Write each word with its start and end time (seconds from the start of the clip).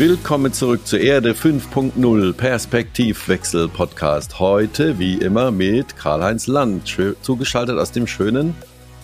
Willkommen 0.00 0.52
zurück 0.52 0.86
zur 0.86 1.00
Erde 1.00 1.32
5.0 1.32 2.32
Perspektivwechsel 2.32 3.68
Podcast. 3.68 4.38
Heute 4.38 4.98
wie 4.98 5.16
immer 5.16 5.50
mit 5.50 5.96
Karl-Heinz 5.96 6.46
Land, 6.46 6.96
zugeschaltet 7.20 7.76
aus 7.76 7.92
dem 7.92 8.06
schönen 8.06 8.54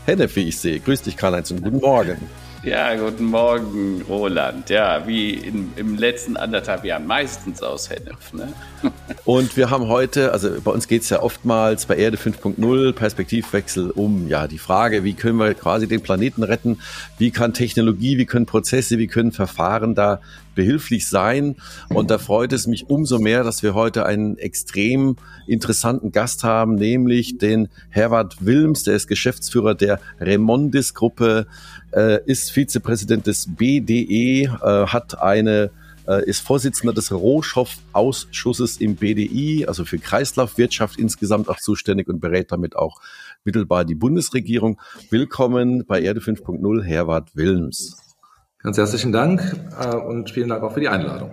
Hennef, 0.07 0.37
wie 0.37 0.49
ich 0.49 0.59
sehe. 0.59 0.81
Grüß 0.81 1.03
dich 1.03 1.19
Karl-Heinz 1.19 1.51
und 1.51 1.63
guten 1.63 1.81
Morgen. 1.81 2.46
Ja, 2.67 2.97
guten 2.97 3.27
Morgen, 3.27 4.03
Roland. 4.09 4.71
Ja, 4.71 5.07
wie 5.07 5.35
in, 5.35 5.71
im 5.77 5.97
letzten 5.97 6.37
anderthalb 6.37 6.85
Jahren 6.85 7.07
meistens 7.07 7.63
aus 7.63 7.89
Hennef. 7.91 8.33
Ne? 8.33 8.53
Und 9.25 9.57
wir 9.57 9.71
haben 9.71 9.87
heute, 9.87 10.33
also 10.33 10.51
bei 10.65 10.73
uns 10.73 10.89
geht 10.89 11.03
es 11.03 11.11
ja 11.11 11.23
oftmals 11.23 11.87
bei 11.87 11.95
Erde 11.95 12.17
5.0 12.17 12.93
Perspektivwechsel 12.93 13.93
um 13.93 14.27
ja 14.27 14.49
die 14.49 14.59
Frage, 14.59 15.05
wie 15.05 15.15
können 15.15 15.39
wir 15.39 15.55
quasi 15.55 15.87
den 15.87 16.01
Planeten 16.01 16.43
retten? 16.43 16.81
Wie 17.19 17.31
kann 17.31 17.55
Technologie, 17.55 18.19
wie 18.19 18.27
können 18.27 18.47
Prozesse, 18.47 18.99
wie 18.99 19.07
können 19.07 19.31
Verfahren 19.31 19.95
da 19.95 20.21
behilflich 20.57 21.09
sein. 21.09 21.55
Und 21.89 22.11
da 22.11 22.19
freut 22.19 22.53
es 22.53 22.67
mich 22.67 22.91
umso 22.91 23.21
mehr, 23.21 23.45
dass 23.45 23.63
wir 23.63 23.75
heute 23.75 24.05
einen 24.05 24.37
extrem 24.39 25.15
interessanten 25.47 26.11
Gast 26.11 26.43
haben, 26.43 26.75
nämlich 26.75 27.39
den 27.39 27.69
Herbert 27.91 28.45
Wilms, 28.45 28.83
der 28.83 28.97
ist 28.97 29.07
Geschäftsführer 29.07 29.77
der 29.77 30.01
Remondis-Gruppe, 30.19 31.47
äh, 31.93 32.19
ist 32.27 32.51
Vizepräsident 32.51 33.29
des 33.29 33.47
BDE, 33.55 34.45
äh, 34.45 34.49
hat 34.89 35.23
eine 35.23 35.71
äh, 36.07 36.25
ist 36.25 36.41
Vorsitzender 36.41 36.93
des 36.93 37.13
Rohstoffausschusses 37.13 38.79
im 38.79 38.97
BDI, 38.97 39.67
also 39.67 39.85
für 39.85 39.99
Kreislaufwirtschaft 39.99 40.99
insgesamt 40.99 41.49
auch 41.49 41.59
zuständig 41.59 42.09
und 42.09 42.21
berät 42.21 42.53
damit 42.53 42.77
auch 42.77 43.01
mittelbar 43.45 43.85
die 43.85 43.95
Bundesregierung. 43.95 44.81
Willkommen 45.11 45.85
bei 45.87 46.01
Erde 46.01 46.21
5.0, 46.21 46.83
Herbert 46.83 47.35
Wilms. 47.35 48.06
Ganz 48.67 48.79
herzlichen 48.79 49.13
Dank 49.13 49.57
äh, 49.81 49.95
und 49.95 50.31
vielen 50.31 50.49
Dank 50.49 50.65
auch 50.65 50.73
für 50.73 50.81
die 50.81 50.89
Einladung. 50.89 51.31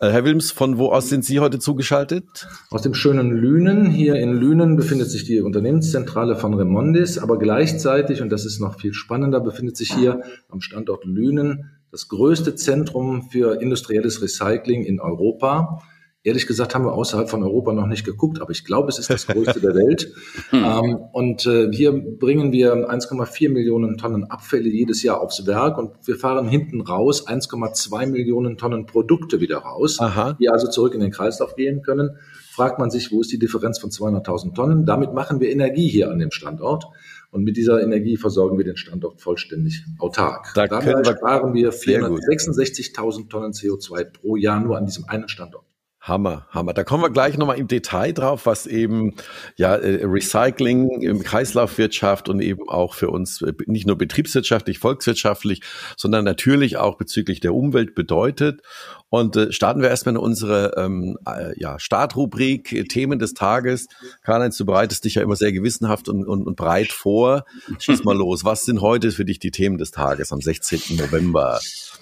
Äh, 0.00 0.10
Herr 0.10 0.22
Wilms, 0.26 0.50
von 0.50 0.76
wo 0.76 0.90
aus 0.90 1.08
sind 1.08 1.24
Sie 1.24 1.40
heute 1.40 1.58
zugeschaltet? 1.58 2.46
Aus 2.68 2.82
dem 2.82 2.92
schönen 2.92 3.30
Lünen. 3.30 3.86
Hier 3.86 4.16
in 4.16 4.34
Lünen 4.34 4.76
befindet 4.76 5.10
sich 5.10 5.24
die 5.24 5.40
Unternehmenszentrale 5.40 6.36
von 6.36 6.52
Remondis, 6.52 7.16
aber 7.16 7.38
gleichzeitig, 7.38 8.20
und 8.20 8.28
das 8.28 8.44
ist 8.44 8.60
noch 8.60 8.78
viel 8.78 8.92
spannender, 8.92 9.40
befindet 9.40 9.78
sich 9.78 9.94
hier 9.94 10.24
am 10.50 10.60
Standort 10.60 11.06
Lünen 11.06 11.70
das 11.90 12.08
größte 12.08 12.54
Zentrum 12.54 13.30
für 13.30 13.62
industrielles 13.62 14.20
Recycling 14.20 14.84
in 14.84 15.00
Europa. 15.00 15.80
Ehrlich 16.26 16.46
gesagt 16.46 16.74
haben 16.74 16.86
wir 16.86 16.94
außerhalb 16.94 17.28
von 17.28 17.42
Europa 17.42 17.74
noch 17.74 17.86
nicht 17.86 18.06
geguckt, 18.06 18.40
aber 18.40 18.50
ich 18.50 18.64
glaube, 18.64 18.88
es 18.88 18.98
ist 18.98 19.10
das 19.10 19.26
größte 19.26 19.60
der 19.60 19.74
Welt. 19.74 20.12
Hm. 20.50 20.64
Ähm, 20.64 20.98
und 21.12 21.46
äh, 21.46 21.70
hier 21.72 21.92
bringen 21.92 22.52
wir 22.52 22.74
1,4 22.74 23.50
Millionen 23.50 23.96
Tonnen 23.96 24.24
Abfälle 24.24 24.68
jedes 24.68 25.02
Jahr 25.02 25.20
aufs 25.20 25.46
Werk 25.46 25.78
und 25.78 25.92
wir 26.06 26.16
fahren 26.16 26.48
hinten 26.48 26.80
raus 26.80 27.26
1,2 27.26 28.06
Millionen 28.06 28.56
Tonnen 28.56 28.86
Produkte 28.86 29.40
wieder 29.40 29.58
raus, 29.58 29.98
Aha. 30.00 30.36
die 30.38 30.48
also 30.48 30.68
zurück 30.68 30.94
in 30.94 31.00
den 31.00 31.10
Kreislauf 31.10 31.56
gehen 31.56 31.82
können. 31.82 32.16
Fragt 32.50 32.78
man 32.78 32.90
sich, 32.90 33.10
wo 33.10 33.20
ist 33.20 33.32
die 33.32 33.38
Differenz 33.38 33.78
von 33.78 33.90
200.000 33.90 34.54
Tonnen? 34.54 34.86
Damit 34.86 35.12
machen 35.12 35.40
wir 35.40 35.50
Energie 35.50 35.88
hier 35.88 36.10
an 36.10 36.18
dem 36.18 36.30
Standort. 36.30 36.84
Und 37.30 37.42
mit 37.42 37.56
dieser 37.56 37.82
Energie 37.82 38.16
versorgen 38.16 38.56
wir 38.58 38.64
den 38.64 38.76
Standort 38.76 39.20
vollständig 39.20 39.84
autark. 39.98 40.52
Da 40.54 40.68
Dabei 40.68 41.02
sparen 41.02 41.52
wir 41.52 41.72
466.000 41.72 43.28
Tonnen 43.28 43.52
CO2 43.52 44.04
pro 44.04 44.36
Jahr 44.36 44.60
nur 44.60 44.76
an 44.76 44.86
diesem 44.86 45.04
einen 45.06 45.28
Standort. 45.28 45.64
Hammer, 46.04 46.46
Hammer. 46.50 46.74
Da 46.74 46.84
kommen 46.84 47.02
wir 47.02 47.08
gleich 47.08 47.38
nochmal 47.38 47.58
im 47.58 47.66
Detail 47.66 48.12
drauf, 48.12 48.44
was 48.44 48.66
eben 48.66 49.14
ja 49.56 49.74
äh, 49.74 50.04
Recycling 50.04 51.00
im 51.00 51.22
Kreislaufwirtschaft 51.22 52.28
und 52.28 52.40
eben 52.40 52.68
auch 52.68 52.92
für 52.92 53.08
uns 53.08 53.40
äh, 53.40 53.54
nicht 53.64 53.86
nur 53.86 53.96
betriebswirtschaftlich, 53.96 54.78
volkswirtschaftlich, 54.78 55.62
sondern 55.96 56.26
natürlich 56.26 56.76
auch 56.76 56.98
bezüglich 56.98 57.40
der 57.40 57.54
Umwelt 57.54 57.94
bedeutet. 57.94 58.60
Und 59.08 59.36
äh, 59.36 59.50
starten 59.50 59.80
wir 59.80 59.88
erstmal 59.88 60.16
in 60.16 60.20
unsere 60.20 60.74
ähm, 60.76 61.16
äh, 61.26 61.58
ja, 61.58 61.78
Startrubrik 61.78 62.72
äh, 62.72 62.84
Themen 62.84 63.18
des 63.18 63.32
Tages. 63.32 63.86
Karl-Heinz, 64.24 64.58
du 64.58 64.66
bereitest 64.66 65.06
dich 65.06 65.14
ja 65.14 65.22
immer 65.22 65.36
sehr 65.36 65.52
gewissenhaft 65.52 66.10
und, 66.10 66.26
und, 66.26 66.46
und 66.46 66.56
breit 66.56 66.92
vor. 66.92 67.44
Schieß 67.78 68.04
mal 68.04 68.16
los. 68.16 68.44
Was 68.44 68.66
sind 68.66 68.82
heute 68.82 69.10
für 69.10 69.24
dich 69.24 69.38
die 69.38 69.52
Themen 69.52 69.78
des 69.78 69.90
Tages 69.90 70.32
am 70.32 70.42
16. 70.42 70.98
November? 70.98 71.60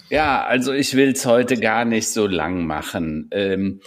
Ja, 0.09 0.43
also 0.43 0.73
ich 0.73 0.95
will 0.95 1.11
es 1.11 1.25
heute 1.25 1.57
gar 1.57 1.85
nicht 1.85 2.09
so 2.09 2.27
lang 2.27 2.65
machen. 2.65 3.29
Ähm, 3.31 3.81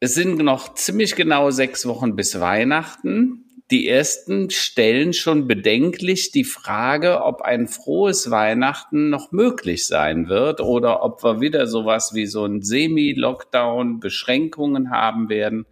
es 0.00 0.14
sind 0.14 0.38
noch 0.38 0.74
ziemlich 0.74 1.14
genau 1.14 1.50
sechs 1.50 1.86
Wochen 1.86 2.16
bis 2.16 2.40
Weihnachten. 2.40 3.44
Die 3.70 3.86
ersten 3.86 4.50
stellen 4.50 5.12
schon 5.12 5.46
bedenklich 5.46 6.32
die 6.32 6.42
Frage, 6.42 7.22
ob 7.22 7.42
ein 7.42 7.68
frohes 7.68 8.30
Weihnachten 8.30 9.10
noch 9.10 9.30
möglich 9.30 9.86
sein 9.86 10.28
wird 10.28 10.60
oder 10.60 11.04
ob 11.04 11.22
wir 11.22 11.40
wieder 11.40 11.68
sowas 11.68 12.12
wie 12.14 12.26
so 12.26 12.44
ein 12.44 12.62
Semi-Lockdown, 12.62 14.00
Beschränkungen 14.00 14.90
haben 14.90 15.28
werden. 15.28 15.66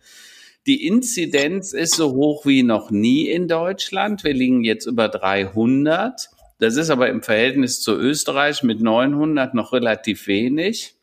Die 0.69 0.87
Inzidenz 0.87 1.73
ist 1.73 1.95
so 1.95 2.13
hoch 2.13 2.47
wie 2.47 2.63
noch 2.63 2.91
nie 2.91 3.27
in 3.29 3.49
Deutschland. 3.49 4.23
Wir 4.23 4.35
liegen 4.35 4.63
jetzt 4.63 4.87
über 4.87 5.09
300. 5.09 6.29
Das 6.59 6.77
ist 6.77 6.91
aber 6.91 7.09
im 7.09 7.23
Verhältnis 7.23 7.81
zu 7.81 7.93
Österreich 7.93 8.63
mit 8.63 8.81
900 8.81 9.55
noch 9.55 9.73
relativ 9.73 10.27
wenig. 10.27 10.95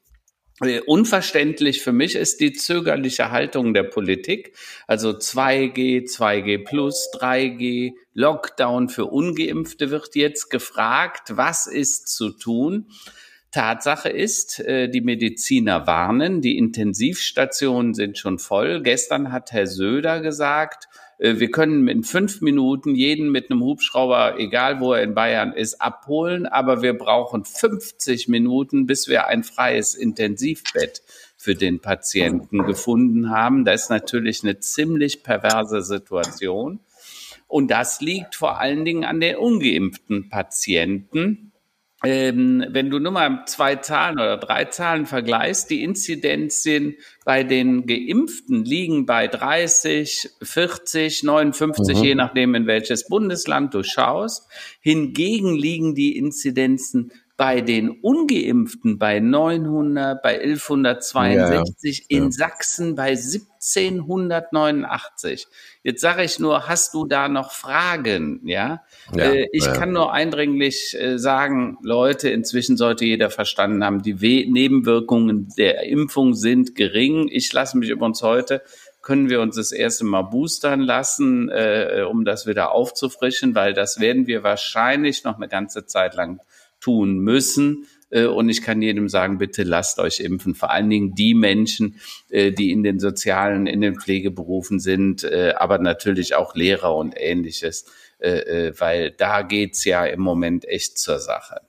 Äh, 0.62 0.80
unverständlich 0.82 1.82
für 1.82 1.92
mich 1.92 2.16
ist 2.16 2.40
die 2.40 2.54
zögerliche 2.54 3.32
Haltung 3.32 3.74
der 3.74 3.84
Politik. 3.84 4.56
Also 4.88 5.10
2G, 5.10 6.06
2G 6.06 6.64
plus, 6.64 7.10
3G, 7.14 7.94
Lockdown 8.14 8.88
für 8.88 9.06
ungeimpfte 9.06 9.92
wird 9.92 10.16
jetzt 10.16 10.50
gefragt, 10.50 11.36
was 11.36 11.68
ist 11.68 12.08
zu 12.08 12.30
tun? 12.30 12.88
Tatsache 13.52 14.10
ist, 14.10 14.60
äh, 14.60 14.90
die 14.90 15.02
Mediziner 15.02 15.88
warnen, 15.88 16.42
die 16.42 16.58
Intensivstationen 16.58 17.94
sind 17.94 18.18
schon 18.18 18.40
voll. 18.40 18.82
Gestern 18.82 19.32
hat 19.32 19.52
Herr 19.52 19.68
Söder 19.68 20.22
gesagt, 20.22 20.88
wir 21.18 21.50
können 21.50 21.88
in 21.88 22.04
fünf 22.04 22.42
Minuten 22.42 22.96
jeden 22.96 23.32
mit 23.32 23.50
einem 23.50 23.62
Hubschrauber, 23.62 24.38
egal 24.38 24.82
wo 24.82 24.94
er 24.94 25.04
in 25.04 25.14
Bayern 25.14 25.54
ist, 25.54 25.82
abholen, 25.82 26.46
aber 26.46 26.82
wir 26.82 26.98
brauchen 26.98 27.46
50 27.46 28.28
Minuten, 28.28 28.86
bis 28.86 29.08
wir 29.08 29.28
ein 29.28 29.44
freies 29.44 29.96
Intensivbett 29.96 31.02
für 31.38 31.56
den 31.56 31.80
Patienten 31.80 32.66
gefunden 32.66 33.30
haben. 33.30 33.64
Das 33.64 33.84
ist 33.84 33.90
natürlich 33.90 34.44
eine 34.44 34.60
ziemlich 34.60 35.24
perverse 35.24 35.82
Situation. 35.82 36.80
Und 37.48 37.72
das 37.72 38.02
liegt 38.02 38.36
vor 38.36 38.60
allen 38.60 38.84
Dingen 38.84 39.06
an 39.06 39.20
den 39.20 39.38
ungeimpften 39.38 40.30
Patienten 40.30 41.54
ähm, 42.06 42.66
wenn 42.70 42.90
du 42.90 43.00
nur 43.00 43.12
mal 43.12 43.44
zwei 43.46 43.76
Zahlen 43.78 44.16
oder 44.16 44.38
drei 44.38 44.66
Zahlen 44.66 45.06
vergleichst, 45.06 45.70
die 45.70 45.84
Inzidenzien 45.84 46.96
bei 47.24 47.44
den 47.44 47.86
Geimpften 47.86 48.64
liegen 48.64 49.06
bei 49.06 49.28
30, 49.28 50.30
40, 50.42 51.24
59, 51.24 51.98
mhm. 51.98 52.04
je 52.04 52.16
nachdem, 52.16 52.56
in 52.56 52.68
welches 52.68 53.08
Bundesland 53.08 53.74
du 53.74 53.84
schaust. 53.84 54.48
Hingegen 54.80 55.56
liegen 55.56 55.96
die 55.96 56.18
Inzidenzen 56.18 57.12
bei 57.38 57.60
den 57.60 57.90
Ungeimpften 57.90 58.98
bei 58.98 59.20
900, 59.20 60.22
bei 60.22 60.40
1162, 60.40 62.00
ja, 62.00 62.06
in 62.18 62.24
ja. 62.26 62.32
Sachsen 62.32 62.96
bei 62.96 63.10
1789. 63.10 65.48
Jetzt 65.84 66.02
sage 66.02 66.24
ich 66.24 66.40
nur, 66.40 66.70
hast 66.70 66.94
du 66.94 67.06
da 67.06 67.28
noch 67.28 67.52
Fragen? 67.52 68.40
Ja, 68.46 68.84
ja 69.14 69.26
äh, 69.26 69.50
ich 69.52 69.66
kann 69.66 69.92
nur 69.92 70.14
eindringlich 70.14 70.96
äh, 70.98 71.20
sagen, 71.20 71.78
Leute, 71.82 72.30
inzwischen 72.30 72.78
sollte 72.78 73.04
jeder 73.04 73.30
verstanden 73.30 73.84
haben, 73.84 74.02
die 74.02 74.22
We 74.22 74.50
Nebenwirkungen 74.50 75.50
der 75.58 75.84
Impfung 75.84 76.36
sind 76.36 76.74
gering. 76.76 77.28
Ich 77.30 77.52
lasse 77.52 77.78
mich 77.78 77.90
übrigens 77.90 78.22
heute 78.22 78.62
können 79.02 79.30
wir 79.30 79.40
uns 79.40 79.56
das 79.56 79.72
erste 79.72 80.04
Mal 80.04 80.24
boostern 80.24 80.82
lassen, 80.82 81.48
äh, 81.50 82.04
um 82.10 82.26
das 82.26 82.48
wieder 82.48 82.72
aufzufrischen, 82.72 83.54
weil 83.54 83.76
das 83.76 84.00
werden 84.00 84.26
wir 84.26 84.42
wahrscheinlich 84.42 85.24
noch 85.24 85.36
eine 85.36 85.48
ganze 85.48 85.86
Zeit 85.86 86.16
lang 86.16 86.40
tun 86.86 87.18
müssen. 87.18 87.88
Äh, 88.12 88.26
und 88.26 88.48
ich 88.50 88.62
kann 88.62 88.82
jedem 88.82 89.10
sagen, 89.10 89.40
bitte 89.40 89.64
lasst 89.64 89.98
euch 90.00 90.20
impfen. 90.20 90.54
Vor 90.54 90.70
allen 90.70 90.90
Dingen 90.90 91.16
die 91.16 91.34
Menschen, 91.34 92.00
äh, 92.30 92.52
die 92.52 92.72
in 92.72 92.84
den 92.84 93.00
sozialen, 93.00 93.66
in 93.66 93.82
den 93.82 94.00
Pflegeberufen 94.00 94.80
sind, 94.80 95.24
äh, 95.24 95.56
aber 95.58 95.80
natürlich 95.80 96.36
auch 96.36 96.56
Lehrer 96.56 96.96
und 96.96 97.14
ähnliches, 97.18 97.86
weil 98.18 99.12
da 99.12 99.42
geht's 99.42 99.84
ja 99.84 100.06
im 100.06 100.22
Moment 100.22 100.66
echt 100.66 100.98
zur 100.98 101.20
Sache. 101.20 101.60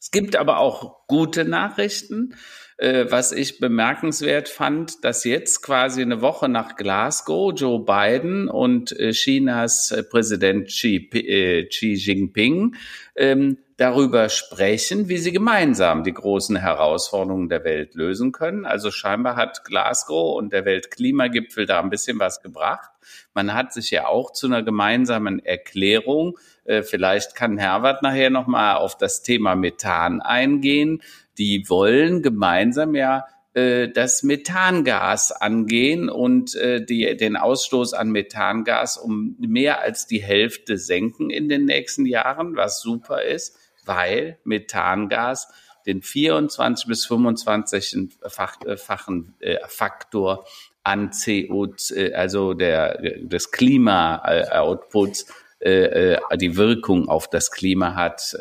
Es 0.00 0.12
gibt 0.12 0.36
aber 0.36 0.58
auch 0.58 1.06
gute 1.08 1.44
Nachrichten. 1.44 2.36
Was 2.78 3.32
ich 3.32 3.58
bemerkenswert 3.58 4.48
fand, 4.48 5.04
dass 5.04 5.24
jetzt 5.24 5.62
quasi 5.62 6.00
eine 6.00 6.20
Woche 6.22 6.48
nach 6.48 6.76
Glasgow 6.76 7.52
Joe 7.54 7.84
Biden 7.84 8.48
und 8.48 8.94
Chinas 9.10 9.94
Präsident 10.10 10.68
Xi, 10.68 11.10
Xi 11.68 11.94
Jinping 11.94 12.76
ähm, 13.16 13.58
darüber 13.76 14.28
sprechen, 14.28 15.08
wie 15.08 15.18
sie 15.18 15.32
gemeinsam 15.32 16.04
die 16.04 16.12
großen 16.12 16.56
Herausforderungen 16.56 17.48
der 17.48 17.64
Welt 17.64 17.94
lösen 17.94 18.30
können. 18.30 18.64
Also 18.64 18.90
scheinbar 18.90 19.36
hat 19.36 19.64
Glasgow 19.64 20.36
und 20.36 20.52
der 20.52 20.64
Weltklimagipfel 20.64 21.66
da 21.66 21.80
ein 21.80 21.90
bisschen 21.90 22.20
was 22.20 22.40
gebracht. 22.40 22.90
Man 23.34 23.52
hat 23.52 23.72
sich 23.72 23.90
ja 23.90 24.06
auch 24.06 24.32
zu 24.32 24.46
einer 24.46 24.62
gemeinsamen 24.62 25.44
Erklärung, 25.44 26.38
äh, 26.64 26.82
vielleicht 26.82 27.34
kann 27.34 27.58
Herbert 27.58 28.02
nachher 28.02 28.30
nochmal 28.30 28.76
auf 28.76 28.96
das 28.96 29.22
Thema 29.22 29.54
Methan 29.56 30.22
eingehen. 30.22 31.02
Die 31.36 31.68
wollen 31.68 32.22
gemeinsam 32.22 32.94
ja 32.94 33.26
äh, 33.54 33.88
das 33.88 34.22
Methangas 34.22 35.32
angehen 35.32 36.08
und 36.08 36.54
äh, 36.56 36.84
die, 36.84 37.16
den 37.16 37.36
Ausstoß 37.36 37.94
an 37.94 38.10
Methangas 38.10 38.96
um 38.96 39.36
mehr 39.38 39.80
als 39.80 40.06
die 40.06 40.22
Hälfte 40.22 40.76
senken 40.78 41.30
in 41.30 41.48
den 41.48 41.64
nächsten 41.64 42.06
Jahren, 42.06 42.56
was 42.56 42.80
super 42.80 43.22
ist, 43.22 43.56
weil 43.84 44.38
Methangas 44.44 45.48
den 45.86 46.02
24 46.02 46.86
bis 46.86 47.06
25-fachen 47.06 49.34
äh, 49.40 49.58
Faktor 49.66 50.46
an 50.82 51.10
CO, 51.10 51.74
also 52.14 52.54
der, 52.54 52.98
des 53.20 53.50
Klima-Outputs, 53.50 55.26
die 55.62 56.56
Wirkung 56.58 57.08
auf 57.08 57.30
das 57.30 57.50
Klima 57.50 57.94
hat, 57.94 58.36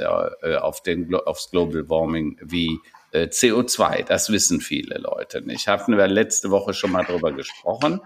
auf 0.60 0.84
den, 0.84 1.16
aufs 1.16 1.52
Global 1.52 1.90
Warming 1.90 2.38
wie 2.42 2.74
äh, 2.74 2.80
CO2. 3.20 4.04
Das 4.06 4.32
wissen 4.32 4.60
viele 4.62 4.98
Leute 4.98 5.42
nicht. 5.42 5.68
Haben 5.68 5.98
wir 5.98 6.08
letzte 6.08 6.50
Woche 6.50 6.74
schon 6.74 6.92
mal 6.92 7.04
drüber 7.04 7.32
gesprochen. 7.32 8.02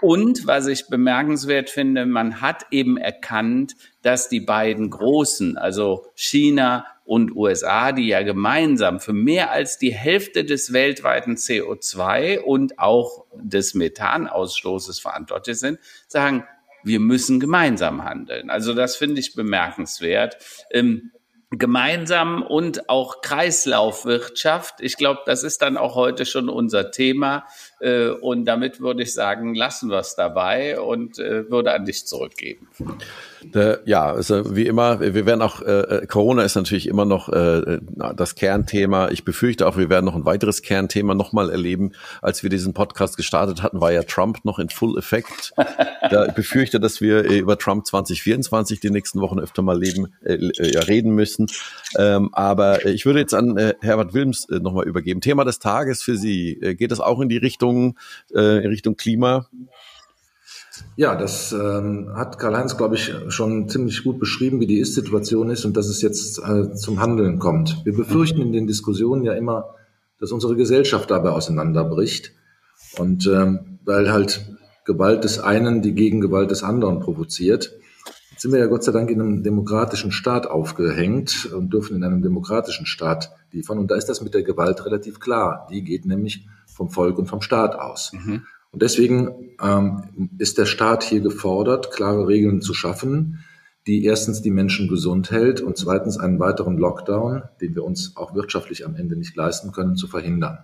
Und 0.00 0.46
was 0.46 0.66
ich 0.66 0.88
bemerkenswert 0.88 1.70
finde, 1.70 2.06
man 2.06 2.40
hat 2.40 2.66
eben 2.70 2.96
erkannt, 2.96 3.74
dass 4.02 4.28
die 4.28 4.40
beiden 4.40 4.90
großen, 4.90 5.56
also 5.56 6.06
China 6.14 6.86
und 7.04 7.34
USA, 7.36 7.92
die 7.92 8.08
ja 8.08 8.22
gemeinsam 8.22 9.00
für 9.00 9.12
mehr 9.12 9.50
als 9.50 9.78
die 9.78 9.94
Hälfte 9.94 10.44
des 10.44 10.72
weltweiten 10.72 11.36
CO2 11.36 12.40
und 12.40 12.78
auch 12.78 13.24
des 13.34 13.74
Methanausstoßes 13.74 15.00
verantwortlich 15.00 15.58
sind, 15.58 15.78
sagen, 16.06 16.44
wir 16.82 17.00
müssen 17.00 17.40
gemeinsam 17.40 18.04
handeln. 18.04 18.50
Also 18.50 18.74
das 18.74 18.96
finde 18.96 19.20
ich 19.20 19.34
bemerkenswert. 19.34 20.36
Ähm, 20.70 21.12
gemeinsam 21.58 22.42
und 22.42 22.88
auch 22.88 23.20
Kreislaufwirtschaft. 23.20 24.80
Ich 24.80 24.96
glaube, 24.96 25.20
das 25.26 25.42
ist 25.42 25.62
dann 25.62 25.76
auch 25.76 25.94
heute 25.94 26.26
schon 26.26 26.48
unser 26.48 26.90
Thema. 26.90 27.46
Äh, 27.84 28.08
und 28.08 28.46
damit 28.46 28.80
würde 28.80 29.02
ich 29.02 29.12
sagen, 29.12 29.54
lassen 29.54 29.90
wir 29.90 29.98
es 29.98 30.14
dabei 30.14 30.80
und 30.80 31.18
äh, 31.18 31.50
würde 31.50 31.72
an 31.72 31.84
dich 31.84 32.06
zurückgeben. 32.06 32.68
Ja, 33.84 34.10
also 34.10 34.56
wie 34.56 34.66
immer, 34.66 35.00
wir 35.00 35.26
werden 35.26 35.42
auch, 35.42 35.60
äh, 35.60 36.06
Corona 36.08 36.44
ist 36.44 36.54
natürlich 36.54 36.88
immer 36.88 37.04
noch 37.04 37.28
äh, 37.28 37.78
das 38.16 38.36
Kernthema. 38.36 39.10
Ich 39.10 39.24
befürchte 39.24 39.66
auch, 39.66 39.76
wir 39.76 39.90
werden 39.90 40.06
noch 40.06 40.14
ein 40.14 40.24
weiteres 40.24 40.62
Kernthema 40.62 41.14
nochmal 41.14 41.50
erleben. 41.50 41.92
Als 42.22 42.42
wir 42.42 42.48
diesen 42.48 42.72
Podcast 42.72 43.18
gestartet 43.18 43.62
hatten, 43.62 43.82
war 43.82 43.92
ja 43.92 44.02
Trump 44.02 44.44
noch 44.44 44.58
in 44.58 44.70
Full 44.70 44.96
Effekt. 44.96 45.52
da 46.10 46.26
ich 46.26 46.32
befürchte, 46.32 46.80
dass 46.80 47.00
wir 47.00 47.24
äh, 47.24 47.38
über 47.38 47.58
Trump 47.58 47.86
2024 47.86 48.80
die 48.80 48.90
nächsten 48.90 49.20
Wochen 49.20 49.38
öfter 49.38 49.62
mal 49.62 49.78
leben, 49.78 50.14
äh, 50.22 50.34
äh, 50.34 50.78
reden 50.78 51.14
müssen. 51.14 51.48
Ähm, 51.98 52.30
aber 52.32 52.86
ich 52.86 53.06
würde 53.06 53.20
jetzt 53.20 53.34
an 53.34 53.56
äh, 53.56 53.74
Herbert 53.80 54.14
Wilms 54.14 54.48
äh, 54.48 54.58
nochmal 54.58 54.86
übergeben. 54.86 55.20
Thema 55.20 55.44
des 55.44 55.58
Tages 55.58 56.02
für 56.02 56.16
Sie. 56.16 56.58
Äh, 56.60 56.74
geht 56.74 56.90
das 56.90 57.00
auch 57.00 57.20
in 57.20 57.28
die 57.28 57.36
Richtung, 57.36 57.73
äh, 58.34 58.64
in 58.64 58.70
Richtung 58.70 58.96
Klima? 58.96 59.48
Ja, 60.96 61.14
das 61.14 61.52
ähm, 61.52 62.12
hat 62.14 62.38
Karl-Heinz, 62.38 62.76
glaube 62.76 62.96
ich, 62.96 63.12
schon 63.28 63.68
ziemlich 63.68 64.02
gut 64.04 64.18
beschrieben, 64.18 64.60
wie 64.60 64.66
die 64.66 64.78
Ist-Situation 64.78 65.50
ist 65.50 65.64
und 65.64 65.76
dass 65.76 65.88
es 65.88 66.02
jetzt 66.02 66.38
äh, 66.38 66.74
zum 66.74 67.00
Handeln 67.00 67.38
kommt. 67.38 67.84
Wir 67.84 67.94
befürchten 67.94 68.42
in 68.42 68.52
den 68.52 68.66
Diskussionen 68.66 69.24
ja 69.24 69.34
immer, 69.34 69.74
dass 70.20 70.32
unsere 70.32 70.56
Gesellschaft 70.56 71.10
dabei 71.10 71.30
auseinanderbricht 71.30 72.32
und 72.98 73.26
ähm, 73.26 73.78
weil 73.84 74.12
halt 74.12 74.46
Gewalt 74.84 75.24
des 75.24 75.38
einen 75.38 75.82
die 75.82 75.94
Gegengewalt 75.94 76.50
des 76.50 76.62
anderen 76.62 77.00
provoziert. 77.00 77.72
Jetzt 78.30 78.42
sind 78.42 78.52
wir 78.52 78.58
ja 78.58 78.66
Gott 78.66 78.84
sei 78.84 78.92
Dank 78.92 79.10
in 79.10 79.20
einem 79.20 79.42
demokratischen 79.42 80.12
Staat 80.12 80.46
aufgehängt 80.46 81.46
und 81.52 81.72
dürfen 81.72 81.96
in 81.96 82.04
einem 82.04 82.22
demokratischen 82.22 82.86
Staat 82.86 83.30
liefern. 83.52 83.78
Und 83.78 83.90
da 83.90 83.96
ist 83.96 84.06
das 84.06 84.20
mit 84.20 84.34
der 84.34 84.42
Gewalt 84.42 84.84
relativ 84.84 85.20
klar. 85.20 85.66
Die 85.70 85.82
geht 85.82 86.04
nämlich 86.04 86.46
vom 86.74 86.90
Volk 86.90 87.18
und 87.18 87.26
vom 87.26 87.40
Staat 87.40 87.76
aus. 87.76 88.12
Mhm. 88.12 88.46
Und 88.70 88.82
deswegen 88.82 89.54
ähm, 89.62 90.30
ist 90.38 90.58
der 90.58 90.66
Staat 90.66 91.04
hier 91.04 91.20
gefordert, 91.20 91.92
klare 91.92 92.26
Regeln 92.26 92.60
zu 92.60 92.74
schaffen, 92.74 93.44
die 93.86 94.04
erstens 94.04 94.42
die 94.42 94.50
Menschen 94.50 94.88
gesund 94.88 95.30
hält 95.30 95.60
und 95.60 95.76
zweitens 95.76 96.18
einen 96.18 96.40
weiteren 96.40 96.76
Lockdown, 96.76 97.42
den 97.60 97.74
wir 97.74 97.84
uns 97.84 98.16
auch 98.16 98.34
wirtschaftlich 98.34 98.84
am 98.84 98.96
Ende 98.96 99.16
nicht 99.16 99.36
leisten 99.36 99.72
können, 99.72 99.94
zu 99.94 100.08
verhindern. 100.08 100.58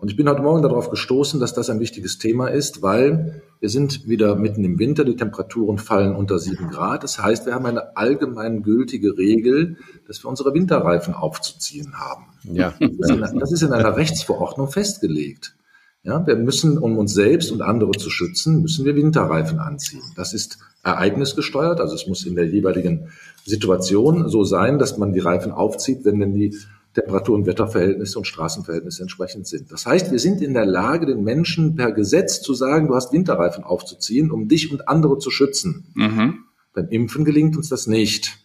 Und 0.00 0.12
ich 0.12 0.16
bin 0.16 0.28
heute 0.28 0.42
Morgen 0.42 0.62
darauf 0.62 0.90
gestoßen, 0.90 1.40
dass 1.40 1.54
das 1.54 1.70
ein 1.70 1.80
wichtiges 1.80 2.18
Thema 2.18 2.46
ist, 2.46 2.82
weil 2.82 3.42
wir 3.58 3.68
sind 3.68 4.06
wieder 4.06 4.36
mitten 4.36 4.62
im 4.62 4.78
Winter, 4.78 5.04
die 5.04 5.16
Temperaturen 5.16 5.78
fallen 5.78 6.14
unter 6.14 6.38
sieben 6.38 6.70
Grad. 6.70 7.02
Das 7.02 7.20
heißt, 7.20 7.46
wir 7.46 7.54
haben 7.54 7.66
eine 7.66 7.96
allgemein 7.96 8.62
gültige 8.62 9.18
Regel, 9.18 9.76
dass 10.06 10.22
wir 10.22 10.28
unsere 10.28 10.54
Winterreifen 10.54 11.14
aufzuziehen 11.14 11.94
haben. 11.98 12.26
Ja. 12.44 12.74
Das 12.78 12.90
ist 12.90 13.10
in, 13.10 13.38
das 13.40 13.52
ist 13.52 13.62
in 13.62 13.72
einer 13.72 13.96
Rechtsverordnung 13.96 14.70
festgelegt. 14.70 15.56
Ja, 16.04 16.24
wir 16.24 16.36
müssen, 16.36 16.78
um 16.78 16.96
uns 16.96 17.12
selbst 17.12 17.50
und 17.50 17.60
andere 17.60 17.90
zu 17.90 18.08
schützen, 18.08 18.62
müssen 18.62 18.84
wir 18.84 18.94
Winterreifen 18.94 19.58
anziehen. 19.58 20.04
Das 20.14 20.32
ist 20.32 20.58
ereignisgesteuert, 20.84 21.80
also 21.80 21.96
es 21.96 22.06
muss 22.06 22.24
in 22.24 22.36
der 22.36 22.46
jeweiligen 22.46 23.08
Situation 23.44 24.28
so 24.28 24.44
sein, 24.44 24.78
dass 24.78 24.96
man 24.96 25.12
die 25.12 25.18
Reifen 25.18 25.50
aufzieht, 25.50 26.04
wenn 26.04 26.20
denn 26.20 26.34
die 26.34 26.56
Temperatur- 27.00 27.34
und 27.34 27.46
Wetterverhältnisse 27.46 28.18
und 28.18 28.24
Straßenverhältnisse 28.26 29.02
entsprechend 29.02 29.46
sind. 29.46 29.70
Das 29.70 29.86
heißt, 29.86 30.10
wir 30.10 30.18
sind 30.18 30.40
in 30.42 30.54
der 30.54 30.66
Lage, 30.66 31.06
den 31.06 31.22
Menschen 31.22 31.76
per 31.76 31.92
Gesetz 31.92 32.40
zu 32.40 32.54
sagen, 32.54 32.88
du 32.88 32.94
hast 32.94 33.12
Winterreifen 33.12 33.64
aufzuziehen, 33.64 34.30
um 34.30 34.48
dich 34.48 34.72
und 34.72 34.88
andere 34.88 35.18
zu 35.18 35.30
schützen. 35.30 35.92
Mhm. 35.94 36.44
Beim 36.74 36.88
Impfen 36.88 37.24
gelingt 37.24 37.56
uns 37.56 37.68
das 37.68 37.86
nicht. 37.86 38.38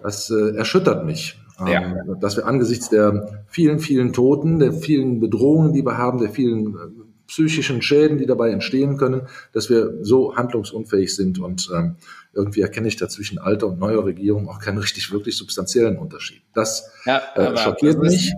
Das 0.00 0.30
äh, 0.30 0.56
erschüttert 0.56 1.04
mich. 1.04 1.38
Ja. 1.66 1.82
Ähm, 1.82 2.20
dass 2.20 2.36
wir 2.36 2.46
angesichts 2.46 2.88
der 2.88 3.44
vielen, 3.48 3.80
vielen 3.80 4.12
Toten, 4.12 4.60
der 4.60 4.72
vielen 4.72 5.18
Bedrohungen, 5.18 5.72
die 5.72 5.84
wir 5.84 5.98
haben, 5.98 6.18
der 6.18 6.30
vielen 6.30 6.74
äh, 6.74 7.07
psychischen 7.28 7.80
Schäden, 7.82 8.18
die 8.18 8.26
dabei 8.26 8.50
entstehen 8.50 8.96
können, 8.96 9.28
dass 9.52 9.70
wir 9.70 9.94
so 10.02 10.34
handlungsunfähig 10.34 11.14
sind. 11.14 11.38
Und 11.38 11.70
ähm, 11.74 11.96
irgendwie 12.32 12.62
erkenne 12.62 12.88
ich 12.88 12.96
da 12.96 13.08
zwischen 13.08 13.38
alter 13.38 13.68
und 13.68 13.78
neuer 13.78 14.04
Regierung 14.04 14.48
auch 14.48 14.58
keinen 14.58 14.78
richtig 14.78 15.12
wirklich 15.12 15.36
substanziellen 15.36 15.96
Unterschied. 15.96 16.42
Das 16.54 16.90
ja, 17.04 17.22
äh, 17.36 17.56
schockiert 17.56 17.96
das 18.02 18.12
mich. 18.12 18.32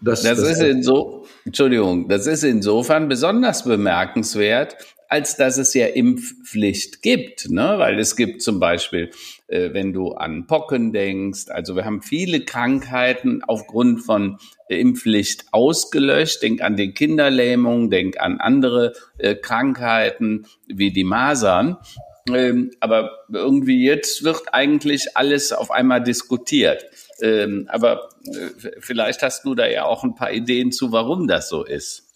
Das, 0.00 0.22
das, 0.22 0.40
das 0.40 0.50
ist 0.50 0.62
inso, 0.62 1.24
Entschuldigung, 1.46 2.08
das 2.08 2.26
ist 2.26 2.44
insofern 2.44 3.08
besonders 3.08 3.64
bemerkenswert, 3.64 4.76
als 5.08 5.36
dass 5.36 5.56
es 5.56 5.72
ja 5.72 5.86
Impfpflicht 5.86 7.00
gibt, 7.00 7.48
ne? 7.48 7.76
Weil 7.78 7.98
es 7.98 8.14
gibt 8.14 8.42
zum 8.42 8.60
Beispiel 8.60 9.10
äh, 9.54 9.72
wenn 9.72 9.92
du 9.92 10.12
an 10.12 10.46
Pocken 10.46 10.92
denkst. 10.92 11.46
Also 11.48 11.76
wir 11.76 11.84
haben 11.84 12.02
viele 12.02 12.44
Krankheiten 12.44 13.42
aufgrund 13.44 14.02
von 14.02 14.38
Impfpflicht 14.68 15.46
ausgelöscht. 15.52 16.42
Denk 16.42 16.62
an 16.62 16.76
die 16.76 16.92
Kinderlähmung, 16.92 17.90
denk 17.90 18.20
an 18.20 18.40
andere 18.40 18.92
äh, 19.18 19.34
Krankheiten 19.34 20.46
wie 20.66 20.92
die 20.92 21.04
Masern. 21.04 21.76
Ähm, 22.32 22.70
aber 22.80 23.10
irgendwie 23.30 23.84
jetzt 23.84 24.24
wird 24.24 24.42
eigentlich 24.52 25.16
alles 25.16 25.52
auf 25.52 25.70
einmal 25.70 26.02
diskutiert. 26.02 26.84
Ähm, 27.20 27.66
aber 27.68 28.08
äh, 28.26 28.70
vielleicht 28.80 29.22
hast 29.22 29.44
du 29.44 29.54
da 29.54 29.66
ja 29.66 29.84
auch 29.84 30.04
ein 30.04 30.14
paar 30.14 30.32
Ideen 30.32 30.72
zu, 30.72 30.90
warum 30.90 31.28
das 31.28 31.48
so 31.48 31.64
ist. 31.64 32.13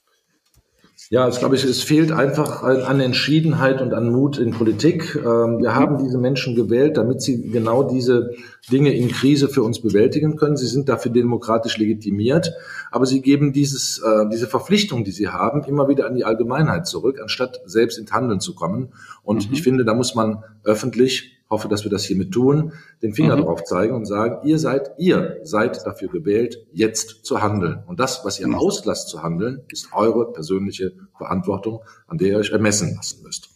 Ja, 1.11 1.27
ich 1.27 1.39
glaube, 1.39 1.57
es 1.57 1.83
fehlt 1.83 2.13
einfach 2.13 2.63
an 2.63 3.01
Entschiedenheit 3.01 3.81
und 3.81 3.95
an 3.95 4.13
Mut 4.13 4.37
in 4.37 4.51
Politik. 4.51 5.17
Ähm, 5.17 5.59
wir 5.59 5.75
haben 5.75 5.97
diese 5.97 6.19
Menschen 6.19 6.55
gewählt, 6.55 6.99
damit 6.99 7.23
sie 7.23 7.49
genau 7.51 7.83
diese 7.83 8.35
Dinge 8.71 8.93
in 8.93 9.09
Krise 9.09 9.49
für 9.49 9.63
uns 9.63 9.81
bewältigen 9.81 10.37
können. 10.37 10.59
Sie 10.59 10.67
sind 10.67 10.91
dafür 10.91 11.11
demokratisch 11.11 11.79
legitimiert, 11.79 12.53
aber 12.91 13.07
sie 13.07 13.23
geben 13.23 13.55
dieses, 13.55 14.01
äh, 14.01 14.29
diese 14.31 14.47
Verpflichtung, 14.47 15.03
die 15.03 15.13
sie 15.13 15.29
haben, 15.29 15.65
immer 15.65 15.89
wieder 15.89 16.07
an 16.07 16.15
die 16.15 16.27
Allgemeinheit 16.27 16.87
zurück, 16.87 17.21
anstatt 17.23 17.59
selbst 17.65 17.99
ins 17.99 18.13
Handeln 18.13 18.41
zu 18.41 18.55
kommen. 18.55 18.93
Und 19.23 19.49
mhm. 19.49 19.55
ich 19.55 19.63
finde, 19.63 19.87
da 19.87 19.95
muss 19.95 20.15
man 20.15 20.45
öffentlich 20.63 21.38
hoffe, 21.51 21.69
dass 21.69 21.85
wir 21.85 21.91
das 21.91 22.05
hiermit 22.05 22.33
tun, 22.33 22.73
den 23.03 23.15
Finger 23.15 23.37
mhm. 23.37 23.43
drauf 23.43 23.65
zeigen 23.65 23.95
und 23.95 24.05
sagen, 24.05 24.47
ihr 24.47 24.59
seid, 24.59 24.91
ihr 24.99 25.39
seid 25.43 25.85
dafür 25.87 26.09
gewählt, 26.09 26.67
jetzt 26.73 27.25
zu 27.25 27.43
handeln. 27.43 27.83
Und 27.87 28.01
das, 28.01 28.25
was 28.25 28.39
ihr 28.39 28.49
mhm. 28.49 28.57
auslasst 28.57 29.09
zu 29.09 29.23
handeln, 29.23 29.63
ist 29.71 29.89
eure 29.93 30.33
persönliche 30.33 30.93
Verantwortung, 31.17 31.81
an 32.07 32.19
der 32.19 32.29
ihr 32.29 32.39
euch 32.39 32.51
ermessen 32.51 32.95
lassen 32.97 33.23
müsst. 33.23 33.51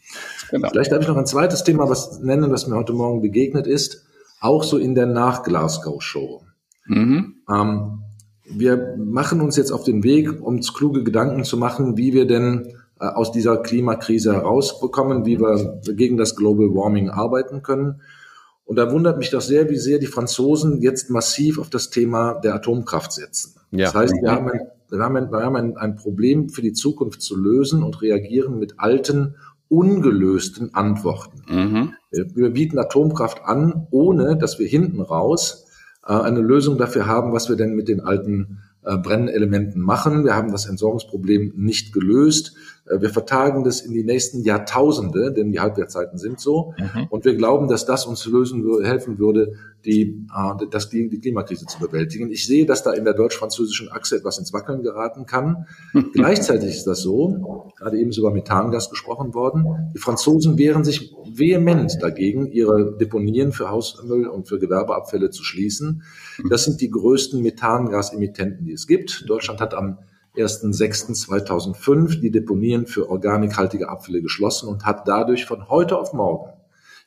Genau. 0.51 0.69
Vielleicht 0.71 0.93
darf 0.93 1.03
ich 1.03 1.09
noch 1.09 1.17
ein 1.17 1.27
zweites 1.27 1.65
Thema 1.65 1.89
was 1.89 2.21
nennen, 2.21 2.51
was 2.51 2.67
mir 2.67 2.77
heute 2.77 2.93
Morgen 2.93 3.21
begegnet 3.21 3.67
ist, 3.67 4.07
auch 4.41 4.65
so 4.65 4.79
in 4.79 4.95
der 4.95 5.07
Nach-Glasgow-Show. 5.07 6.43
Mhm. 6.87 7.37
Ähm, 7.49 8.03
wir 8.45 8.97
machen 8.99 9.41
uns 9.41 9.57
jetzt 9.57 9.71
auf 9.71 9.85
den 9.85 10.03
Weg, 10.03 10.43
uns 10.43 10.75
kluge 10.75 11.05
Gedanken 11.05 11.45
zu 11.45 11.57
machen, 11.57 11.97
wie 11.97 12.13
wir 12.13 12.27
denn 12.27 12.75
aus 13.09 13.33
dieser 13.33 13.59
Klimakrise 13.59 14.33
herausbekommen, 14.33 15.27
wie 15.27 15.41
wir 15.41 15.81
gegen 15.95 16.17
das 16.17 16.37
Global 16.37 16.69
Warming 16.69 17.11
arbeiten 17.11 17.63
können. 17.63 18.01
Und 18.65 18.77
da 18.77 18.91
wundert 18.91 19.19
mich 19.19 19.31
doch 19.31 19.41
sehr, 19.41 19.69
wie 19.71 19.77
sehr 19.77 19.99
die 19.99 20.07
Franzosen 20.07 20.81
jetzt 20.81 21.11
massiv 21.11 21.59
auf 21.59 21.69
das 21.69 21.91
Thema 21.91 22.35
der 22.35 22.55
Atomkraft 22.55 23.13
setzen. 23.13 23.55
Ja. 23.71 23.87
Das 23.87 23.95
heißt, 23.95 24.15
wir 24.23 24.31
haben, 24.31 24.49
ein, 24.51 24.61
wir 24.89 25.01
haben, 25.01 25.17
ein, 25.17 25.33
wir 25.33 25.41
haben 25.41 25.57
ein, 25.57 25.77
ein 25.77 25.97
Problem 25.97 26.49
für 26.49 26.63
die 26.63 26.73
Zukunft 26.73 27.23
zu 27.23 27.37
lösen 27.37 27.83
und 27.83 28.03
reagieren 28.03 28.59
mit 28.59 28.75
alten, 28.79 29.35
ungelösten 29.69 30.75
Antworten. 30.75 31.43
Mhm. 31.49 31.93
Wir 32.11 32.51
bieten 32.51 32.79
Atomkraft 32.79 33.43
an, 33.45 33.87
ohne 33.91 34.37
dass 34.37 34.59
wir 34.59 34.67
hinten 34.67 35.01
raus 35.01 35.67
äh, 36.07 36.13
eine 36.13 36.41
Lösung 36.41 36.79
dafür 36.79 37.07
haben, 37.07 37.33
was 37.33 37.49
wir 37.49 37.57
denn 37.57 37.75
mit 37.75 37.89
den 37.89 38.01
alten 38.01 38.59
äh, 38.85 38.99
Brennelementen 38.99 39.81
machen. 39.81 40.25
Wir 40.25 40.35
haben 40.35 40.53
das 40.53 40.67
Entsorgungsproblem 40.67 41.55
nicht 41.57 41.93
gelöst. 41.93 42.55
Äh, 42.87 43.01
wir 43.01 43.11
vertagen 43.11 43.65
das 43.65 43.81
in 43.81 43.93
die 43.93 44.05
nächsten 44.05 44.43
Jahrtausende, 44.43 45.33
denn 45.33 45.53
die 45.53 45.61
Halbwertzeiten 45.61 46.19
sind 46.19 46.41
so. 46.41 46.75
Mhm. 46.79 47.07
Und 47.11 47.25
wir 47.25 47.35
glauben, 47.35 47.69
dass 47.69 47.87
das 47.87 48.07
uns 48.07 48.27
lösen 48.27 48.65
helfen 48.83 49.19
würde, 49.19 49.55
die, 49.85 50.27
äh, 50.35 50.67
das, 50.71 50.89
die, 50.89 51.09
die 51.09 51.21
Klimakrise 51.21 51.67
zu 51.67 51.79
bewältigen. 51.79 52.31
Ich 52.31 52.47
sehe, 52.47 52.67
dass 52.67 52.83
da 52.83 52.93
in 52.93 53.05
der 53.05 53.15
deutsch-französischen 53.15 53.91
Achse 53.91 54.17
etwas 54.17 54.39
ins 54.39 54.53
Wackeln 54.53 54.83
geraten 54.83 55.27
kann. 55.27 55.67
Gleichzeitig 56.13 56.71
ist 56.71 56.87
das 56.87 57.01
so, 57.01 57.73
gerade 57.77 57.99
eben 57.99 58.13
über 58.13 58.31
Methangas 58.31 58.91
gesprochen 58.91 59.35
worden, 59.35 59.93
die 59.95 59.99
Franzosen 59.99 60.59
wehren 60.59 60.85
sich 60.85 61.15
vehement 61.33 61.99
dagegen, 62.01 62.47
ihre 62.47 62.97
Deponien 62.97 63.53
für 63.53 63.71
Hausmüll 63.71 64.27
und 64.27 64.49
für 64.49 64.59
Gewerbeabfälle 64.59 65.31
zu 65.31 65.45
schließen. 65.45 66.03
Das 66.49 66.65
sind 66.65 66.81
die 66.81 66.91
größten 66.91 67.43
Methangasemittenten, 67.43 68.67
die 68.67 68.73
es 68.73 68.87
gibt. 68.87 69.25
Deutschland 69.29 69.61
hat 69.61 69.75
am 69.75 69.99
1.6.2005 70.37 72.21
die 72.21 72.31
Deponien 72.31 72.87
für 72.87 73.11
organikhaltige 73.11 73.89
Abfälle 73.89 74.23
geschlossen 74.23 74.69
und 74.69 74.85
hat 74.85 75.07
dadurch 75.07 75.45
von 75.45 75.69
heute 75.69 75.99
auf 75.99 76.13
morgen 76.13 76.53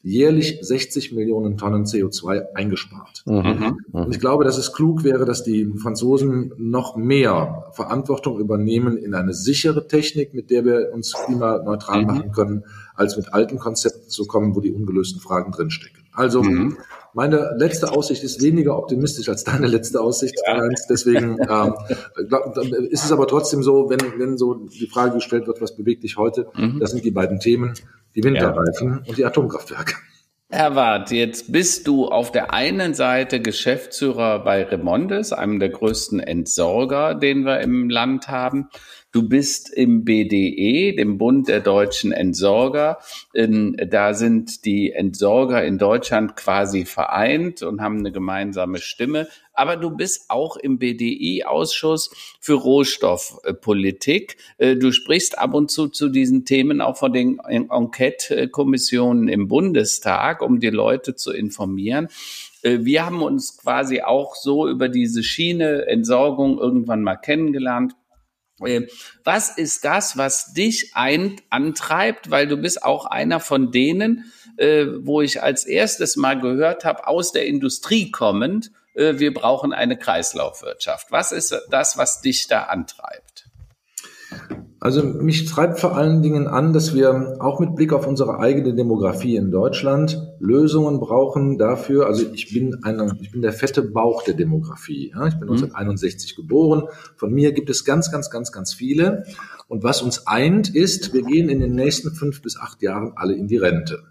jährlich 0.06 0.60
60 0.62 1.14
Millionen 1.14 1.58
Tonnen 1.58 1.86
CO2 1.86 2.54
eingespart. 2.54 3.24
Mhm. 3.26 3.36
mhm. 3.36 3.78
Und 3.92 4.14
ich 4.14 4.20
glaube, 4.20 4.44
dass 4.44 4.60
es 4.60 4.72
klug 4.72 5.04
wäre, 5.04 5.26
dass 5.26 5.44
die 5.44 5.66
Franzosen 5.82 6.54
noch 6.58 6.96
mehr 6.96 7.72
Verantwortung 7.72 8.40
übernehmen 8.40 8.98
in 8.98 9.16
eine 9.16 9.34
sichere 9.34 9.88
Technik, 9.88 10.36
mit 10.36 10.52
der 10.52 10.64
wir 10.64 10.92
uns 10.94 11.14
klimaneutral 11.14 12.02
mhm. 12.02 12.08
machen 12.08 12.32
können, 12.32 12.64
als 12.94 13.18
mit 13.18 13.34
alten 13.34 13.58
Konzepten 13.58 14.08
zu 14.08 14.28
kommen, 14.28 14.56
wo 14.56 14.60
die 14.60 14.72
ungelösten 14.72 15.20
Fragen 15.20 15.52
drinstecken. 15.52 16.04
Also 16.14 16.44
mhm. 16.44 16.78
Meine 17.16 17.56
letzte 17.58 17.94
Aussicht 17.94 18.24
ist 18.24 18.42
weniger 18.42 18.78
optimistisch 18.78 19.30
als 19.30 19.46
deine 19.46 19.68
letzte 19.68 20.02
Aussicht. 20.02 20.36
Ja. 20.46 20.68
Deswegen 20.90 21.38
ähm, 21.50 21.74
ist 22.90 23.06
es 23.06 23.12
aber 23.12 23.26
trotzdem 23.26 23.64
so, 23.64 23.90
wenn, 23.90 24.20
wenn 24.20 24.38
so 24.38 24.54
die 24.54 24.88
Frage 24.88 25.16
gestellt 25.16 25.48
wird, 25.48 25.62
was 25.62 25.78
bewegt 25.78 26.04
dich 26.04 26.18
heute, 26.18 26.48
mhm. 26.56 26.80
das 26.80 26.92
sind 26.92 27.06
die 27.06 27.12
beiden 27.12 27.40
Themen, 27.40 27.74
die 28.16 28.24
Winterreifen 28.24 28.90
ja. 28.90 29.04
und 29.08 29.18
die 29.18 29.26
Atomkraftwerke. 29.26 29.96
Herr 30.50 30.76
Wart, 30.76 31.12
jetzt 31.12 31.52
bist 31.52 31.88
du 31.88 32.06
auf 32.06 32.32
der 32.32 32.54
einen 32.54 32.94
Seite 32.94 33.42
Geschäftsführer 33.42 34.44
bei 34.44 34.64
Remondes, 34.64 35.34
einem 35.34 35.60
der 35.60 35.70
größten 35.70 36.20
Entsorger, 36.20 37.16
den 37.16 37.46
wir 37.46 37.62
im 37.62 37.90
Land 37.90 38.28
haben. 38.28 38.70
Du 39.16 39.24
bist 39.30 39.70
im 39.70 40.04
BDE, 40.04 40.94
dem 40.94 41.18
Bund 41.18 41.48
der 41.48 41.62
deutschen 41.62 42.12
Entsorger. 42.12 42.98
Da 43.34 44.14
sind 44.14 44.66
die 44.66 44.92
Entsorger 44.92 45.64
in 45.64 45.78
Deutschland 45.78 46.36
quasi 46.36 46.84
vereint 46.84 47.64
und 47.64 47.80
haben 47.80 48.00
eine 48.00 48.12
gemeinsame 48.12 48.80
Stimme. 48.80 49.30
Aber 49.54 49.78
du 49.78 49.92
bist 49.92 50.26
auch 50.28 50.58
im 50.58 50.80
BDI-Ausschuss 50.80 52.12
für 52.42 52.56
Rohstoffpolitik. 52.56 54.36
Äh, 54.58 54.76
du 54.76 54.92
sprichst 54.92 55.38
ab 55.38 55.54
und 55.54 55.72
zu 55.72 55.88
zu 55.88 56.10
diesen 56.10 56.44
Themen 56.44 56.82
auch 56.82 56.98
von 56.98 57.14
den 57.14 57.40
Enquete-Kommissionen 57.40 59.30
im 59.30 59.48
Bundestag, 59.48 60.42
um 60.42 60.60
die 60.60 60.72
Leute 60.72 61.16
zu 61.16 61.32
informieren. 61.32 62.10
Äh, 62.64 62.80
wir 62.82 63.06
haben 63.06 63.22
uns 63.22 63.56
quasi 63.56 64.02
auch 64.02 64.36
so 64.36 64.68
über 64.68 64.90
diese 64.90 65.24
Schiene 65.24 65.86
Entsorgung 65.88 66.60
irgendwann 66.60 67.02
mal 67.02 67.16
kennengelernt 67.16 67.96
was 69.24 69.58
ist 69.58 69.84
das, 69.84 70.18
was 70.18 70.54
dich 70.54 70.92
ein, 70.96 71.42
antreibt? 71.50 72.32
Weil 72.32 72.48
du 72.48 72.58
bist 72.58 72.84
auch 72.84 73.06
einer 73.06 73.40
von 73.40 73.72
denen, 73.72 74.32
äh, 74.58 74.86
wo 75.00 75.22
ich 75.22 75.44
als 75.44 75.66
erstes 75.66 76.16
mal 76.16 76.40
gehört 76.40 76.86
habe, 76.86 77.08
aus 77.08 77.32
der 77.32 77.46
Industrie 77.48 78.12
kommend, 78.12 78.72
äh, 78.94 79.20
wir 79.20 79.34
brauchen 79.34 79.74
eine 79.74 79.98
Kreislaufwirtschaft. 79.98 81.12
Was 81.12 81.32
ist 81.32 81.54
das, 81.70 81.98
was 81.98 82.22
dich 82.22 82.48
da 82.48 82.64
antreibt? 82.64 83.35
Also 84.86 85.02
mich 85.04 85.46
treibt 85.46 85.80
vor 85.80 85.98
allen 85.98 86.22
Dingen 86.22 86.48
an, 86.48 86.72
dass 86.72 86.94
wir 86.94 87.38
auch 87.40 87.60
mit 87.60 87.74
Blick 87.74 87.92
auf 87.92 88.06
unsere 88.06 88.38
eigene 88.38 88.76
Demografie 88.76 89.36
in 89.36 89.50
Deutschland 89.50 90.22
Lösungen 90.38 91.00
brauchen 91.00 91.58
dafür. 91.58 92.06
Also 92.06 92.28
ich 92.32 92.54
bin 92.54 92.84
einer, 92.84 93.12
ich 93.20 93.32
bin 93.32 93.42
der 93.42 93.52
fette 93.52 93.82
Bauch 93.82 94.22
der 94.22 94.36
Demografie. 94.36 95.12
Ja? 95.16 95.26
Ich 95.26 95.40
bin 95.40 95.50
1961 95.50 96.38
mhm. 96.38 96.42
geboren. 96.44 96.84
Von 97.16 97.34
mir 97.34 97.52
gibt 97.54 97.72
es 97.72 97.84
ganz, 97.84 98.12
ganz, 98.12 98.30
ganz, 98.30 98.52
ganz 98.52 98.76
viele. 98.76 99.24
Und 99.68 99.82
was 99.82 100.04
uns 100.04 100.28
eint, 100.28 100.76
ist, 100.76 101.16
wir 101.16 101.24
gehen 101.24 101.50
in 101.50 101.62
den 101.62 101.74
nächsten 101.74 102.12
fünf 102.12 102.44
bis 102.44 102.56
acht 102.56 102.84
Jahren 102.84 103.14
alle 103.16 103.34
in 103.34 103.48
die 103.48 103.58
Rente. 103.58 104.04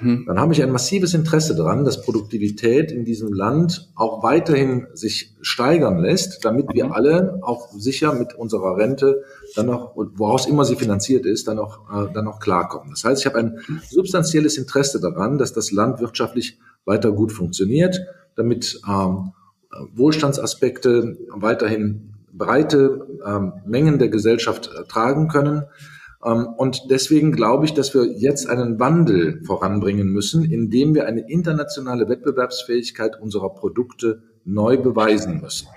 Hm. 0.00 0.24
dann 0.26 0.40
habe 0.40 0.52
ich 0.52 0.62
ein 0.62 0.72
massives 0.72 1.12
Interesse 1.14 1.54
daran, 1.54 1.84
dass 1.84 2.00
Produktivität 2.02 2.90
in 2.90 3.04
diesem 3.04 3.32
Land 3.32 3.90
auch 3.94 4.22
weiterhin 4.22 4.86
sich 4.94 5.36
steigern 5.42 5.98
lässt, 5.98 6.44
damit 6.44 6.68
wir 6.72 6.86
mhm. 6.86 6.92
alle 6.92 7.38
auch 7.42 7.70
sicher 7.72 8.14
mit 8.14 8.34
unserer 8.34 8.76
Rente 8.76 9.22
dann 9.54 9.66
noch, 9.66 9.92
woraus 9.94 10.46
immer 10.46 10.64
sie 10.64 10.76
finanziert 10.76 11.26
ist, 11.26 11.48
dann 11.48 11.56
noch, 11.56 11.90
äh, 11.90 12.12
dann 12.12 12.24
noch 12.24 12.40
klarkommen. 12.40 12.90
Das 12.90 13.04
heißt, 13.04 13.20
ich 13.20 13.26
habe 13.26 13.38
ein 13.38 13.58
substanzielles 13.88 14.56
Interesse 14.56 15.00
daran, 15.00 15.38
dass 15.38 15.52
das 15.52 15.70
Land 15.70 16.00
wirtschaftlich 16.00 16.58
weiter 16.84 17.12
gut 17.12 17.32
funktioniert, 17.32 18.00
damit 18.36 18.80
ähm, 18.88 19.32
Wohlstandsaspekte 19.94 21.18
weiterhin 21.34 22.14
breite 22.32 23.06
ähm, 23.26 23.52
Mengen 23.66 23.98
der 23.98 24.08
Gesellschaft 24.08 24.70
äh, 24.74 24.84
tragen 24.84 25.28
können 25.28 25.64
und 26.22 26.90
deswegen 26.90 27.32
glaube 27.32 27.64
ich, 27.64 27.72
dass 27.72 27.94
wir 27.94 28.04
jetzt 28.04 28.46
einen 28.48 28.78
Wandel 28.78 29.42
voranbringen 29.44 30.08
müssen, 30.08 30.44
indem 30.44 30.94
wir 30.94 31.06
eine 31.06 31.30
internationale 31.30 32.08
Wettbewerbsfähigkeit 32.08 33.18
unserer 33.18 33.54
Produkte 33.54 34.22
neu 34.44 34.76
beweisen 34.76 35.40
müssen. 35.40 35.68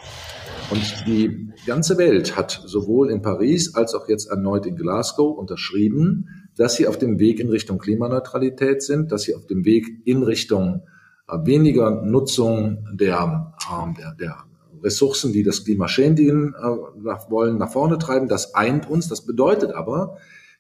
Und 0.70 1.06
die 1.08 1.50
ganze 1.66 1.98
Welt 1.98 2.36
hat 2.36 2.62
sowohl 2.66 3.10
in 3.10 3.22
Paris 3.22 3.76
als 3.76 3.94
auch 3.94 4.10
jetzt 4.10 4.30
erneut 4.30 4.66
in 4.66 4.76
Glasgow 4.76 5.38
unterschrieben, 5.38 6.28
dass 6.58 6.76
sie 6.76 6.88
auf 6.88 6.98
dem 6.98 7.20
Weg 7.20 7.40
in 7.40 7.50
Richtung 7.50 7.78
Klimaneutralität 7.78 8.82
sind, 8.82 9.12
dass 9.12 9.24
sie 9.24 9.36
auf 9.36 9.46
dem 9.46 9.66
Weg 9.66 9.88
in 10.06 10.24
Richtung 10.24 10.84
äh, 11.28 11.38
weniger 11.46 12.02
Nutzung 12.04 12.88
der, 12.94 13.54
ähm, 13.72 13.96
der, 13.98 14.16
der 14.20 14.38
Ressourcen, 14.84 15.32
die 15.32 15.44
das 15.44 15.64
Klima 15.64 15.88
schädigen 15.88 16.54
äh, 16.54 17.30
wollen, 17.30 17.58
nach 17.58 17.72
vorne 17.72 17.98
treiben. 17.98 18.28
Das 18.28 18.54
eint 18.54 18.90
uns. 18.90 19.08
Das 19.08 19.26
bedeutet 19.26 19.72
aber, 19.72 20.18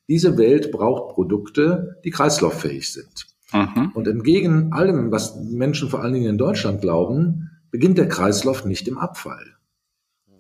diese 0.07 0.38
Welt 0.38 0.72
braucht 0.72 1.13
Produkte, 1.13 2.00
die 2.03 2.10
kreislauffähig 2.10 2.91
sind. 2.91 3.27
Mhm. 3.53 3.91
Und 3.93 4.07
entgegen 4.07 4.74
allem, 4.74 5.12
was 5.12 5.36
Menschen 5.36 5.89
vor 5.89 6.01
allen 6.01 6.13
Dingen 6.13 6.29
in 6.29 6.38
Deutschland 6.38 6.81
glauben, 6.81 7.50
beginnt 7.72 7.98
der 7.98 8.07
Kreislauf 8.07 8.65
nicht 8.65 8.88
im 8.88 8.98
Abfall. 8.98 9.55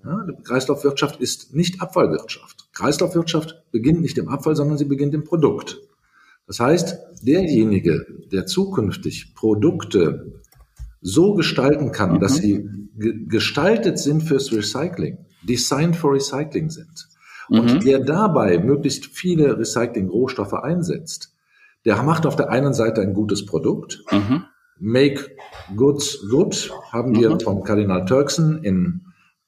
Ja, 0.03 0.25
Kreislaufwirtschaft 0.43 1.21
ist 1.21 1.55
nicht 1.55 1.81
Abfallwirtschaft. 1.81 2.69
Kreislaufwirtschaft 2.73 3.63
beginnt 3.71 4.01
nicht 4.01 4.17
im 4.17 4.27
Abfall, 4.27 4.55
sondern 4.55 4.77
sie 4.77 4.85
beginnt 4.85 5.13
im 5.13 5.23
Produkt. 5.23 5.79
Das 6.45 6.59
heißt, 6.59 6.97
derjenige, 7.21 8.05
der 8.31 8.45
zukünftig 8.45 9.33
Produkte 9.33 10.41
so 11.01 11.35
gestalten 11.35 11.91
kann, 11.91 12.13
mhm. 12.13 12.19
dass 12.19 12.35
sie 12.35 12.69
gestaltet 12.95 13.97
sind 13.97 14.21
fürs 14.21 14.51
Recycling, 14.51 15.17
designed 15.41 15.95
for 15.95 16.13
Recycling 16.13 16.69
sind, 16.69 17.07
und 17.49 17.73
mhm. 17.73 17.79
der 17.81 17.99
dabei 17.99 18.57
möglichst 18.57 19.05
viele 19.05 19.57
Recycling-Rohstoffe 19.57 20.53
einsetzt, 20.53 21.33
der 21.85 22.01
macht 22.03 22.25
auf 22.25 22.35
der 22.35 22.49
einen 22.49 22.73
Seite 22.73 23.01
ein 23.01 23.13
gutes 23.13 23.45
Produkt. 23.45 24.03
Mhm. 24.11 24.45
Make 24.79 25.31
Goods 25.75 26.27
Good 26.29 26.71
haben 26.91 27.15
wir 27.15 27.31
mhm. 27.31 27.39
vom 27.39 27.63
Kardinal 27.63 28.05
Turkson 28.05 28.63
in, 28.63 29.01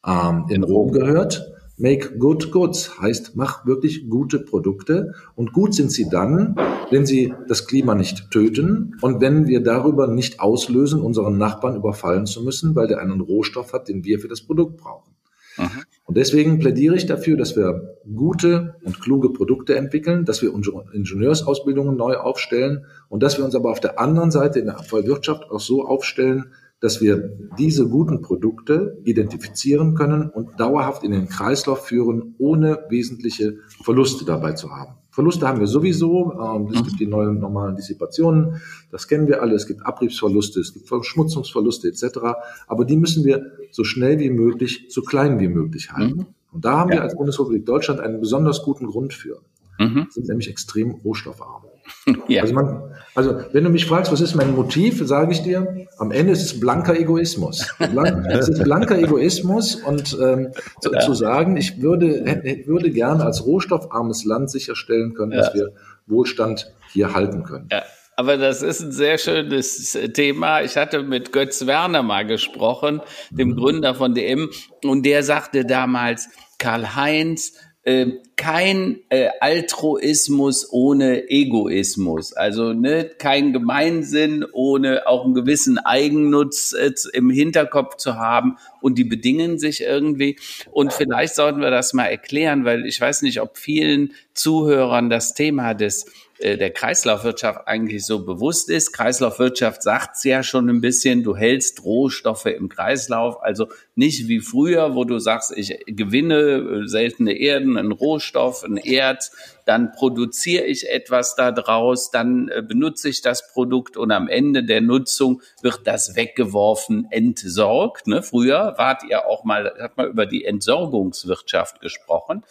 ähm, 0.05 0.45
in 0.49 0.63
Rom 0.63 0.91
gehört. 0.91 1.51
Make 1.77 2.17
good 2.17 2.51
goods 2.51 3.01
heißt, 3.01 3.35
mach 3.35 3.65
wirklich 3.65 4.09
gute 4.09 4.39
Produkte. 4.39 5.13
Und 5.35 5.51
gut 5.51 5.75
sind 5.75 5.91
sie 5.91 6.07
dann, 6.07 6.55
wenn 6.89 7.05
sie 7.05 7.33
das 7.49 7.67
Klima 7.67 7.95
nicht 7.95 8.31
töten 8.31 8.95
und 9.01 9.19
wenn 9.19 9.47
wir 9.47 9.61
darüber 9.61 10.07
nicht 10.07 10.39
auslösen, 10.39 11.01
unseren 11.01 11.37
Nachbarn 11.37 11.75
überfallen 11.75 12.27
zu 12.27 12.43
müssen, 12.43 12.75
weil 12.75 12.87
der 12.87 12.99
einen 12.99 13.19
Rohstoff 13.19 13.73
hat, 13.73 13.89
den 13.89 14.05
wir 14.05 14.19
für 14.19 14.29
das 14.29 14.41
Produkt 14.41 14.77
brauchen. 14.77 15.15
Mhm. 15.57 15.83
Und 16.05 16.17
deswegen 16.17 16.59
plädiere 16.59 16.95
ich 16.95 17.07
dafür, 17.07 17.35
dass 17.35 17.55
wir 17.55 17.97
gute 18.15 18.75
und 18.83 19.01
kluge 19.01 19.33
Produkte 19.33 19.75
entwickeln, 19.75 20.23
dass 20.23 20.43
wir 20.43 20.53
unsere 20.53 20.85
Ingenieursausbildungen 20.93 21.97
neu 21.97 22.15
aufstellen 22.17 22.85
und 23.09 23.23
dass 23.23 23.37
wir 23.37 23.45
uns 23.45 23.55
aber 23.55 23.71
auf 23.71 23.79
der 23.79 23.99
anderen 23.99 24.29
Seite 24.29 24.59
in 24.59 24.65
der 24.65 24.77
Abfallwirtschaft 24.77 25.49
auch 25.49 25.59
so 25.59 25.83
aufstellen, 25.83 26.53
dass 26.79 27.01
wir 27.01 27.35
diese 27.57 27.87
guten 27.89 28.21
Produkte 28.21 28.99
identifizieren 29.03 29.95
können 29.95 30.29
und 30.29 30.59
dauerhaft 30.59 31.03
in 31.03 31.11
den 31.11 31.27
Kreislauf 31.27 31.87
führen, 31.87 32.35
ohne 32.37 32.85
wesentliche 32.89 33.57
Verluste 33.83 34.25
dabei 34.25 34.53
zu 34.53 34.69
haben. 34.69 34.95
Verluste 35.15 35.47
haben 35.47 35.61
wir 35.61 35.67
sowieso. 35.67 36.33
Ähm, 36.33 36.67
es 36.73 36.83
gibt 36.83 36.99
die 36.99 37.07
neuen 37.07 37.39
normalen 37.39 37.77
Dissipationen. 37.77 38.61
Das 38.91 39.07
kennen 39.07 39.29
wir 39.29 39.41
alle. 39.41 39.55
Es 39.55 39.65
gibt 39.65 39.85
Abriebsverluste, 39.85 40.59
es 40.59 40.73
gibt 40.73 40.89
Verschmutzungsverluste 40.89 41.87
etc. 41.87 42.19
Aber 42.67 42.83
die 42.83 42.97
müssen 42.97 43.23
wir 43.23 43.53
so 43.71 43.85
schnell 43.85 44.19
wie 44.19 44.29
möglich, 44.29 44.87
so 44.89 45.01
klein 45.03 45.39
wie 45.39 45.47
möglich 45.47 45.93
halten. 45.93 46.17
Mhm. 46.17 46.25
Und 46.51 46.65
da 46.65 46.79
haben 46.79 46.89
ja. 46.89 46.97
wir 46.97 47.03
als 47.03 47.15
Bundesrepublik 47.15 47.65
Deutschland 47.65 48.01
einen 48.01 48.19
besonders 48.19 48.61
guten 48.63 48.87
Grund 48.87 49.13
für. 49.13 49.39
Mhm. 49.79 50.07
Sind 50.09 50.27
nämlich 50.27 50.49
extrem 50.49 50.91
rohstoffarm. 50.91 51.63
Ja. 52.27 52.43
Also, 52.43 52.53
man, 52.53 52.83
also 53.15 53.39
wenn 53.51 53.63
du 53.63 53.69
mich 53.69 53.85
fragst, 53.85 54.11
was 54.11 54.21
ist 54.21 54.35
mein 54.35 54.55
Motiv, 54.55 55.01
sage 55.05 55.31
ich 55.31 55.41
dir, 55.41 55.87
am 55.97 56.11
Ende 56.11 56.33
ist 56.33 56.43
es 56.43 56.59
blanker 56.59 56.97
Egoismus. 56.99 57.67
Blank, 57.79 58.27
es 58.29 58.49
ist 58.49 58.63
blanker 58.63 58.97
Egoismus 58.97 59.75
und 59.75 60.17
ähm, 60.21 60.51
zu, 60.81 60.93
ja. 60.93 60.99
zu, 60.99 61.13
sagen, 61.13 61.57
ich 61.57 61.81
würde, 61.81 62.63
würde 62.67 62.91
gerne 62.91 63.23
als 63.23 63.45
rohstoffarmes 63.45 64.25
Land 64.25 64.51
sicherstellen 64.51 65.13
können, 65.13 65.31
ja. 65.31 65.39
dass 65.39 65.53
wir 65.53 65.71
Wohlstand 66.07 66.71
hier 66.91 67.13
halten 67.13 67.43
können. 67.43 67.69
Ja. 67.71 67.83
Aber 68.17 68.37
das 68.37 68.61
ist 68.61 68.81
ein 68.81 68.91
sehr 68.91 69.17
schönes 69.17 69.97
Thema. 70.13 70.61
Ich 70.61 70.77
hatte 70.77 71.03
mit 71.03 71.33
Götz 71.33 71.65
Werner 71.65 72.01
mal 72.01 72.25
gesprochen, 72.25 73.01
dem 73.29 73.49
mhm. 73.49 73.55
Gründer 73.57 73.93
von 73.93 74.13
DM, 74.13 74.49
und 74.83 75.05
der 75.05 75.21
sagte 75.23 75.65
damals, 75.65 76.29
Karl-Heinz, 76.57 77.53
äh, 77.85 78.07
kein 78.35 78.99
äh, 79.09 79.29
Altruismus 79.39 80.71
ohne 80.71 81.29
Egoismus. 81.29 82.33
Also 82.33 82.73
ne, 82.73 83.05
kein 83.05 83.53
Gemeinsinn 83.53 84.43
ohne 84.51 85.07
auch 85.07 85.23
einen 85.23 85.35
gewissen 85.35 85.77
Eigennutz 85.77 86.73
äh, 86.73 86.91
im 87.13 87.29
Hinterkopf 87.29 87.95
zu 87.97 88.15
haben 88.15 88.57
und 88.81 88.97
die 88.97 89.03
bedingen 89.03 89.59
sich 89.59 89.81
irgendwie. 89.81 90.37
Und 90.71 90.93
vielleicht 90.93 91.35
sollten 91.35 91.61
wir 91.61 91.71
das 91.71 91.93
mal 91.93 92.07
erklären, 92.07 92.65
weil 92.65 92.85
ich 92.85 92.99
weiß 92.99 93.21
nicht, 93.21 93.39
ob 93.39 93.57
vielen 93.57 94.13
Zuhörern 94.33 95.09
das 95.09 95.35
Thema 95.35 95.73
des 95.75 96.05
äh, 96.39 96.57
der 96.57 96.71
Kreislaufwirtschaft 96.71 97.67
eigentlich 97.67 98.05
so 98.05 98.25
bewusst 98.25 98.69
ist. 98.69 98.91
Kreislaufwirtschaft 98.91 99.81
sagt's 99.81 100.23
ja 100.23 100.43
schon 100.43 100.69
ein 100.69 100.81
bisschen, 100.81 101.23
du 101.23 101.35
hältst 101.35 101.83
Rohstoffe 101.83 102.47
im 102.47 102.67
Kreislauf, 102.67 103.41
also 103.41 103.67
nicht 103.95 104.27
wie 104.27 104.41
früher, 104.41 104.93
wo 104.93 105.05
du 105.05 105.19
sagst, 105.19 105.53
ich 105.55 105.79
gewinne 105.87 106.35
äh, 106.35 106.87
seltene 106.87 107.33
Erden, 107.33 107.77
einen 107.77 107.93
Rohstoff, 107.93 108.63
ein 108.63 108.77
Erz, 108.77 109.31
dann 109.65 109.93
produziere 109.93 110.65
ich 110.65 110.89
etwas 110.89 111.35
daraus, 111.35 112.11
dann 112.11 112.49
äh, 112.49 112.61
benutze 112.61 113.09
ich 113.09 113.21
das 113.21 113.51
Produkt 113.51 113.95
und 113.95 114.11
am 114.11 114.27
Ende 114.27 114.65
der 114.65 114.81
Nutzung 114.81 115.41
wird 115.61 115.87
das 115.87 116.15
weggeworfen, 116.15 117.07
entsorgt. 117.09 118.07
Ne? 118.07 118.21
Früher 118.21 118.73
wart 118.77 119.03
ihr 119.09 119.25
auch 119.25 119.45
mal, 119.45 119.73
hat 119.79 119.95
man 119.95 120.09
über 120.09 120.25
die 120.25 120.43
Entsorgungswirtschaft 120.43 121.79
gesprochen. 121.79 122.43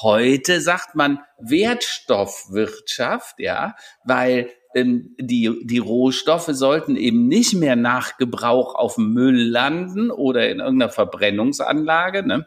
Heute 0.00 0.60
sagt 0.60 0.94
man 0.94 1.18
Wertstoffwirtschaft, 1.38 3.40
ja, 3.40 3.74
weil 4.04 4.48
ähm, 4.74 5.14
die, 5.18 5.60
die 5.64 5.78
Rohstoffe 5.78 6.50
sollten 6.50 6.96
eben 6.96 7.28
nicht 7.28 7.54
mehr 7.54 7.76
nach 7.76 8.18
Gebrauch 8.18 8.74
auf 8.74 8.96
dem 8.96 9.12
Müll 9.12 9.40
landen 9.40 10.10
oder 10.10 10.50
in 10.50 10.60
irgendeiner 10.60 10.92
Verbrennungsanlage, 10.92 12.26
ne? 12.26 12.46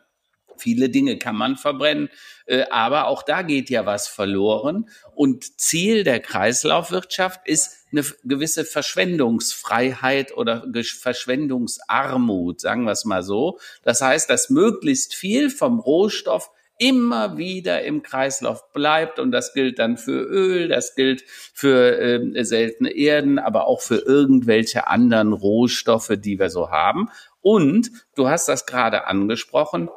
Viele 0.59 0.89
Dinge 0.89 1.19
kann 1.19 1.35
man 1.35 1.55
verbrennen, 1.55 2.09
äh, 2.47 2.63
aber 2.71 3.07
auch 3.07 3.23
da 3.23 3.43
geht 3.43 3.69
ja 3.69 3.85
was 3.85 4.07
verloren. 4.07 4.89
Und 5.13 5.59
Ziel 5.59 6.03
der 6.03 6.19
Kreislaufwirtschaft 6.19 7.41
ist 7.45 7.85
eine 7.91 8.03
gewisse 8.23 8.65
Verschwendungsfreiheit 8.65 10.35
oder 10.35 10.65
Verschwendungsarmut, 10.83 12.59
sagen 12.59 12.85
wir 12.85 12.91
es 12.91 13.05
mal 13.05 13.23
so. 13.23 13.59
Das 13.83 14.01
heißt, 14.01 14.29
dass 14.29 14.49
möglichst 14.49 15.15
viel 15.15 15.49
vom 15.49 15.79
Rohstoff 15.79 16.49
immer 16.77 17.37
wieder 17.37 17.83
im 17.83 18.03
Kreislauf 18.03 18.71
bleibt. 18.73 19.19
Und 19.19 19.31
das 19.31 19.53
gilt 19.53 19.79
dann 19.79 19.97
für 19.97 20.23
Öl, 20.23 20.67
das 20.67 20.95
gilt 20.95 21.23
für 21.27 21.99
äh, 21.99 22.43
seltene 22.43 22.91
Erden, 22.91 23.39
aber 23.39 23.67
auch 23.67 23.81
für 23.81 23.97
irgendwelche 23.97 24.87
anderen 24.87 25.33
Rohstoffe, 25.33 26.13
die 26.17 26.39
wir 26.39 26.49
so 26.49 26.71
haben. 26.71 27.09
Und 27.41 27.91
du 28.15 28.27
hast 28.27 28.47
das 28.47 28.65
gerade 28.65 29.07
angesprochen, 29.07 29.89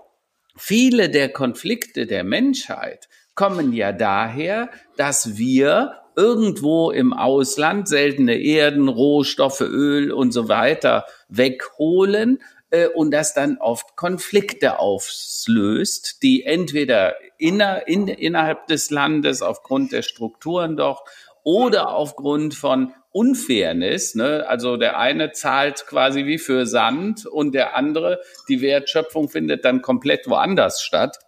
Viele 0.62 1.08
der 1.08 1.30
Konflikte 1.30 2.06
der 2.06 2.22
Menschheit 2.22 3.08
kommen 3.34 3.72
ja 3.72 3.92
daher, 3.92 4.68
dass 4.98 5.38
wir 5.38 5.94
irgendwo 6.16 6.90
im 6.90 7.14
Ausland 7.14 7.88
seltene 7.88 8.36
Erden, 8.36 8.88
Rohstoffe, 8.88 9.62
Öl 9.62 10.12
und 10.12 10.32
so 10.32 10.48
weiter 10.48 11.06
wegholen 11.30 12.42
äh, 12.70 12.86
und 12.86 13.10
das 13.10 13.34
dann 13.34 13.58
oft 13.58 13.96
Konflikte 13.96 14.78
auslöst, 14.78 16.22
die 16.22 16.44
entweder 16.44 17.14
inner, 17.38 17.86
in, 17.86 18.08
innerhalb 18.08 18.66
des 18.66 18.90
Landes 18.90 19.42
aufgrund 19.42 19.92
der 19.92 20.02
Strukturen 20.02 20.76
doch 20.76 21.04
oder 21.42 21.94
aufgrund 21.94 22.54
von 22.54 22.92
Unfairness. 23.12 24.14
Ne? 24.14 24.46
Also 24.48 24.76
der 24.76 24.98
eine 24.98 25.32
zahlt 25.32 25.86
quasi 25.86 26.26
wie 26.26 26.38
für 26.38 26.66
Sand 26.66 27.26
und 27.26 27.54
der 27.54 27.76
andere, 27.76 28.20
die 28.48 28.60
Wertschöpfung 28.60 29.28
findet 29.28 29.64
dann 29.64 29.82
komplett 29.82 30.28
woanders 30.28 30.82
statt. 30.82 31.18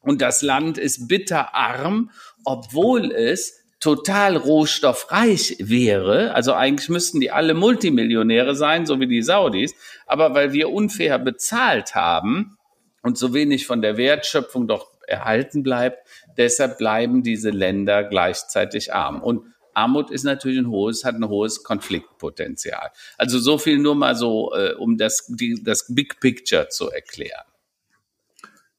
Und 0.00 0.20
das 0.20 0.42
Land 0.42 0.76
ist 0.76 1.08
bitterarm, 1.08 2.10
obwohl 2.44 3.10
es 3.10 3.63
total 3.84 4.38
rohstoffreich 4.38 5.56
wäre. 5.60 6.34
Also 6.34 6.54
eigentlich 6.54 6.88
müssten 6.88 7.20
die 7.20 7.30
alle 7.30 7.52
Multimillionäre 7.52 8.54
sein, 8.54 8.86
so 8.86 8.98
wie 8.98 9.06
die 9.06 9.20
Saudis. 9.20 9.74
Aber 10.06 10.34
weil 10.34 10.54
wir 10.54 10.70
unfair 10.70 11.18
bezahlt 11.18 11.94
haben 11.94 12.56
und 13.02 13.18
so 13.18 13.34
wenig 13.34 13.66
von 13.66 13.82
der 13.82 13.98
Wertschöpfung 13.98 14.66
doch 14.66 14.88
erhalten 15.06 15.62
bleibt, 15.62 16.08
deshalb 16.38 16.78
bleiben 16.78 17.22
diese 17.22 17.50
Länder 17.50 18.04
gleichzeitig 18.04 18.94
arm. 18.94 19.22
Und 19.22 19.42
Armut 19.74 20.10
ist 20.10 20.24
natürlich 20.24 20.60
ein 20.60 20.70
hohes, 20.70 21.04
hat 21.04 21.16
ein 21.16 21.28
hohes 21.28 21.62
Konfliktpotenzial. 21.62 22.90
Also 23.18 23.38
so 23.38 23.58
viel 23.58 23.76
nur 23.76 23.96
mal 23.96 24.14
so, 24.16 24.54
äh, 24.54 24.72
um 24.78 24.96
das, 24.96 25.26
die, 25.28 25.62
das 25.62 25.94
Big 25.94 26.20
Picture 26.20 26.70
zu 26.70 26.90
erklären. 26.90 27.44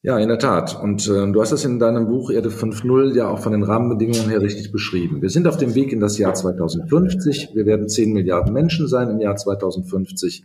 Ja, 0.05 0.19
in 0.19 0.27
der 0.27 0.37
Tat. 0.37 0.79
Und 0.79 1.07
äh, 1.07 1.31
du 1.31 1.41
hast 1.41 1.51
das 1.51 1.65
in 1.65 1.79
deinem 1.79 2.05
Buch 2.05 2.29
Erde 2.29 2.49
5.0 2.49 3.15
ja 3.15 3.27
auch 3.27 3.39
von 3.39 3.53
den 3.53 3.63
Rahmenbedingungen 3.63 4.29
her 4.29 4.39
richtig 4.39 4.71
beschrieben. 4.71 5.23
Wir 5.23 5.31
sind 5.31 5.47
auf 5.47 5.57
dem 5.57 5.73
Weg 5.73 5.91
in 5.91 5.99
das 5.99 6.19
Jahr 6.19 6.35
2050. 6.35 7.55
Wir 7.55 7.65
werden 7.65 7.89
10 7.89 8.13
Milliarden 8.13 8.53
Menschen 8.53 8.87
sein 8.87 9.09
im 9.09 9.19
Jahr 9.19 9.35
2050. 9.35 10.43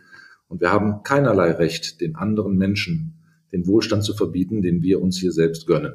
Und 0.49 0.63
wir 0.63 0.73
haben 0.73 1.03
keinerlei 1.03 1.51
Recht, 1.51 2.01
den 2.01 2.17
anderen 2.17 2.57
Menschen 2.57 3.19
den 3.53 3.67
Wohlstand 3.67 4.03
zu 4.03 4.15
verbieten, 4.15 4.63
den 4.63 4.83
wir 4.83 5.03
uns 5.03 5.19
hier 5.19 5.31
selbst 5.31 5.67
gönnen. 5.67 5.93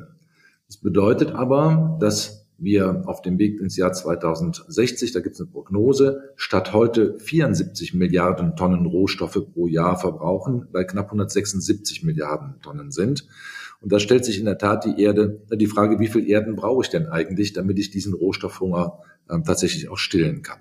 Das 0.67 0.77
bedeutet 0.77 1.31
aber, 1.31 1.97
dass 1.99 2.44
wir 2.57 3.03
auf 3.05 3.21
dem 3.21 3.37
Weg 3.37 3.59
ins 3.59 3.77
Jahr 3.77 3.93
2060, 3.93 5.11
da 5.11 5.19
gibt 5.19 5.35
es 5.35 5.41
eine 5.41 5.49
Prognose, 5.49 6.33
statt 6.35 6.73
heute 6.73 7.19
74 7.19 7.93
Milliarden 7.93 8.55
Tonnen 8.55 8.85
Rohstoffe 8.85 9.39
pro 9.53 9.67
Jahr 9.67 9.97
verbrauchen, 9.97 10.67
bei 10.71 10.83
knapp 10.83 11.07
176 11.07 12.03
Milliarden 12.03 12.61
Tonnen 12.61 12.91
sind. 12.91 13.27
Und 13.81 13.91
da 13.91 13.99
stellt 13.99 14.25
sich 14.25 14.39
in 14.39 14.45
der 14.45 14.57
Tat 14.57 14.85
die 14.85 15.01
Erde, 15.01 15.41
die 15.51 15.67
Frage, 15.67 15.99
wie 15.99 16.07
viel 16.07 16.27
Erden 16.27 16.55
brauche 16.55 16.83
ich 16.83 16.89
denn 16.89 17.07
eigentlich, 17.07 17.53
damit 17.53 17.77
ich 17.77 17.91
diesen 17.91 18.13
Rohstoffhunger 18.13 18.99
äh, 19.29 19.37
tatsächlich 19.45 19.89
auch 19.89 19.97
stillen 19.97 20.41
kann. 20.41 20.59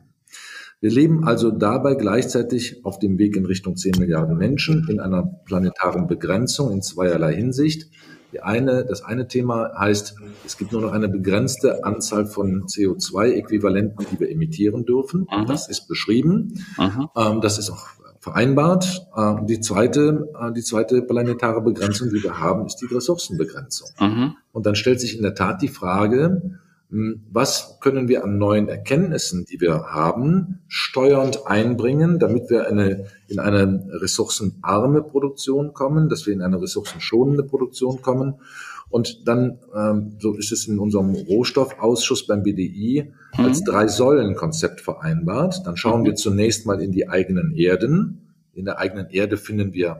Wir 0.80 0.90
leben 0.90 1.24
also 1.24 1.50
dabei 1.50 1.94
gleichzeitig 1.94 2.84
auf 2.84 2.98
dem 2.98 3.18
Weg 3.18 3.36
in 3.36 3.46
Richtung 3.46 3.76
10 3.76 3.94
Milliarden 3.98 4.36
Menschen 4.36 4.86
in 4.90 5.00
einer 5.00 5.22
planetaren 5.22 6.06
Begrenzung 6.06 6.72
in 6.72 6.82
zweierlei 6.82 7.34
Hinsicht. 7.34 7.90
Die 8.34 8.40
eine, 8.40 8.84
das 8.84 9.04
eine 9.04 9.28
Thema 9.28 9.70
heißt, 9.78 10.16
es 10.44 10.56
gibt 10.58 10.72
nur 10.72 10.80
noch 10.80 10.90
eine 10.90 11.08
begrenzte 11.08 11.84
Anzahl 11.84 12.26
von 12.26 12.64
CO2-Äquivalenten, 12.64 14.04
die 14.10 14.18
wir 14.18 14.28
emittieren 14.28 14.84
dürfen. 14.84 15.28
Aha. 15.30 15.44
Das 15.44 15.68
ist 15.68 15.86
beschrieben. 15.86 16.54
Ähm, 17.16 17.40
das 17.40 17.58
ist 17.58 17.70
auch 17.70 17.86
vereinbart. 18.18 19.06
Ähm, 19.16 19.46
die 19.46 19.60
zweite, 19.60 20.28
äh, 20.36 20.52
die 20.52 20.64
zweite 20.64 21.02
planetare 21.02 21.62
Begrenzung, 21.62 22.10
die 22.10 22.24
wir 22.24 22.40
haben, 22.40 22.66
ist 22.66 22.78
die 22.78 22.92
Ressourcenbegrenzung. 22.92 23.90
Aha. 23.98 24.34
Und 24.50 24.66
dann 24.66 24.74
stellt 24.74 25.00
sich 25.00 25.16
in 25.16 25.22
der 25.22 25.36
Tat 25.36 25.62
die 25.62 25.68
Frage, 25.68 26.58
was 27.32 27.80
können 27.80 28.06
wir 28.06 28.22
an 28.22 28.38
neuen 28.38 28.68
Erkenntnissen, 28.68 29.46
die 29.46 29.60
wir 29.60 29.86
haben, 29.86 30.60
steuernd 30.68 31.46
einbringen, 31.46 32.20
damit 32.20 32.50
wir 32.50 32.68
eine, 32.68 33.06
in 33.26 33.40
eine 33.40 33.84
ressourcenarme 34.00 35.02
Produktion 35.02 35.74
kommen, 35.74 36.08
dass 36.08 36.26
wir 36.26 36.32
in 36.32 36.40
eine 36.40 36.60
ressourcenschonende 36.62 37.42
Produktion 37.42 38.00
kommen. 38.00 38.34
Und 38.90 39.26
dann, 39.26 39.58
ähm, 39.74 40.18
so 40.20 40.34
ist 40.34 40.52
es 40.52 40.68
in 40.68 40.78
unserem 40.78 41.14
Rohstoffausschuss 41.14 42.28
beim 42.28 42.44
BDI, 42.44 43.12
mhm. 43.36 43.44
als 43.44 43.64
Drei-Säulen-Konzept 43.64 44.80
vereinbart. 44.80 45.66
Dann 45.66 45.76
schauen 45.76 46.02
mhm. 46.02 46.06
wir 46.06 46.14
zunächst 46.14 46.64
mal 46.64 46.80
in 46.80 46.92
die 46.92 47.08
eigenen 47.08 47.56
Erden. 47.56 48.36
In 48.52 48.66
der 48.66 48.78
eigenen 48.78 49.10
Erde 49.10 49.36
finden 49.36 49.72
wir 49.72 49.98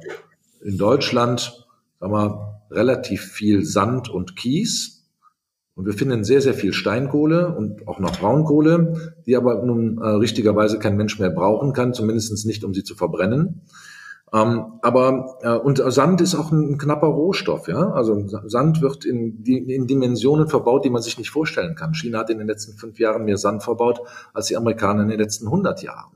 in 0.62 0.78
Deutschland, 0.78 1.66
sagen 1.98 2.12
wir, 2.12 2.62
relativ 2.70 3.22
viel 3.22 3.64
Sand 3.64 4.08
und 4.08 4.36
Kies 4.36 4.93
und 5.76 5.86
wir 5.86 5.92
finden 5.92 6.22
sehr, 6.22 6.40
sehr 6.40 6.54
viel 6.54 6.72
Steinkohle 6.72 7.54
und 7.56 7.88
auch 7.88 7.98
noch 7.98 8.18
Braunkohle, 8.18 9.14
die 9.26 9.36
aber 9.36 9.64
nun 9.64 9.98
äh, 9.98 10.06
richtigerweise 10.06 10.78
kein 10.78 10.96
Mensch 10.96 11.18
mehr 11.18 11.30
brauchen 11.30 11.72
kann, 11.72 11.94
zumindest 11.94 12.46
nicht, 12.46 12.62
um 12.62 12.74
sie 12.74 12.84
zu 12.84 12.94
verbrennen. 12.94 13.62
Ähm, 14.32 14.78
aber 14.82 15.36
äh, 15.42 15.56
und 15.56 15.82
Sand 15.92 16.20
ist 16.20 16.34
auch 16.34 16.52
ein, 16.52 16.78
knapper 16.78 17.08
Rohstoff, 17.08 17.68
ja. 17.68 17.90
Also 17.90 18.26
Sand 18.46 18.82
wird 18.82 19.04
in, 19.04 19.42
in 19.44 19.86
Dimensionen 19.86 20.48
verbaut, 20.48 20.84
die 20.84 20.90
man 20.90 21.02
sich 21.02 21.18
nicht 21.18 21.30
vorstellen 21.30 21.74
kann. 21.74 21.94
China 21.94 22.20
hat 22.20 22.30
in 22.30 22.38
den 22.38 22.46
letzten 22.46 22.76
fünf 22.76 22.98
Jahren 22.98 23.24
mehr 23.24 23.38
Sand 23.38 23.62
verbaut 23.62 24.00
als 24.32 24.46
die 24.46 24.56
Amerikaner 24.56 25.02
in 25.02 25.08
den 25.08 25.20
letzten 25.20 25.46
100 25.46 25.82
Jahren. 25.82 26.12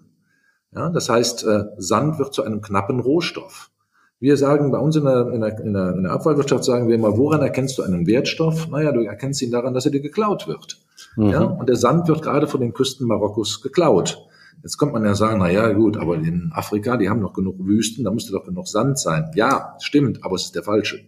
Ja, 0.75 0.90
das 0.90 1.09
heißt, 1.09 1.44
äh, 1.47 1.64
Sand 1.79 2.18
wird 2.18 2.35
zu 2.35 2.42
einem 2.42 2.61
knappen 2.61 3.01
Rohstoff. 3.01 3.71
Wir 4.20 4.37
sagen 4.37 4.72
bei 4.72 4.78
uns 4.78 4.96
in 4.96 5.04
der, 5.04 5.28
in, 5.33 5.40
der, 5.40 5.61
in, 5.61 5.72
der, 5.72 5.94
in 5.94 6.02
der 6.02 6.12
Abfallwirtschaft 6.12 6.64
sagen 6.64 6.88
wir 6.88 6.96
immer, 6.96 7.16
woran 7.16 7.40
erkennst 7.40 7.78
du 7.78 7.83
einen 7.83 8.07
Wertstoff? 8.07 8.68
Naja, 8.68 8.90
du 8.90 9.02
erkennst 9.02 9.40
ihn 9.42 9.52
daran, 9.52 9.74
dass 9.74 9.87
er 9.87 9.92
dir 9.92 10.00
geklaut 10.00 10.48
wird. 10.48 10.78
Mhm. 11.16 11.31
Ja, 11.31 11.44
und 11.44 11.68
der 11.68 11.76
Sand 11.76 12.09
wird 12.09 12.22
gerade 12.22 12.48
von 12.48 12.61
den 12.61 12.72
Küsten 12.72 13.07
Marokkos 13.07 13.62
geklaut. 13.62 14.26
Jetzt 14.62 14.76
kommt 14.76 14.92
man 14.92 15.04
ja 15.04 15.14
sagen, 15.14 15.38
na 15.38 15.48
ja, 15.48 15.72
gut, 15.72 15.96
aber 15.96 16.16
in 16.16 16.50
Afrika, 16.52 16.96
die 16.96 17.09
haben 17.09 17.20
noch 17.20 17.33
genug 17.33 17.57
Wüsten, 17.61 18.04
da 18.04 18.11
müsste 18.11 18.33
doch 18.33 18.44
genug 18.44 18.66
Sand 18.66 18.98
sein. 18.98 19.31
Ja, 19.37 19.76
stimmt, 19.78 20.24
aber 20.24 20.35
es 20.35 20.46
ist 20.46 20.57
der 20.57 20.64
falsche. 20.64 20.98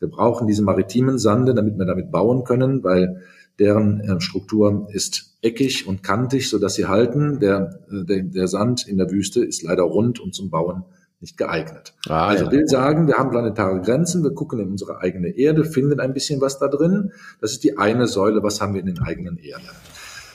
Wir 0.00 0.08
brauchen 0.08 0.46
diese 0.46 0.62
maritimen 0.62 1.18
Sande, 1.18 1.52
damit 1.54 1.76
wir 1.76 1.84
damit 1.84 2.10
bauen 2.10 2.44
können, 2.44 2.82
weil 2.82 3.22
deren 3.58 4.00
äh, 4.00 4.20
Struktur 4.20 4.88
ist 4.90 5.36
eckig 5.42 5.86
und 5.86 6.02
kantig, 6.02 6.48
so 6.48 6.58
dass 6.58 6.74
sie 6.74 6.86
halten. 6.86 7.40
Der, 7.40 7.80
äh, 7.90 8.04
der, 8.06 8.22
der 8.22 8.48
Sand 8.48 8.88
in 8.88 8.96
der 8.96 9.10
Wüste 9.10 9.44
ist 9.44 9.62
leider 9.62 9.82
rund 9.82 10.18
und 10.18 10.34
zum 10.34 10.48
Bauen 10.48 10.84
nicht 11.20 11.36
geeignet. 11.36 11.94
Ah, 12.08 12.28
also 12.28 12.44
ja. 12.44 12.52
will 12.52 12.66
sagen, 12.68 13.06
wir 13.06 13.14
haben 13.14 13.30
planetare 13.30 13.80
Grenzen, 13.80 14.22
wir 14.22 14.32
gucken 14.32 14.60
in 14.60 14.68
unsere 14.68 15.00
eigene 15.00 15.28
Erde, 15.28 15.64
finden 15.64 16.00
ein 16.00 16.14
bisschen 16.14 16.40
was 16.40 16.58
da 16.58 16.68
drin. 16.68 17.12
Das 17.40 17.52
ist 17.52 17.64
die 17.64 17.76
eine 17.76 18.06
Säule, 18.06 18.42
was 18.42 18.60
haben 18.60 18.74
wir 18.74 18.80
in 18.80 18.86
den 18.86 19.00
eigenen 19.00 19.36
Erde. 19.38 19.64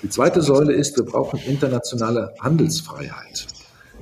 Die 0.02 0.10
zweite 0.10 0.41
Säule 0.41 0.74
ist, 0.74 0.98
wir 0.98 1.06
brauchen 1.06 1.39
internationale 1.39 2.34
Handelsfreiheit. 2.41 3.48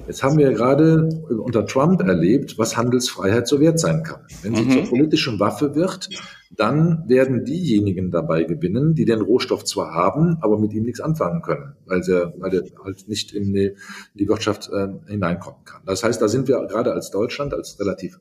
Jetzt 0.08 0.24
haben 0.24 0.38
wir 0.38 0.52
gerade 0.52 1.10
unter 1.30 1.66
Trump 1.66 2.02
erlebt, 2.02 2.58
was 2.58 2.76
Handelsfreiheit 2.76 3.48
so 3.48 3.60
wert 3.60 3.80
sein 3.80 4.04
kann. 4.04 4.22
Wenn 4.42 4.56
sie 4.56 4.64
mhm. 4.64 4.72
zur 4.72 4.84
politischen 4.90 5.40
Waffe 5.40 5.76
wird, 5.76 6.10
dann 6.52 7.08
werden 7.08 7.46
diejenigen 7.46 8.12
dabei 8.12 8.44
gewinnen, 8.44 8.94
die 8.94 9.06
den 9.06 9.22
Rohstoff 9.22 9.64
zwar 9.64 9.94
haben, 9.94 10.38
aber 10.42 10.60
mit 10.60 10.74
ihm 10.74 10.84
nichts 10.84 11.00
anfangen 11.00 11.42
können, 11.42 11.76
weil, 11.86 12.04
sie, 12.04 12.34
weil 12.38 12.54
er 12.54 12.64
halt 12.84 13.08
nicht 13.08 13.32
in 13.32 13.54
die, 13.54 13.76
die 14.16 14.28
Wirtschaft 14.28 14.70
äh, 14.72 14.90
hineinkommen 15.08 15.64
kann. 15.64 15.82
Das 15.86 16.04
heißt, 16.04 16.22
da 16.22 16.28
sind 16.28 16.48
wir 16.48 16.58
gerade 16.68 16.94
als 16.94 17.12
Deutschland, 17.12 17.54
als 17.54 17.80
relativ 17.80 18.20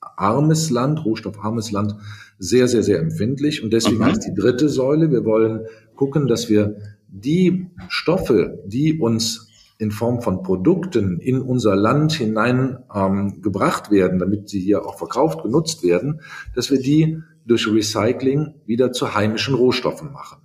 armes 0.00 0.70
Land, 0.70 1.04
rohstoffarmes 1.04 1.70
Land, 1.70 1.96
sehr, 2.38 2.68
sehr, 2.68 2.82
sehr 2.82 2.98
empfindlich. 2.98 3.62
Und 3.62 3.72
deswegen 3.72 3.98
mhm. 3.98 4.06
heißt 4.06 4.26
die 4.26 4.34
dritte 4.34 4.68
Säule, 4.68 5.10
wir 5.10 5.24
wollen 5.24 5.66
gucken, 5.96 6.28
dass 6.28 6.48
wir 6.48 6.76
die 7.08 7.70
Stoffe, 7.88 8.62
die 8.66 8.98
uns 8.98 9.45
in 9.78 9.90
Form 9.90 10.22
von 10.22 10.42
Produkten 10.42 11.18
in 11.20 11.42
unser 11.42 11.76
Land 11.76 12.12
hinein 12.12 12.78
ähm, 12.94 13.42
gebracht 13.42 13.90
werden, 13.90 14.18
damit 14.18 14.48
sie 14.48 14.60
hier 14.60 14.86
auch 14.86 14.98
verkauft, 14.98 15.42
genutzt 15.42 15.82
werden, 15.82 16.20
dass 16.54 16.70
wir 16.70 16.80
die 16.80 17.22
durch 17.44 17.68
Recycling 17.68 18.54
wieder 18.64 18.92
zu 18.92 19.14
heimischen 19.14 19.54
Rohstoffen 19.54 20.12
machen. 20.12 20.38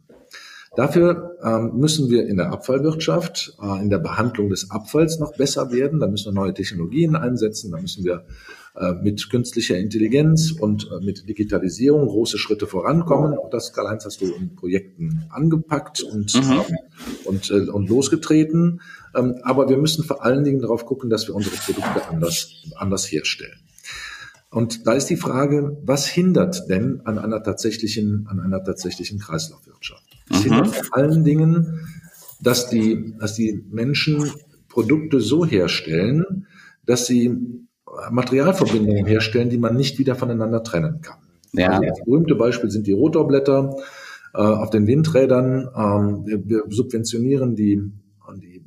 Dafür 0.76 1.38
ähm, 1.44 1.78
müssen 1.78 2.10
wir 2.10 2.26
in 2.28 2.38
der 2.38 2.52
Abfallwirtschaft, 2.54 3.58
äh, 3.62 3.82
in 3.82 3.90
der 3.90 4.00
Behandlung 4.00 4.50
des 4.50 4.72
Abfalls 4.72 5.20
noch 5.20 5.36
besser 5.36 5.72
werden. 5.72 6.00
Da 6.00 6.08
müssen 6.08 6.34
wir 6.34 6.42
neue 6.42 6.54
Technologien 6.54 7.18
einsetzen. 7.18 7.72
Da 7.72 7.82
müssen 7.82 8.06
wir 8.06 8.24
äh, 8.78 8.94
mit 8.94 9.30
künstlicher 9.30 9.78
Intelligenz 9.78 10.52
und 10.52 10.90
äh, 10.90 11.04
mit 11.04 11.28
Digitalisierung 11.28 12.08
große 12.08 12.38
Schritte 12.38 12.68
vorankommen. 12.68 13.38
Auch 13.38 13.50
das, 13.50 13.74
Karl-Heinz, 13.74 14.06
hast 14.06 14.22
du 14.22 14.32
in 14.32 14.56
Projekten 14.56 15.26
angepackt 15.30 16.04
und, 16.04 16.34
mhm. 16.36 16.52
Ähm, 16.52 16.78
und, 17.26 17.52
äh, 17.52 17.70
und 17.70 17.90
losgetreten. 17.90 18.80
Ähm, 19.14 19.40
aber 19.44 19.68
wir 19.68 19.78
müssen 19.78 20.06
vor 20.06 20.24
allen 20.24 20.46
Dingen 20.46 20.62
darauf 20.62 20.86
gucken, 20.86 21.10
dass 21.10 21.28
wir 21.28 21.36
unsere 21.36 21.58
Produkte 21.58 22.08
anders, 22.08 22.64
anders 22.78 23.12
herstellen. 23.12 23.60
Und 24.52 24.86
da 24.86 24.94
ist 24.94 25.06
die 25.06 25.16
Frage, 25.16 25.78
was 25.84 26.06
hindert 26.06 26.70
denn 26.70 27.02
an 27.06 27.18
einer 27.18 27.42
tatsächlichen, 27.42 28.28
an 28.30 28.42
einer 28.42 28.62
tatsächlichen 28.64 29.18
Kreislaufwirtschaft? 29.18 30.04
Es 30.30 30.40
mhm. 30.40 30.44
hindert 30.44 30.76
vor 30.76 30.98
allen 30.98 31.24
Dingen, 31.24 31.88
dass 32.42 32.70
die, 32.70 33.16
dass 33.18 33.34
die 33.34 33.64
Menschen 33.72 34.30
Produkte 34.68 35.22
so 35.22 35.46
herstellen, 35.46 36.48
dass 36.86 37.06
sie 37.06 37.66
Materialverbindungen 38.10 39.06
herstellen, 39.06 39.50
die 39.50 39.58
man 39.58 39.76
nicht 39.76 40.00
wieder 40.00 40.16
voneinander 40.16 40.64
trennen 40.64 41.02
kann. 41.02 41.20
Ja. 41.54 41.70
Also 41.70 41.84
das 41.84 42.00
berühmte 42.06 42.36
Beispiel 42.36 42.70
sind 42.70 42.88
die 42.88 42.94
Rotorblätter 42.94 43.76
äh, 44.34 44.38
auf 44.38 44.70
den 44.70 44.88
Windrädern. 44.88 45.70
Ähm, 45.76 46.26
wir, 46.26 46.48
wir, 46.48 46.64
subventionieren 46.70 47.56
die, 47.56 47.82
die 48.38 48.64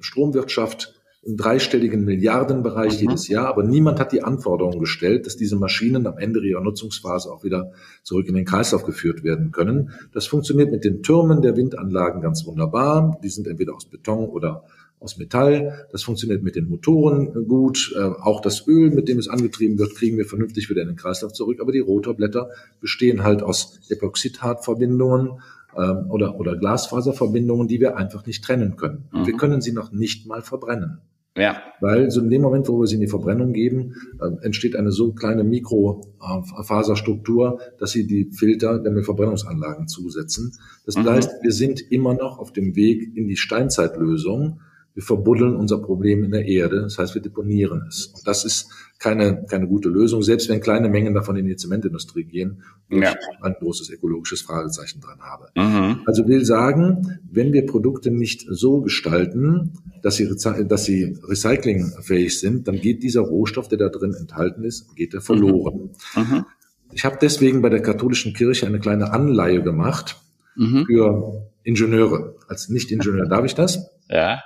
Stromwirtschaft 0.00 0.97
im 1.22 1.36
dreistelligen 1.36 2.04
Milliardenbereich 2.04 2.94
mhm. 2.94 3.08
jedes 3.08 3.28
Jahr, 3.28 3.46
aber 3.48 3.64
niemand 3.64 3.98
hat 4.00 4.12
die 4.12 4.22
Anforderung 4.22 4.78
gestellt, 4.78 5.26
dass 5.26 5.36
diese 5.36 5.56
Maschinen 5.56 6.06
am 6.06 6.16
Ende 6.18 6.40
ihrer 6.46 6.62
Nutzungsphase 6.62 7.30
auch 7.30 7.44
wieder 7.44 7.72
zurück 8.02 8.28
in 8.28 8.34
den 8.34 8.44
Kreislauf 8.44 8.84
geführt 8.84 9.24
werden 9.24 9.50
können. 9.50 9.90
Das 10.12 10.26
funktioniert 10.26 10.70
mit 10.70 10.84
den 10.84 11.02
Türmen 11.02 11.42
der 11.42 11.56
Windanlagen 11.56 12.22
ganz 12.22 12.46
wunderbar. 12.46 13.18
Die 13.22 13.28
sind 13.28 13.46
entweder 13.46 13.74
aus 13.74 13.86
Beton 13.86 14.28
oder 14.28 14.64
aus 15.00 15.18
Metall. 15.18 15.86
Das 15.92 16.02
funktioniert 16.02 16.42
mit 16.42 16.56
den 16.56 16.68
Motoren 16.68 17.46
gut. 17.46 17.94
Äh, 17.96 18.00
auch 18.00 18.40
das 18.40 18.66
Öl, 18.66 18.90
mit 18.90 19.08
dem 19.08 19.18
es 19.18 19.28
angetrieben 19.28 19.78
wird, 19.78 19.94
kriegen 19.94 20.16
wir 20.16 20.24
vernünftig 20.24 20.70
wieder 20.70 20.82
in 20.82 20.88
den 20.88 20.96
Kreislauf 20.96 21.32
zurück. 21.32 21.60
Aber 21.60 21.72
die 21.72 21.78
Rotorblätter 21.78 22.50
bestehen 22.80 23.22
halt 23.22 23.42
aus 23.42 23.80
Epoxidhartverbindungen 23.88 25.40
ähm, 25.78 26.10
oder, 26.10 26.40
oder 26.40 26.56
Glasfaserverbindungen, 26.56 27.68
die 27.68 27.78
wir 27.80 27.96
einfach 27.96 28.26
nicht 28.26 28.44
trennen 28.44 28.76
können. 28.76 29.08
Mhm. 29.12 29.26
Wir 29.26 29.36
können 29.36 29.60
sie 29.60 29.70
noch 29.72 29.92
nicht 29.92 30.26
mal 30.26 30.42
verbrennen. 30.42 31.02
Ja. 31.36 31.62
Weil 31.80 32.10
so 32.10 32.20
in 32.20 32.30
dem 32.30 32.42
Moment, 32.42 32.68
wo 32.68 32.80
wir 32.80 32.88
sie 32.88 32.96
in 32.96 33.00
die 33.00 33.06
Verbrennung 33.06 33.52
geben, 33.52 33.94
äh, 34.20 34.44
entsteht 34.44 34.74
eine 34.74 34.90
so 34.90 35.12
kleine 35.12 35.44
Mikrofaserstruktur, 35.44 37.60
dass 37.78 37.92
sie 37.92 38.08
die 38.08 38.32
Filter 38.32 38.80
der 38.80 39.04
Verbrennungsanlagen 39.04 39.86
zusetzen. 39.86 40.56
Das 40.84 40.96
mhm. 40.96 41.08
heißt, 41.08 41.30
wir 41.42 41.52
sind 41.52 41.80
immer 41.92 42.14
noch 42.14 42.40
auf 42.40 42.52
dem 42.52 42.74
Weg 42.74 43.16
in 43.16 43.28
die 43.28 43.36
Steinzeitlösung 43.36 44.58
wir 44.98 45.04
verbuddeln 45.04 45.54
unser 45.54 45.78
Problem 45.78 46.24
in 46.24 46.32
der 46.32 46.44
Erde, 46.44 46.80
das 46.80 46.98
heißt, 46.98 47.14
wir 47.14 47.22
deponieren 47.22 47.84
es. 47.88 48.06
Und 48.06 48.26
das 48.26 48.44
ist 48.44 48.68
keine, 48.98 49.44
keine 49.48 49.68
gute 49.68 49.88
Lösung, 49.88 50.24
selbst 50.24 50.48
wenn 50.48 50.60
kleine 50.60 50.88
Mengen 50.88 51.14
davon 51.14 51.36
in 51.36 51.46
die 51.46 51.54
Zementindustrie 51.54 52.24
gehen, 52.24 52.64
wo 52.90 52.96
ja. 52.96 53.12
ich 53.12 53.44
ein 53.44 53.54
großes 53.60 53.90
ökologisches 53.90 54.40
Fragezeichen 54.40 55.00
dran 55.00 55.20
habe. 55.20 55.50
Mhm. 55.54 56.00
Also 56.04 56.26
will 56.26 56.44
sagen, 56.44 57.20
wenn 57.30 57.52
wir 57.52 57.64
Produkte 57.64 58.10
nicht 58.10 58.44
so 58.50 58.80
gestalten, 58.80 59.74
dass 60.02 60.16
sie, 60.16 60.34
dass 60.66 60.84
sie 60.84 61.16
recyclingfähig 61.22 62.40
sind, 62.40 62.66
dann 62.66 62.80
geht 62.80 63.04
dieser 63.04 63.20
Rohstoff, 63.20 63.68
der 63.68 63.78
da 63.78 63.90
drin 63.90 64.14
enthalten 64.14 64.64
ist, 64.64 64.96
geht 64.96 65.14
er 65.14 65.20
verloren. 65.20 65.90
Mhm. 66.16 66.22
mhm. 66.22 66.44
Ich 66.90 67.04
habe 67.04 67.18
deswegen 67.22 67.62
bei 67.62 67.68
der 67.68 67.82
katholischen 67.82 68.32
Kirche 68.32 68.66
eine 68.66 68.80
kleine 68.80 69.12
Anleihe 69.12 69.62
gemacht 69.62 70.20
mhm. 70.56 70.86
für 70.86 71.46
Ingenieure. 71.62 72.34
Als 72.48 72.68
Nicht-Ingenieur 72.68 73.26
darf 73.26 73.44
ich 73.44 73.54
das? 73.54 73.90
Ja. 74.08 74.40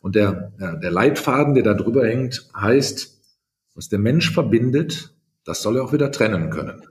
Und 0.00 0.14
der, 0.14 0.52
der 0.58 0.90
Leitfaden, 0.90 1.54
der 1.54 1.64
da 1.64 1.74
drüber 1.74 2.06
hängt, 2.06 2.48
heißt, 2.56 3.18
was 3.74 3.88
der 3.88 3.98
Mensch 3.98 4.32
verbindet, 4.32 5.14
das 5.44 5.62
soll 5.62 5.76
er 5.76 5.84
auch 5.84 5.92
wieder 5.92 6.10
trennen 6.10 6.50
können. 6.50 6.82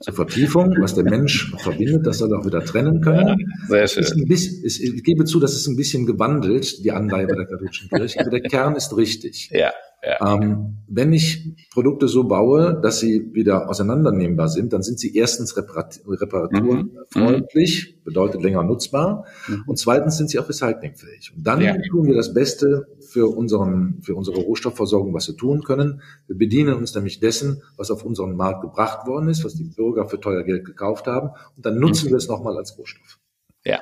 Zur 0.00 0.14
Vertiefung, 0.14 0.76
was 0.78 0.94
der 0.94 1.04
Mensch 1.04 1.54
verbindet, 1.58 2.06
das 2.06 2.18
soll 2.18 2.32
er 2.32 2.40
auch 2.40 2.46
wieder 2.46 2.64
trennen 2.64 3.00
können. 3.00 3.50
Sehr 3.66 3.88
schön. 3.88 4.26
Bisschen, 4.26 4.62
ich 4.64 5.02
gebe 5.04 5.24
zu, 5.24 5.40
das 5.40 5.54
ist 5.54 5.66
ein 5.66 5.76
bisschen 5.76 6.04
gewandelt, 6.04 6.84
die 6.84 6.92
Anleihe 6.92 7.26
bei 7.26 7.34
der 7.34 7.46
katholischen 7.46 7.88
Kirche, 7.88 8.20
aber 8.20 8.30
der 8.30 8.42
Kern 8.42 8.76
ist 8.76 8.94
richtig. 8.96 9.50
Ja. 9.52 9.72
Ja. 10.02 10.34
Ähm, 10.34 10.78
wenn 10.88 11.12
ich 11.12 11.54
Produkte 11.72 12.08
so 12.08 12.24
baue, 12.24 12.80
dass 12.82 13.00
sie 13.00 13.32
wieder 13.34 13.68
auseinandernehmbar 13.68 14.48
sind, 14.48 14.72
dann 14.72 14.82
sind 14.82 14.98
sie 14.98 15.14
erstens 15.14 15.56
reparat 15.56 16.00
reparaturfreundlich, 16.06 17.96
mhm. 17.96 18.04
bedeutet 18.04 18.42
länger 18.42 18.62
nutzbar, 18.62 19.26
mhm. 19.46 19.64
und 19.66 19.78
zweitens 19.78 20.16
sind 20.16 20.30
sie 20.30 20.38
auch 20.38 20.48
recyclingfähig. 20.48 21.32
Und 21.36 21.46
dann 21.46 21.60
ja. 21.60 21.76
tun 21.90 22.06
wir 22.06 22.14
das 22.14 22.32
Beste 22.32 22.88
für, 23.00 23.28
unseren, 23.28 24.00
für 24.02 24.14
unsere 24.14 24.40
Rohstoffversorgung, 24.40 25.12
was 25.12 25.28
wir 25.28 25.36
tun 25.36 25.62
können. 25.62 26.00
Wir 26.26 26.36
bedienen 26.36 26.74
uns 26.74 26.94
nämlich 26.94 27.20
dessen, 27.20 27.62
was 27.76 27.90
auf 27.90 28.04
unseren 28.04 28.34
Markt 28.34 28.62
gebracht 28.62 29.06
worden 29.06 29.28
ist, 29.28 29.44
was 29.44 29.54
die 29.54 29.64
Bürger 29.64 30.08
für 30.08 30.18
teuer 30.18 30.44
Geld 30.44 30.64
gekauft 30.64 31.06
haben, 31.06 31.30
und 31.56 31.66
dann 31.66 31.78
nutzen 31.78 32.06
mhm. 32.06 32.10
wir 32.10 32.16
es 32.16 32.28
nochmal 32.28 32.56
als 32.56 32.76
Rohstoff. 32.78 33.18
Ja. 33.64 33.80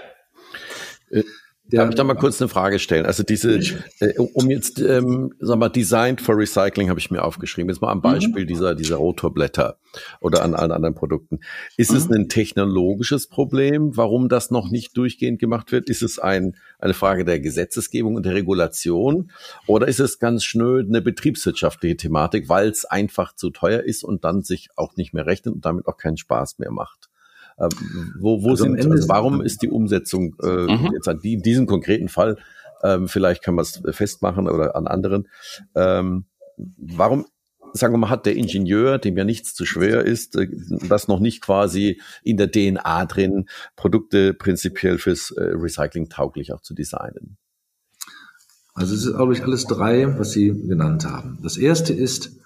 Darf 1.70 1.90
ich 1.90 1.96
da 1.96 2.04
mal 2.04 2.14
kurz 2.14 2.40
eine 2.40 2.48
Frage 2.48 2.78
stellen? 2.78 3.04
Also 3.04 3.22
diese, 3.22 3.58
äh, 4.00 4.14
um 4.16 4.50
jetzt, 4.50 4.80
ähm, 4.80 5.34
sag 5.38 5.58
mal, 5.58 5.68
Designed 5.68 6.20
for 6.20 6.36
Recycling 6.36 6.88
habe 6.88 6.98
ich 6.98 7.10
mir 7.10 7.22
aufgeschrieben. 7.22 7.68
Jetzt 7.68 7.82
mal 7.82 7.90
am 7.90 8.00
Beispiel 8.00 8.44
mhm. 8.44 8.48
dieser, 8.48 8.74
dieser 8.74 8.96
Rotorblätter 8.96 9.78
oder 10.20 10.42
an 10.42 10.54
allen 10.54 10.72
anderen 10.72 10.94
Produkten. 10.94 11.40
Ist 11.76 11.90
mhm. 11.90 11.96
es 11.96 12.10
ein 12.10 12.28
technologisches 12.28 13.26
Problem, 13.26 13.96
warum 13.96 14.30
das 14.30 14.50
noch 14.50 14.70
nicht 14.70 14.96
durchgehend 14.96 15.40
gemacht 15.40 15.70
wird? 15.70 15.90
Ist 15.90 16.02
es 16.02 16.18
ein, 16.18 16.56
eine 16.78 16.94
Frage 16.94 17.26
der 17.26 17.38
Gesetzesgebung 17.38 18.14
und 18.14 18.24
der 18.24 18.34
Regulation? 18.34 19.30
Oder 19.66 19.88
ist 19.88 20.00
es 20.00 20.18
ganz 20.18 20.44
schnöd 20.44 20.88
eine 20.88 21.02
betriebswirtschaftliche 21.02 21.96
Thematik, 21.96 22.48
weil 22.48 22.68
es 22.68 22.86
einfach 22.86 23.34
zu 23.34 23.50
teuer 23.50 23.80
ist 23.80 24.04
und 24.04 24.24
dann 24.24 24.42
sich 24.42 24.70
auch 24.76 24.96
nicht 24.96 25.12
mehr 25.12 25.26
rechnet 25.26 25.54
und 25.54 25.64
damit 25.66 25.86
auch 25.86 25.98
keinen 25.98 26.16
Spaß 26.16 26.58
mehr 26.58 26.70
macht? 26.70 27.10
Ähm, 27.60 27.70
wo 28.18 28.42
wo 28.42 28.50
also 28.50 28.64
sind, 28.64 28.80
also 28.80 29.08
warum 29.08 29.40
ist 29.40 29.62
die 29.62 29.68
Umsetzung 29.68 30.36
äh, 30.42 30.46
mhm. 30.46 30.90
jetzt 30.92 31.08
an 31.08 31.20
die, 31.20 31.34
in 31.34 31.42
diesem 31.42 31.66
konkreten 31.66 32.08
Fall, 32.08 32.36
ähm, 32.82 33.08
vielleicht 33.08 33.42
kann 33.42 33.54
man 33.54 33.64
es 33.64 33.82
festmachen 33.90 34.48
oder 34.48 34.76
an 34.76 34.86
anderen, 34.86 35.28
ähm, 35.74 36.24
warum 36.56 37.26
sagen 37.72 37.94
wir 37.94 37.98
mal, 37.98 38.10
hat 38.10 38.26
der 38.26 38.36
Ingenieur, 38.36 38.98
dem 38.98 39.16
ja 39.16 39.24
nichts 39.24 39.54
zu 39.54 39.66
schwer 39.66 40.04
ist, 40.04 40.36
äh, 40.36 40.48
das 40.88 41.08
noch 41.08 41.20
nicht 41.20 41.42
quasi 41.42 42.00
in 42.22 42.36
der 42.36 42.50
DNA 42.50 43.04
drin, 43.06 43.46
Produkte 43.76 44.34
prinzipiell 44.34 44.98
fürs 44.98 45.30
äh, 45.32 45.42
Recycling 45.42 46.08
tauglich 46.08 46.52
auch 46.52 46.60
zu 46.60 46.74
designen? 46.74 47.36
Also 48.74 48.94
es 48.94 49.04
ist, 49.04 49.14
glaube 49.14 49.32
ich, 49.32 49.42
alles 49.42 49.64
drei, 49.64 50.18
was 50.18 50.32
Sie 50.32 50.48
genannt 50.50 51.04
haben. 51.04 51.38
Das 51.42 51.56
erste 51.56 51.92
ist, 51.92 52.36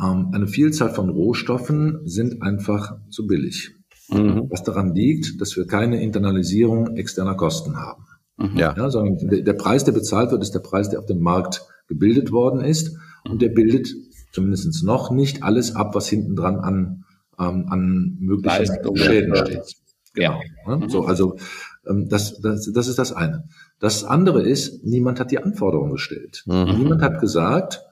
ähm, 0.00 0.30
eine 0.32 0.46
Vielzahl 0.46 0.94
von 0.94 1.10
Rohstoffen 1.10 2.00
sind 2.04 2.40
einfach 2.42 2.96
zu 3.10 3.26
billig. 3.26 3.74
Mhm. 4.08 4.46
Was 4.50 4.62
daran 4.62 4.94
liegt, 4.94 5.40
dass 5.40 5.56
wir 5.56 5.66
keine 5.66 6.02
Internalisierung 6.02 6.96
externer 6.96 7.34
Kosten 7.34 7.76
haben. 7.76 8.04
Mhm. 8.36 8.56
Ja. 8.56 8.74
ja. 8.76 8.90
sondern 8.90 9.28
der, 9.28 9.42
der 9.42 9.52
Preis, 9.52 9.84
der 9.84 9.92
bezahlt 9.92 10.30
wird, 10.30 10.42
ist 10.42 10.54
der 10.54 10.60
Preis, 10.60 10.90
der 10.90 10.98
auf 10.98 11.06
dem 11.06 11.20
Markt 11.20 11.62
gebildet 11.88 12.32
worden 12.32 12.60
ist. 12.60 12.96
Und 13.28 13.40
der 13.42 13.50
bildet 13.50 13.88
zumindest 14.32 14.84
noch 14.84 15.10
nicht 15.10 15.42
alles 15.42 15.76
ab, 15.76 15.94
was 15.94 16.08
hinten 16.08 16.34
dran 16.34 16.56
an, 16.56 17.04
ähm, 17.38 17.66
an 17.68 18.16
möglichen 18.18 18.96
Schäden 18.96 19.36
steht. 19.36 19.76
Genau. 20.14 20.40
Ja. 20.66 20.76
Ne? 20.76 20.88
So, 20.88 21.04
also 21.04 21.36
ähm, 21.86 22.08
das, 22.08 22.40
das, 22.40 22.70
das 22.72 22.88
ist 22.88 22.98
das 22.98 23.12
eine. 23.12 23.44
Das 23.78 24.04
andere 24.04 24.42
ist, 24.42 24.84
niemand 24.84 25.20
hat 25.20 25.30
die 25.30 25.38
Anforderungen 25.38 25.92
gestellt. 25.92 26.42
Mhm. 26.46 26.78
Niemand 26.78 27.02
hat 27.02 27.20
gesagt, 27.20 27.82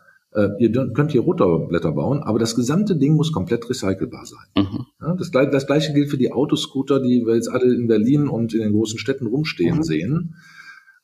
ihr 0.58 0.70
könnt 0.92 1.10
hier 1.10 1.22
Rotorblätter 1.22 1.92
bauen, 1.92 2.22
aber 2.22 2.38
das 2.38 2.54
gesamte 2.54 2.96
Ding 2.96 3.14
muss 3.16 3.32
komplett 3.32 3.68
recycelbar 3.68 4.26
sein. 4.26 4.46
Mhm. 4.56 4.86
Ja, 5.00 5.14
das, 5.14 5.30
das, 5.30 5.66
gleiche 5.66 5.92
gilt 5.92 6.08
für 6.08 6.18
die 6.18 6.32
Autoscooter, 6.32 7.00
die 7.00 7.26
wir 7.26 7.34
jetzt 7.34 7.50
alle 7.50 7.74
in 7.74 7.88
Berlin 7.88 8.28
und 8.28 8.54
in 8.54 8.60
den 8.60 8.72
großen 8.72 8.98
Städten 8.98 9.26
rumstehen 9.26 9.78
mhm. 9.78 9.82
sehen. 9.82 10.34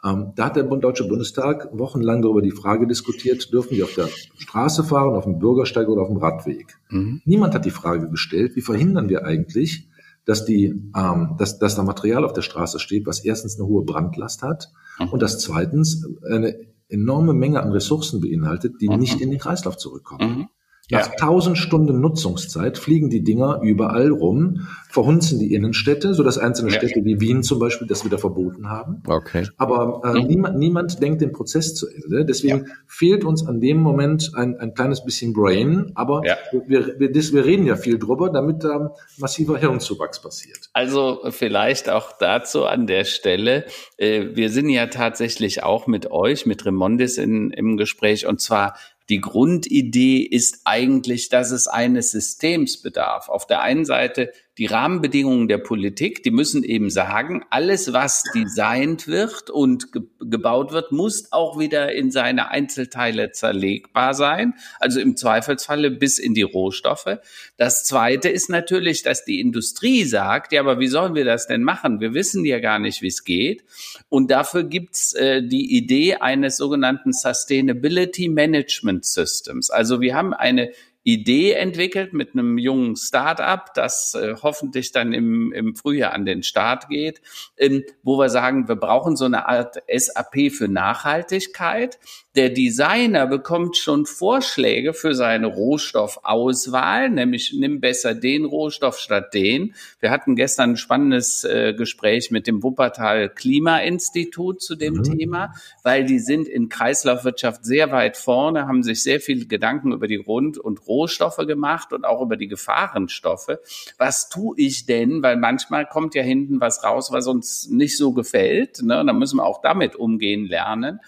Ähm, 0.04 0.32
da 0.36 0.46
hat 0.46 0.56
der 0.56 0.64
Deutsche 0.64 1.08
Bundestag 1.08 1.68
wochenlang 1.72 2.22
darüber 2.22 2.42
die 2.42 2.52
Frage 2.52 2.86
diskutiert, 2.86 3.52
dürfen 3.52 3.74
die 3.74 3.82
auf 3.82 3.94
der 3.94 4.08
Straße 4.36 4.84
fahren, 4.84 5.16
auf 5.16 5.24
dem 5.24 5.38
Bürgersteig 5.38 5.88
oder 5.88 6.02
auf 6.02 6.08
dem 6.08 6.18
Radweg. 6.18 6.78
Mhm. 6.90 7.22
Niemand 7.24 7.54
hat 7.54 7.64
die 7.64 7.70
Frage 7.70 8.08
gestellt, 8.08 8.54
wie 8.54 8.60
verhindern 8.60 9.08
wir 9.08 9.24
eigentlich, 9.24 9.88
dass, 10.24 10.44
die, 10.44 10.66
ähm, 10.96 11.34
dass, 11.38 11.58
dass 11.58 11.74
da 11.74 11.82
Material 11.82 12.24
auf 12.24 12.32
der 12.32 12.42
Straße 12.42 12.78
steht, 12.78 13.06
was 13.06 13.24
erstens 13.24 13.58
eine 13.58 13.66
hohe 13.66 13.84
Brandlast 13.84 14.42
hat 14.42 14.70
mhm. 15.00 15.08
und 15.08 15.22
das 15.22 15.40
zweitens 15.40 16.06
eine 16.28 16.56
enorme 16.88 17.34
Menge 17.34 17.62
an 17.62 17.72
Ressourcen 17.72 18.20
beinhaltet, 18.20 18.80
die 18.80 18.88
mhm. 18.88 18.98
nicht 18.98 19.20
in 19.20 19.30
den 19.30 19.38
Kreislauf 19.38 19.76
zurückkommen. 19.76 20.38
Mhm. 20.38 20.48
Nach 20.90 21.16
tausend 21.16 21.58
Stunden 21.58 22.00
Nutzungszeit 22.00 22.78
fliegen 22.78 23.10
die 23.10 23.24
Dinger 23.24 23.60
überall 23.62 24.10
rum, 24.10 24.68
verhunzen 24.88 25.40
die 25.40 25.52
Innenstädte, 25.52 26.14
so 26.14 26.22
dass 26.22 26.38
einzelne 26.38 26.70
ja. 26.70 26.78
Städte 26.78 27.04
wie 27.04 27.20
Wien 27.20 27.42
zum 27.42 27.58
Beispiel 27.58 27.88
das 27.88 28.04
wieder 28.04 28.18
verboten 28.18 28.70
haben. 28.70 29.02
Okay. 29.08 29.48
Aber 29.56 30.02
äh, 30.04 30.20
mhm. 30.20 30.26
niemand, 30.28 30.58
niemand 30.58 31.02
denkt 31.02 31.22
den 31.22 31.32
Prozess 31.32 31.74
zu 31.74 31.88
Ende. 31.88 32.24
Deswegen 32.24 32.58
ja. 32.58 32.72
fehlt 32.86 33.24
uns 33.24 33.46
an 33.46 33.60
dem 33.60 33.78
Moment 33.78 34.30
ein, 34.36 34.56
ein 34.58 34.74
kleines 34.74 35.04
bisschen 35.04 35.32
Brain. 35.32 35.90
Aber 35.96 36.22
ja. 36.24 36.36
wir, 36.66 37.00
wir, 37.00 37.10
das, 37.10 37.32
wir 37.32 37.44
reden 37.44 37.66
ja 37.66 37.74
viel 37.74 37.98
drüber, 37.98 38.30
damit 38.30 38.62
da 38.62 38.94
massiver 39.18 39.58
Hirnzuwachs 39.58 40.22
passiert. 40.22 40.70
Also 40.72 41.18
vielleicht 41.30 41.90
auch 41.90 42.12
dazu 42.18 42.64
an 42.64 42.86
der 42.86 43.04
Stelle. 43.04 43.64
Äh, 43.96 44.36
wir 44.36 44.50
sind 44.50 44.68
ja 44.68 44.86
tatsächlich 44.86 45.64
auch 45.64 45.88
mit 45.88 46.12
euch, 46.12 46.46
mit 46.46 46.64
Remondis 46.64 47.18
in, 47.18 47.50
im 47.50 47.76
Gespräch 47.76 48.26
und 48.26 48.40
zwar 48.40 48.74
die 49.08 49.20
Grundidee 49.20 50.18
ist 50.18 50.60
eigentlich, 50.64 51.28
dass 51.28 51.50
es 51.50 51.68
eines 51.68 52.10
Systems 52.10 52.82
bedarf. 52.82 53.28
Auf 53.28 53.46
der 53.46 53.60
einen 53.62 53.84
Seite 53.84 54.32
die 54.58 54.66
Rahmenbedingungen 54.66 55.48
der 55.48 55.58
Politik, 55.58 56.22
die 56.22 56.30
müssen 56.30 56.64
eben 56.64 56.88
sagen, 56.88 57.44
alles, 57.50 57.92
was 57.92 58.24
designt 58.34 59.06
wird 59.06 59.50
und 59.50 59.92
ge 59.92 60.02
gebaut 60.18 60.72
wird, 60.72 60.90
muss 60.90 61.30
auch 61.30 61.58
wieder 61.58 61.92
in 61.92 62.10
seine 62.10 62.48
Einzelteile 62.50 63.30
zerlegbar 63.30 64.12
sein, 64.12 64.54
also 64.80 64.98
im 64.98 65.16
Zweifelsfalle 65.16 65.90
bis 65.90 66.18
in 66.18 66.34
die 66.34 66.42
Rohstoffe. 66.42 67.18
Das 67.56 67.84
Zweite 67.84 68.28
ist 68.28 68.48
natürlich, 68.48 69.02
dass 69.02 69.24
die 69.24 69.40
Industrie 69.40 70.04
sagt, 70.04 70.52
ja, 70.52 70.60
aber 70.60 70.80
wie 70.80 70.88
sollen 70.88 71.14
wir 71.14 71.24
das 71.24 71.46
denn 71.46 71.62
machen? 71.62 72.00
Wir 72.00 72.12
wissen 72.14 72.44
ja 72.44 72.58
gar 72.58 72.78
nicht, 72.78 73.02
wie 73.02 73.08
es 73.08 73.24
geht. 73.24 73.64
Und 74.08 74.30
dafür 74.30 74.64
gibt's 74.64 75.12
äh, 75.14 75.42
die 75.42 75.76
Idee 75.76 76.16
eines 76.16 76.56
sogenannten 76.56 77.12
Sustainability 77.12 78.28
Management 78.28 79.04
Systems. 79.04 79.70
Also 79.70 80.00
wir 80.00 80.14
haben 80.14 80.34
eine 80.34 80.72
Idee 81.06 81.52
entwickelt 81.52 82.12
mit 82.14 82.32
einem 82.32 82.58
jungen 82.58 82.96
Start-up, 82.96 83.72
das 83.74 84.14
äh, 84.14 84.34
hoffentlich 84.42 84.90
dann 84.90 85.12
im, 85.12 85.52
im 85.52 85.76
Frühjahr 85.76 86.12
an 86.12 86.26
den 86.26 86.42
Start 86.42 86.88
geht, 86.88 87.22
ähm, 87.56 87.84
wo 88.02 88.18
wir 88.18 88.28
sagen, 88.28 88.66
wir 88.66 88.74
brauchen 88.74 89.16
so 89.16 89.24
eine 89.24 89.48
Art 89.48 89.76
SAP 89.86 90.50
für 90.50 90.66
Nachhaltigkeit. 90.66 92.00
Der 92.36 92.50
Designer 92.50 93.26
bekommt 93.26 93.78
schon 93.78 94.04
Vorschläge 94.04 94.92
für 94.92 95.14
seine 95.14 95.46
Rohstoffauswahl, 95.46 97.08
nämlich 97.08 97.54
nimm 97.58 97.80
besser 97.80 98.14
den 98.14 98.44
Rohstoff 98.44 98.98
statt 98.98 99.32
den. 99.32 99.74
Wir 100.00 100.10
hatten 100.10 100.36
gestern 100.36 100.72
ein 100.72 100.76
spannendes 100.76 101.44
äh, 101.44 101.72
Gespräch 101.72 102.30
mit 102.30 102.46
dem 102.46 102.62
Wuppertal 102.62 103.30
Klimainstitut 103.30 104.60
zu 104.60 104.76
dem 104.76 104.96
mhm. 104.96 105.02
Thema, 105.04 105.54
weil 105.82 106.04
die 106.04 106.18
sind 106.18 106.46
in 106.46 106.68
Kreislaufwirtschaft 106.68 107.64
sehr 107.64 107.90
weit 107.90 108.18
vorne, 108.18 108.66
haben 108.66 108.82
sich 108.82 109.02
sehr 109.02 109.20
viel 109.20 109.48
Gedanken 109.48 109.92
über 109.92 110.06
die 110.06 110.22
Grund- 110.22 110.58
und 110.58 110.86
Rohstoffe 110.86 111.38
gemacht 111.38 111.94
und 111.94 112.04
auch 112.04 112.20
über 112.20 112.36
die 112.36 112.48
Gefahrenstoffe. 112.48 113.56
Was 113.96 114.28
tue 114.28 114.54
ich 114.58 114.84
denn? 114.84 115.22
Weil 115.22 115.38
manchmal 115.38 115.86
kommt 115.86 116.14
ja 116.14 116.22
hinten 116.22 116.60
was 116.60 116.84
raus, 116.84 117.10
was 117.12 117.28
uns 117.28 117.70
nicht 117.70 117.96
so 117.96 118.12
gefällt. 118.12 118.82
Ne? 118.82 119.02
Da 119.06 119.12
müssen 119.14 119.38
wir 119.38 119.46
auch 119.46 119.62
damit 119.62 119.96
umgehen 119.96 120.44
lernen. 120.44 121.00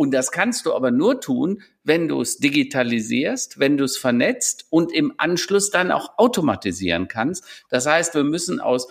Und 0.00 0.12
das 0.12 0.32
kannst 0.32 0.64
du 0.64 0.72
aber 0.72 0.90
nur 0.90 1.20
tun, 1.20 1.60
wenn 1.84 2.08
du 2.08 2.22
es 2.22 2.38
digitalisierst, 2.38 3.58
wenn 3.58 3.76
du 3.76 3.84
es 3.84 3.98
vernetzt 3.98 4.64
und 4.70 4.94
im 4.94 5.12
Anschluss 5.18 5.70
dann 5.70 5.92
auch 5.92 6.16
automatisieren 6.16 7.06
kannst. 7.06 7.44
Das 7.68 7.84
heißt, 7.84 8.14
wir 8.14 8.24
müssen 8.24 8.60
aus 8.60 8.88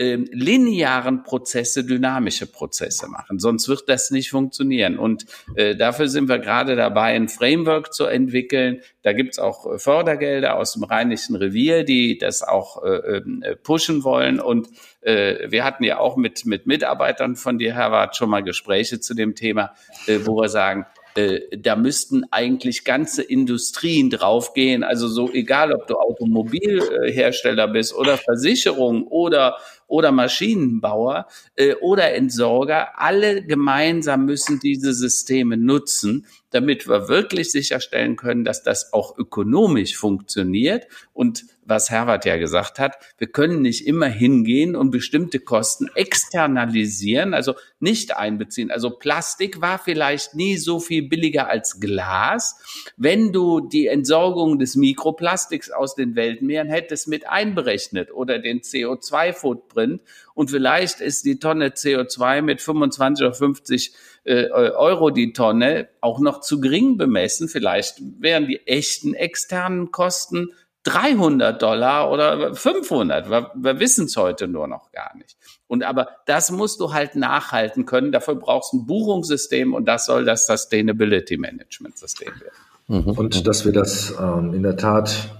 ähm, 0.00 0.26
linearen 0.32 1.22
Prozesse 1.24 1.84
dynamische 1.84 2.46
Prozesse 2.46 3.06
machen. 3.06 3.38
Sonst 3.38 3.68
wird 3.68 3.86
das 3.86 4.10
nicht 4.10 4.30
funktionieren. 4.30 4.98
Und 4.98 5.26
äh, 5.56 5.76
dafür 5.76 6.08
sind 6.08 6.26
wir 6.26 6.38
gerade 6.38 6.74
dabei, 6.74 7.14
ein 7.14 7.28
Framework 7.28 7.92
zu 7.92 8.06
entwickeln. 8.06 8.80
Da 9.02 9.12
gibt's 9.12 9.38
auch 9.38 9.66
äh, 9.66 9.78
Fördergelder 9.78 10.56
aus 10.56 10.72
dem 10.72 10.84
Rheinischen 10.84 11.36
Revier, 11.36 11.84
die 11.84 12.16
das 12.16 12.42
auch 12.42 12.82
äh, 12.82 12.88
ähm, 12.88 13.42
äh, 13.42 13.56
pushen 13.56 14.02
wollen. 14.02 14.40
Und 14.40 14.68
äh, 15.02 15.50
wir 15.50 15.64
hatten 15.64 15.84
ja 15.84 15.98
auch 15.98 16.16
mit, 16.16 16.46
mit 16.46 16.66
Mitarbeitern 16.66 17.36
von 17.36 17.58
dir, 17.58 17.74
Herwart, 17.74 18.16
schon 18.16 18.30
mal 18.30 18.42
Gespräche 18.42 19.00
zu 19.00 19.12
dem 19.12 19.34
Thema, 19.34 19.74
äh, 20.06 20.20
wo 20.24 20.34
wir 20.40 20.48
sagen, 20.48 20.86
äh, 21.14 21.40
da 21.56 21.76
müssten 21.76 22.24
eigentlich 22.30 22.84
ganze 22.84 23.22
Industrien 23.22 24.10
draufgehen. 24.10 24.84
Also 24.84 25.08
so 25.08 25.30
egal, 25.30 25.72
ob 25.72 25.86
du 25.86 25.96
Automobilhersteller 25.96 27.68
bist 27.68 27.94
oder 27.94 28.16
Versicherung 28.16 29.06
oder 29.06 29.56
oder 29.90 30.12
Maschinenbauer 30.12 31.26
äh, 31.56 31.74
oder 31.74 32.14
Entsorger, 32.14 32.98
alle 32.98 33.44
gemeinsam 33.44 34.24
müssen 34.24 34.60
diese 34.60 34.94
Systeme 34.94 35.56
nutzen, 35.56 36.26
damit 36.50 36.88
wir 36.88 37.08
wirklich 37.08 37.50
sicherstellen 37.50 38.16
können, 38.16 38.44
dass 38.44 38.62
das 38.62 38.92
auch 38.92 39.18
ökonomisch 39.18 39.96
funktioniert. 39.96 40.86
Und 41.12 41.44
was 41.70 41.88
Herbert 41.90 42.24
ja 42.26 42.36
gesagt 42.36 42.78
hat, 42.78 42.98
wir 43.16 43.28
können 43.28 43.62
nicht 43.62 43.86
immer 43.86 44.08
hingehen 44.08 44.76
und 44.76 44.90
bestimmte 44.90 45.38
Kosten 45.38 45.88
externalisieren, 45.94 47.32
also 47.32 47.54
nicht 47.78 48.16
einbeziehen. 48.16 48.70
Also 48.70 48.90
Plastik 48.90 49.60
war 49.60 49.78
vielleicht 49.78 50.34
nie 50.34 50.56
so 50.56 50.80
viel 50.80 51.08
billiger 51.08 51.48
als 51.48 51.80
Glas. 51.80 52.60
Wenn 52.96 53.32
du 53.32 53.60
die 53.60 53.86
Entsorgung 53.86 54.58
des 54.58 54.76
Mikroplastiks 54.76 55.70
aus 55.70 55.94
den 55.94 56.16
Weltmeeren 56.16 56.68
hättest 56.68 57.08
mit 57.08 57.28
einberechnet 57.28 58.12
oder 58.12 58.38
den 58.38 58.60
CO2-Footprint 58.60 60.02
und 60.34 60.50
vielleicht 60.50 61.00
ist 61.00 61.24
die 61.24 61.38
Tonne 61.38 61.68
CO2 61.68 62.42
mit 62.42 62.60
25 62.60 63.24
oder 63.24 63.34
50 63.34 63.94
äh, 64.24 64.50
Euro 64.50 65.10
die 65.10 65.32
Tonne 65.32 65.88
auch 66.00 66.20
noch 66.20 66.40
zu 66.40 66.60
gering 66.60 66.96
bemessen. 66.96 67.48
Vielleicht 67.48 67.96
wären 68.18 68.46
die 68.46 68.66
echten 68.66 69.14
externen 69.14 69.90
Kosten 69.90 70.50
300 70.84 71.60
Dollar 71.60 72.10
oder 72.10 72.54
500. 72.54 73.30
Wir, 73.30 73.50
wir 73.54 73.80
wissen 73.80 74.06
es 74.06 74.16
heute 74.16 74.48
nur 74.48 74.66
noch 74.66 74.90
gar 74.92 75.14
nicht. 75.16 75.36
Und 75.66 75.84
aber 75.84 76.08
das 76.26 76.50
musst 76.50 76.80
du 76.80 76.92
halt 76.92 77.16
nachhalten 77.16 77.86
können. 77.86 78.12
Dafür 78.12 78.34
brauchst 78.34 78.72
du 78.72 78.78
ein 78.78 78.86
Buchungssystem 78.86 79.74
und 79.74 79.86
das 79.86 80.06
soll 80.06 80.24
das 80.24 80.46
Sustainability 80.46 81.36
Management 81.36 81.98
System 81.98 82.32
werden. 82.40 83.04
Mhm. 83.04 83.12
Und 83.12 83.46
dass 83.46 83.64
wir 83.64 83.72
das 83.72 84.14
ähm, 84.18 84.54
in 84.54 84.62
der 84.62 84.76
Tat 84.76 85.30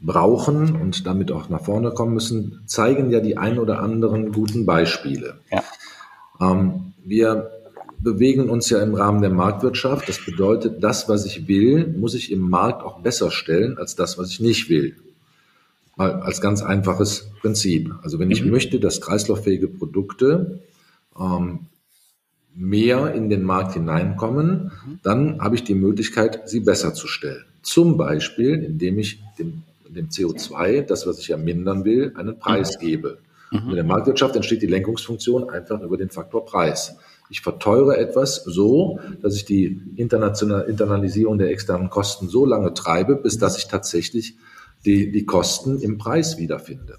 brauchen 0.00 0.80
und 0.80 1.06
damit 1.06 1.32
auch 1.32 1.48
nach 1.48 1.62
vorne 1.62 1.90
kommen 1.90 2.14
müssen, 2.14 2.62
zeigen 2.66 3.10
ja 3.10 3.20
die 3.20 3.36
ein 3.36 3.58
oder 3.58 3.80
anderen 3.80 4.32
guten 4.32 4.66
Beispiele. 4.66 5.40
Ja. 5.50 5.62
Ähm, 6.40 6.94
wir 7.04 7.55
bewegen 7.98 8.48
uns 8.48 8.70
ja 8.70 8.82
im 8.82 8.94
Rahmen 8.94 9.20
der 9.20 9.30
Marktwirtschaft. 9.30 10.08
Das 10.08 10.24
bedeutet, 10.24 10.82
das, 10.82 11.08
was 11.08 11.24
ich 11.24 11.48
will, 11.48 11.86
muss 11.86 12.14
ich 12.14 12.30
im 12.30 12.40
Markt 12.40 12.82
auch 12.82 13.00
besser 13.00 13.30
stellen 13.30 13.78
als 13.78 13.96
das, 13.96 14.18
was 14.18 14.30
ich 14.30 14.40
nicht 14.40 14.68
will. 14.68 14.96
Mal 15.96 16.12
als 16.20 16.40
ganz 16.40 16.62
einfaches 16.62 17.30
Prinzip. 17.40 17.92
Also 18.02 18.18
wenn 18.18 18.30
ich 18.30 18.44
mhm. 18.44 18.50
möchte, 18.50 18.78
dass 18.78 19.00
kreislauffähige 19.00 19.68
Produkte 19.68 20.60
ähm, 21.18 21.60
mehr 22.54 23.14
in 23.14 23.28
den 23.28 23.42
Markt 23.42 23.74
hineinkommen, 23.74 24.72
dann 25.02 25.40
habe 25.40 25.54
ich 25.54 25.64
die 25.64 25.74
Möglichkeit, 25.74 26.48
sie 26.48 26.60
besser 26.60 26.94
zu 26.94 27.06
stellen. 27.06 27.44
Zum 27.62 27.96
Beispiel, 27.96 28.62
indem 28.62 28.98
ich 28.98 29.22
dem, 29.38 29.62
dem 29.88 30.08
CO2, 30.08 30.82
das, 30.82 31.06
was 31.06 31.18
ich 31.18 31.28
ja 31.28 31.36
mindern 31.36 31.84
will, 31.84 32.12
einen 32.16 32.38
Preis 32.38 32.78
gebe. 32.78 33.18
Mhm. 33.50 33.70
In 33.70 33.74
der 33.74 33.84
Marktwirtschaft 33.84 34.36
entsteht 34.36 34.62
die 34.62 34.66
Lenkungsfunktion 34.66 35.50
einfach 35.50 35.80
über 35.82 35.96
den 35.96 36.10
Faktor 36.10 36.44
Preis. 36.44 36.96
Ich 37.30 37.40
verteure 37.40 37.98
etwas 37.98 38.42
so, 38.44 39.00
dass 39.22 39.34
ich 39.36 39.44
die 39.44 39.80
Internalisierung 39.96 41.38
der 41.38 41.50
externen 41.50 41.90
Kosten 41.90 42.28
so 42.28 42.44
lange 42.44 42.74
treibe, 42.74 43.16
bis 43.16 43.38
dass 43.38 43.58
ich 43.58 43.66
tatsächlich 43.66 44.36
die, 44.84 45.10
die 45.10 45.26
Kosten 45.26 45.78
im 45.80 45.98
Preis 45.98 46.38
wiederfinde. 46.38 46.98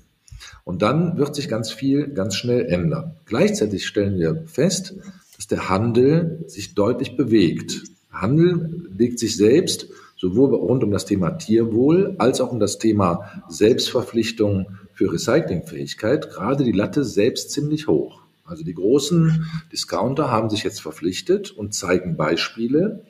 Und 0.63 0.81
dann 0.81 1.17
wird 1.17 1.35
sich 1.35 1.47
ganz 1.47 1.71
viel 1.71 2.09
ganz 2.09 2.35
schnell 2.35 2.65
ändern. 2.65 3.15
Gleichzeitig 3.25 3.87
stellen 3.87 4.19
wir 4.19 4.43
fest, 4.45 4.95
dass 5.35 5.47
der 5.47 5.69
Handel 5.69 6.43
sich 6.47 6.75
deutlich 6.75 7.15
bewegt. 7.15 7.83
Handel 8.11 8.87
bewegt 8.89 9.19
sich 9.19 9.37
selbst 9.37 9.87
sowohl 10.17 10.55
rund 10.55 10.83
um 10.83 10.91
das 10.91 11.05
Thema 11.05 11.31
Tierwohl 11.31 12.15
als 12.17 12.41
auch 12.41 12.51
um 12.51 12.59
das 12.59 12.79
Thema 12.79 13.43
Selbstverpflichtung 13.47 14.65
für 14.93 15.13
Recyclingfähigkeit 15.13 16.31
gerade 16.31 16.63
die 16.63 16.71
Latte 16.71 17.03
selbst 17.03 17.51
ziemlich 17.51 17.87
hoch. 17.87 18.26
Also 18.47 18.63
die 18.63 18.73
großen 18.73 19.45
Discounter 19.71 20.31
haben 20.31 20.49
sich 20.49 20.63
jetzt 20.63 20.81
verpflichtet 20.81 21.51
und 21.51 21.73
zeigen 21.73 22.17
Beispiele, 22.17 23.03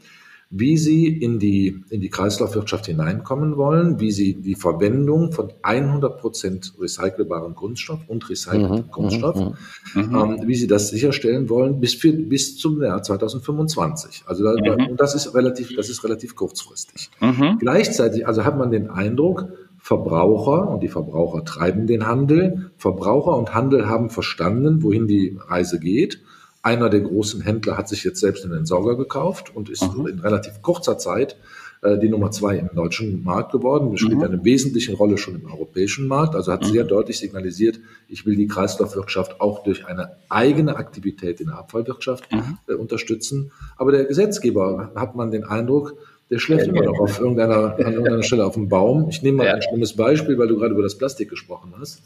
wie 0.49 0.77
sie 0.77 1.07
in 1.07 1.39
die, 1.39 1.83
in 1.89 1.99
die 1.99 2.09
Kreislaufwirtschaft 2.09 2.85
hineinkommen 2.85 3.57
wollen, 3.57 3.99
wie 3.99 4.11
sie 4.11 4.35
die 4.35 4.55
Verwendung 4.55 5.33
von 5.33 5.51
100 5.61 6.19
Prozent 6.19 6.73
recycelbarem 6.79 7.53
Kunststoff 7.53 7.99
und 8.07 8.29
recyceltem 8.29 8.85
mhm, 8.85 8.91
Kunststoff, 8.91 9.35
mhm, 9.35 10.01
mhm. 10.01 10.15
ähm, 10.15 10.39
wie 10.45 10.55
sie 10.55 10.67
das 10.67 10.89
sicherstellen 10.89 11.49
wollen 11.49 11.81
bis, 11.81 11.95
für, 11.95 12.13
bis 12.13 12.57
zum 12.57 12.81
Jahr 12.81 13.03
2025. 13.03 14.23
Also 14.25 14.43
da, 14.43 14.53
mhm. 14.53 14.95
das 14.95 15.15
ist 15.15 15.35
relativ, 15.35 15.75
das 15.75 15.89
ist 15.89 16.03
relativ 16.05 16.35
kurzfristig. 16.35 17.09
Mhm. 17.19 17.57
Gleichzeitig, 17.59 18.25
also 18.25 18.45
hat 18.45 18.57
man 18.57 18.71
den 18.71 18.89
Eindruck, 18.89 19.49
Verbraucher 19.87 20.67
und 20.67 20.83
die 20.83 20.89
Verbraucher 20.89 21.45
treiben 21.45 21.87
den 21.87 22.05
Handel. 22.05 22.71
Verbraucher 22.75 23.37
und 23.37 23.53
Handel 23.53 23.87
haben 23.87 24.09
verstanden, 24.09 24.83
wohin 24.83 25.07
die 25.07 25.39
Reise 25.47 25.79
geht. 25.79 26.19
Einer 26.61 26.89
der 26.89 26.99
großen 26.99 27.39
Händler 27.39 27.77
hat 27.77 27.87
sich 27.87 28.03
jetzt 28.03 28.19
selbst 28.19 28.43
einen 28.43 28.55
Entsorger 28.55 28.97
gekauft 28.97 29.55
und 29.55 29.69
ist 29.69 29.95
mhm. 29.95 30.07
in 30.07 30.19
relativ 30.19 30.61
kurzer 30.61 30.97
Zeit 30.97 31.37
äh, 31.83 31.97
die 31.97 32.09
Nummer 32.09 32.31
zwei 32.31 32.57
im 32.57 32.69
deutschen 32.75 33.23
Markt 33.23 33.53
geworden. 33.53 33.89
Das 33.91 34.01
spielt 34.01 34.17
mhm. 34.17 34.25
eine 34.25 34.43
wesentliche 34.43 34.93
Rolle 34.93 35.17
schon 35.17 35.35
im 35.35 35.49
europäischen 35.49 36.09
Markt. 36.09 36.35
Also 36.35 36.51
hat 36.51 36.63
mhm. 36.63 36.71
sehr 36.73 36.83
deutlich 36.83 37.19
signalisiert, 37.19 37.79
ich 38.09 38.25
will 38.25 38.35
die 38.35 38.47
Kreislaufwirtschaft 38.47 39.39
auch 39.39 39.63
durch 39.63 39.87
eine 39.87 40.17
eigene 40.27 40.75
Aktivität 40.75 41.39
in 41.39 41.47
der 41.47 41.59
Abfallwirtschaft 41.59 42.29
mhm. 42.33 42.57
äh, 42.67 42.73
unterstützen. 42.73 43.53
Aber 43.77 43.93
der 43.93 44.03
Gesetzgeber 44.03 44.91
hat 44.95 45.15
man 45.15 45.31
den 45.31 45.45
Eindruck, 45.45 45.95
der 46.29 46.39
schläft 46.39 46.67
immer 46.67 46.83
noch 46.83 46.99
auf 46.99 47.19
irgendeiner, 47.19 47.75
an 47.77 47.93
irgendeiner 47.93 48.23
Stelle 48.23 48.45
auf 48.45 48.55
dem 48.55 48.67
Baum. 48.67 49.07
Ich 49.09 49.23
nehme 49.23 49.37
mal 49.37 49.47
ja. 49.47 49.53
ein 49.53 49.61
schlimmes 49.61 49.95
Beispiel, 49.95 50.37
weil 50.37 50.47
du 50.47 50.57
gerade 50.57 50.73
über 50.73 50.83
das 50.83 50.97
Plastik 50.97 51.29
gesprochen 51.29 51.73
hast. 51.79 52.03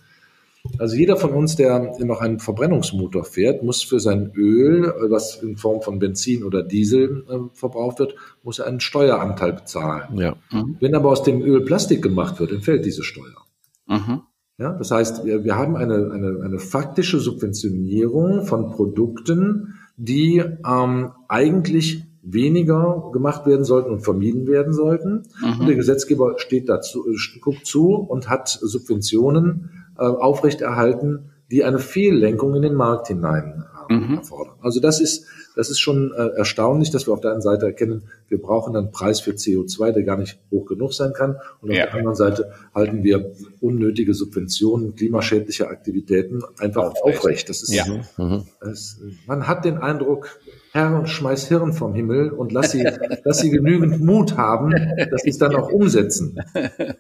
Also 0.78 0.96
jeder 0.96 1.18
von 1.18 1.32
uns, 1.32 1.56
der 1.56 1.96
noch 2.00 2.22
einen 2.22 2.40
Verbrennungsmotor 2.40 3.24
fährt, 3.24 3.64
muss 3.64 3.82
für 3.82 4.00
sein 4.00 4.32
Öl, 4.36 4.94
was 5.10 5.42
in 5.42 5.58
Form 5.58 5.82
von 5.82 5.98
Benzin 5.98 6.44
oder 6.44 6.62
Diesel 6.62 7.26
äh, 7.30 7.38
verbraucht 7.54 7.98
wird, 8.00 8.16
muss 8.44 8.60
er 8.60 8.68
einen 8.68 8.80
Steueranteil 8.80 9.54
bezahlen. 9.54 10.18
Ja. 10.18 10.36
Mhm. 10.52 10.78
Wenn 10.80 10.94
aber 10.94 11.10
aus 11.10 11.24
dem 11.24 11.42
Öl 11.42 11.62
Plastik 11.62 12.04
gemacht 12.04 12.40
wird, 12.40 12.52
entfällt 12.52 12.86
diese 12.86 13.04
Steuer. 13.04 13.48
Mhm. 13.88 14.22
Ja, 14.60 14.74
das 14.74 14.92
heißt, 14.92 15.26
wir, 15.26 15.44
wir 15.44 15.56
haben 15.56 15.76
eine, 15.76 16.12
eine, 16.12 16.42
eine 16.44 16.60
faktische 16.60 17.20
Subventionierung 17.20 18.46
von 18.46 18.70
Produkten, 18.70 19.80
die 19.98 20.44
ähm, 20.68 21.12
eigentlich 21.28 22.04
weniger 22.24 23.10
gemacht 23.12 23.46
werden 23.46 23.64
sollten 23.64 23.92
und 23.92 24.02
vermieden 24.02 24.48
werden 24.48 24.74
sollten. 24.74 25.24
Mhm. 25.42 25.60
Und 25.60 25.68
der 25.68 25.76
Gesetzgeber 25.76 26.36
steht 26.38 26.70
dazu, 26.70 27.06
guckt 27.42 27.66
zu 27.66 27.96
und 27.96 28.30
hat 28.30 28.50
Subventionen 28.50 29.72
äh, 29.98 30.04
aufrechterhalten, 30.04 31.32
die 31.50 31.64
eine 31.64 31.80
Fehllenkung 31.80 32.56
in 32.56 32.62
den 32.62 32.76
Markt 32.76 33.08
hinein 33.08 33.66
äh, 33.90 33.94
mhm. 33.94 34.16
erfordern. 34.18 34.56
Also 34.62 34.80
das 34.80 35.02
ist, 35.02 35.26
das 35.56 35.70
ist 35.70 35.80
schon 35.80 36.14
äh, 36.14 36.38
erstaunlich, 36.38 36.92
dass 36.92 37.08
wir 37.08 37.14
auf 37.14 37.22
der 37.22 37.32
einen 37.32 37.42
Seite 37.42 37.66
erkennen, 37.66 38.04
wir 38.28 38.42
brauchen 38.42 38.76
einen 38.76 38.92
Preis 38.92 39.20
für 39.20 39.32
CO2, 39.32 39.92
der 39.92 40.04
gar 40.04 40.18
nicht 40.18 40.40
hoch 40.52 40.66
genug 40.66 40.94
sein 40.94 41.14
kann. 41.14 41.36
Und 41.62 41.70
auf 41.70 41.76
ja. 41.76 41.86
der 41.86 41.96
anderen 41.96 42.16
Seite 42.16 42.52
halten 42.74 43.04
wir 43.04 43.34
unnötige 43.60 44.14
Subventionen 44.14 44.96
klimaschädlicher 44.96 45.70
Aktivitäten 45.70 46.42
einfach 46.60 46.94
aufrecht. 46.94 47.18
aufrecht. 47.18 47.50
Das 47.50 47.62
ist, 47.64 47.74
ja. 47.74 47.86
Mhm. 48.18 48.46
das, 48.62 49.00
man 49.28 49.48
hat 49.48 49.66
den 49.66 49.78
Eindruck, 49.78 50.40
Herr, 50.74 51.06
schmeiß 51.06 51.50
Hirn 51.50 51.74
vom 51.74 51.94
Himmel 51.94 52.30
und 52.30 52.54
lass 52.54 52.72
sie, 52.72 52.88
lass 53.26 53.40
sie 53.40 53.50
genügend 53.50 54.00
Mut 54.00 54.38
haben, 54.38 54.74
dass 55.12 55.24
sie 55.24 55.32
es 55.32 55.38
dann 55.38 55.56
auch 55.56 55.70
umsetzen. 55.70 56.40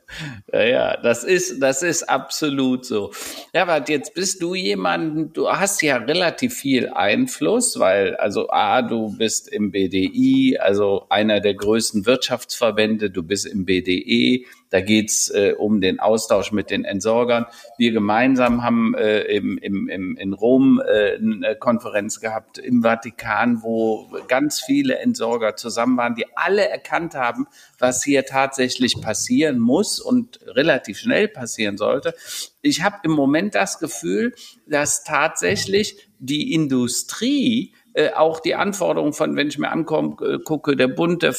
Ja, 0.52 0.64
ja, 0.64 0.98
das 1.02 1.24
ist, 1.24 1.62
das 1.62 1.84
ist 1.84 2.10
absolut 2.10 2.86
so. 2.86 3.12
Ja, 3.54 3.62
aber 3.64 3.90
jetzt 3.90 4.14
bist 4.14 4.42
du 4.42 4.56
jemand, 4.56 5.38
du 5.38 5.48
hast 5.48 5.82
ja 5.82 5.98
relativ 5.98 6.54
viel 6.54 6.90
Einfluss, 6.90 7.80
weil, 7.80 8.16
also, 8.16 8.41
A, 8.50 8.82
du 8.82 9.16
bist 9.18 9.48
im 9.48 9.72
BDI, 9.72 10.58
also 10.60 11.06
einer 11.10 11.40
der 11.40 11.54
größten 11.54 12.06
Wirtschaftsverbände, 12.06 13.10
du 13.10 13.24
bist 13.24 13.46
im 13.46 13.66
BDE, 13.66 14.46
da 14.72 14.80
geht's 14.80 15.30
äh, 15.30 15.54
um 15.58 15.82
den 15.82 16.00
Austausch 16.00 16.54
mit 16.54 16.72
den 16.72 16.86
Entsorgern. 16.86 17.46
Wir 17.78 17.92
gemeinsam 17.92 18.64
haben 18.64 18.96
äh, 18.96 19.24
im, 19.24 19.58
im, 19.58 19.90
im, 19.90 20.16
in 20.16 20.32
Rom 20.32 20.82
äh, 20.82 21.18
eine 21.18 21.58
Konferenz 21.58 22.22
gehabt 22.22 22.58
im 22.58 22.82
Vatikan, 22.82 23.64
wo 23.64 24.10
ganz 24.30 24.62
viele 24.62 24.98
Entsorger 25.00 25.58
zusammen 25.58 25.98
waren, 25.98 26.16
die 26.16 26.26
alle 26.36 26.70
erkannt 26.70 27.16
haben, 27.16 27.48
was 27.80 28.02
hier 28.02 28.26
tatsächlich 28.26 29.02
passieren 29.02 29.60
muss 29.60 30.00
und 30.00 30.40
relativ 30.48 31.00
schnell 31.00 31.28
passieren 31.28 31.78
sollte. 31.78 32.14
Ich 32.62 32.82
habe 32.82 32.96
im 33.04 33.12
Moment 33.12 33.56
das 33.56 33.78
Gefühl, 33.78 34.34
dass 34.68 35.04
tatsächlich 35.04 36.08
die 36.20 36.54
Industrie 36.54 37.74
äh, 37.94 38.12
auch 38.14 38.40
die 38.40 38.56
Anforderungen 38.56 39.14
von, 39.14 39.36
wenn 39.36 39.48
ich 39.48 39.58
mir 39.58 39.72
angucke, 39.72 40.76
der 40.76 40.88
Bund 40.88 41.24
der 41.24 41.36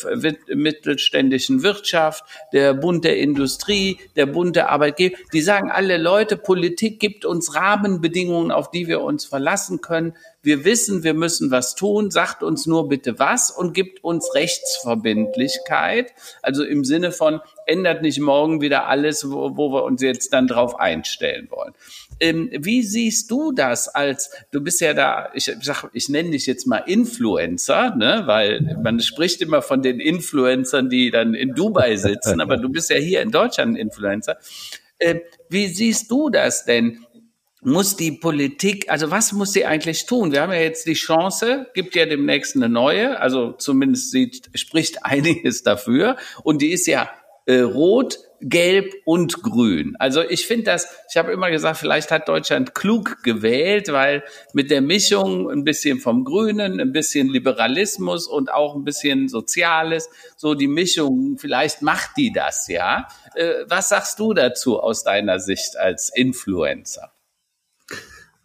mittelständischen 0.54 1.62
Wirtschaft, 1.62 2.24
der 2.52 2.74
Bund 2.74 3.04
der 3.04 3.18
Industrie, 3.18 3.98
der 4.16 4.26
Bund 4.26 4.56
der 4.56 4.70
Arbeitgeber, 4.70 5.16
die 5.32 5.40
sagen 5.40 5.70
alle 5.70 5.96
Leute, 5.96 6.36
Politik 6.36 7.00
gibt 7.00 7.24
uns 7.24 7.54
Rahmenbedingungen, 7.54 8.50
auf 8.50 8.70
die 8.70 8.86
wir 8.86 9.00
uns 9.00 9.24
verlassen 9.24 9.80
können. 9.80 10.14
Wir 10.42 10.64
wissen, 10.64 11.04
wir 11.04 11.14
müssen 11.14 11.50
was 11.50 11.74
tun, 11.74 12.10
sagt 12.10 12.42
uns 12.42 12.66
nur 12.66 12.88
bitte 12.88 13.18
was 13.18 13.50
und 13.50 13.72
gibt 13.72 14.02
uns 14.04 14.34
Rechtsverbindlichkeit. 14.34 16.12
Also 16.42 16.64
im 16.64 16.84
Sinne 16.84 17.12
von, 17.12 17.40
ändert 17.66 18.02
nicht 18.02 18.20
morgen 18.20 18.60
wieder 18.60 18.86
alles, 18.86 19.30
wo, 19.30 19.56
wo 19.56 19.72
wir 19.72 19.84
uns 19.84 20.02
jetzt 20.02 20.32
dann 20.32 20.46
drauf 20.46 20.78
einstellen 20.78 21.48
wollen. 21.50 21.72
Ähm, 22.20 22.50
wie 22.52 22.82
siehst 22.82 23.30
du 23.30 23.52
das 23.52 23.88
als, 23.88 24.30
du 24.50 24.60
bist 24.60 24.80
ja 24.80 24.94
da, 24.94 25.30
ich 25.34 25.50
sag, 25.60 25.90
ich 25.92 26.08
nenne 26.08 26.30
dich 26.30 26.46
jetzt 26.46 26.66
mal 26.66 26.78
Influencer, 26.78 27.94
ne, 27.96 28.22
weil 28.26 28.78
man 28.82 29.00
spricht 29.00 29.40
immer 29.42 29.62
von 29.62 29.82
den 29.82 30.00
Influencern, 30.00 30.88
die 30.88 31.10
dann 31.10 31.34
in 31.34 31.54
Dubai 31.54 31.96
sitzen, 31.96 32.40
aber 32.40 32.56
du 32.56 32.68
bist 32.68 32.90
ja 32.90 32.96
hier 32.96 33.22
in 33.22 33.30
Deutschland 33.30 33.74
ein 33.74 33.76
Influencer. 33.76 34.36
Äh, 34.98 35.20
wie 35.48 35.66
siehst 35.68 36.10
du 36.10 36.30
das 36.30 36.64
denn? 36.64 37.04
muss 37.64 37.96
die 37.96 38.12
Politik, 38.12 38.90
also 38.90 39.10
was 39.10 39.32
muss 39.32 39.52
sie 39.52 39.64
eigentlich 39.64 40.06
tun? 40.06 40.32
Wir 40.32 40.42
haben 40.42 40.52
ja 40.52 40.58
jetzt 40.58 40.86
die 40.86 40.94
Chance, 40.94 41.66
gibt 41.74 41.94
ja 41.94 42.06
demnächst 42.06 42.56
eine 42.56 42.68
neue, 42.68 43.20
also 43.20 43.52
zumindest 43.52 44.10
sieht, 44.10 44.50
spricht 44.54 45.04
einiges 45.04 45.62
dafür 45.62 46.16
und 46.42 46.60
die 46.60 46.72
ist 46.72 46.86
ja 46.86 47.08
äh, 47.46 47.60
rot, 47.60 48.18
gelb 48.40 48.92
und 49.04 49.42
grün. 49.42 49.94
Also 49.98 50.22
ich 50.22 50.46
finde 50.46 50.64
das, 50.64 50.88
ich 51.10 51.16
habe 51.16 51.32
immer 51.32 51.50
gesagt, 51.50 51.78
vielleicht 51.78 52.10
hat 52.10 52.28
Deutschland 52.28 52.74
klug 52.74 53.22
gewählt, 53.22 53.92
weil 53.92 54.24
mit 54.52 54.70
der 54.70 54.80
Mischung 54.80 55.50
ein 55.50 55.64
bisschen 55.64 56.00
vom 56.00 56.24
Grünen, 56.24 56.80
ein 56.80 56.92
bisschen 56.92 57.28
Liberalismus 57.28 58.26
und 58.26 58.52
auch 58.52 58.74
ein 58.74 58.84
bisschen 58.84 59.28
Soziales, 59.28 60.10
so 60.36 60.54
die 60.54 60.68
Mischung, 60.68 61.38
vielleicht 61.38 61.82
macht 61.82 62.16
die 62.16 62.32
das, 62.32 62.66
ja. 62.68 63.06
Äh, 63.34 63.64
was 63.68 63.88
sagst 63.90 64.18
du 64.18 64.34
dazu 64.34 64.80
aus 64.80 65.04
deiner 65.04 65.38
Sicht 65.38 65.76
als 65.76 66.10
Influencer? 66.14 67.12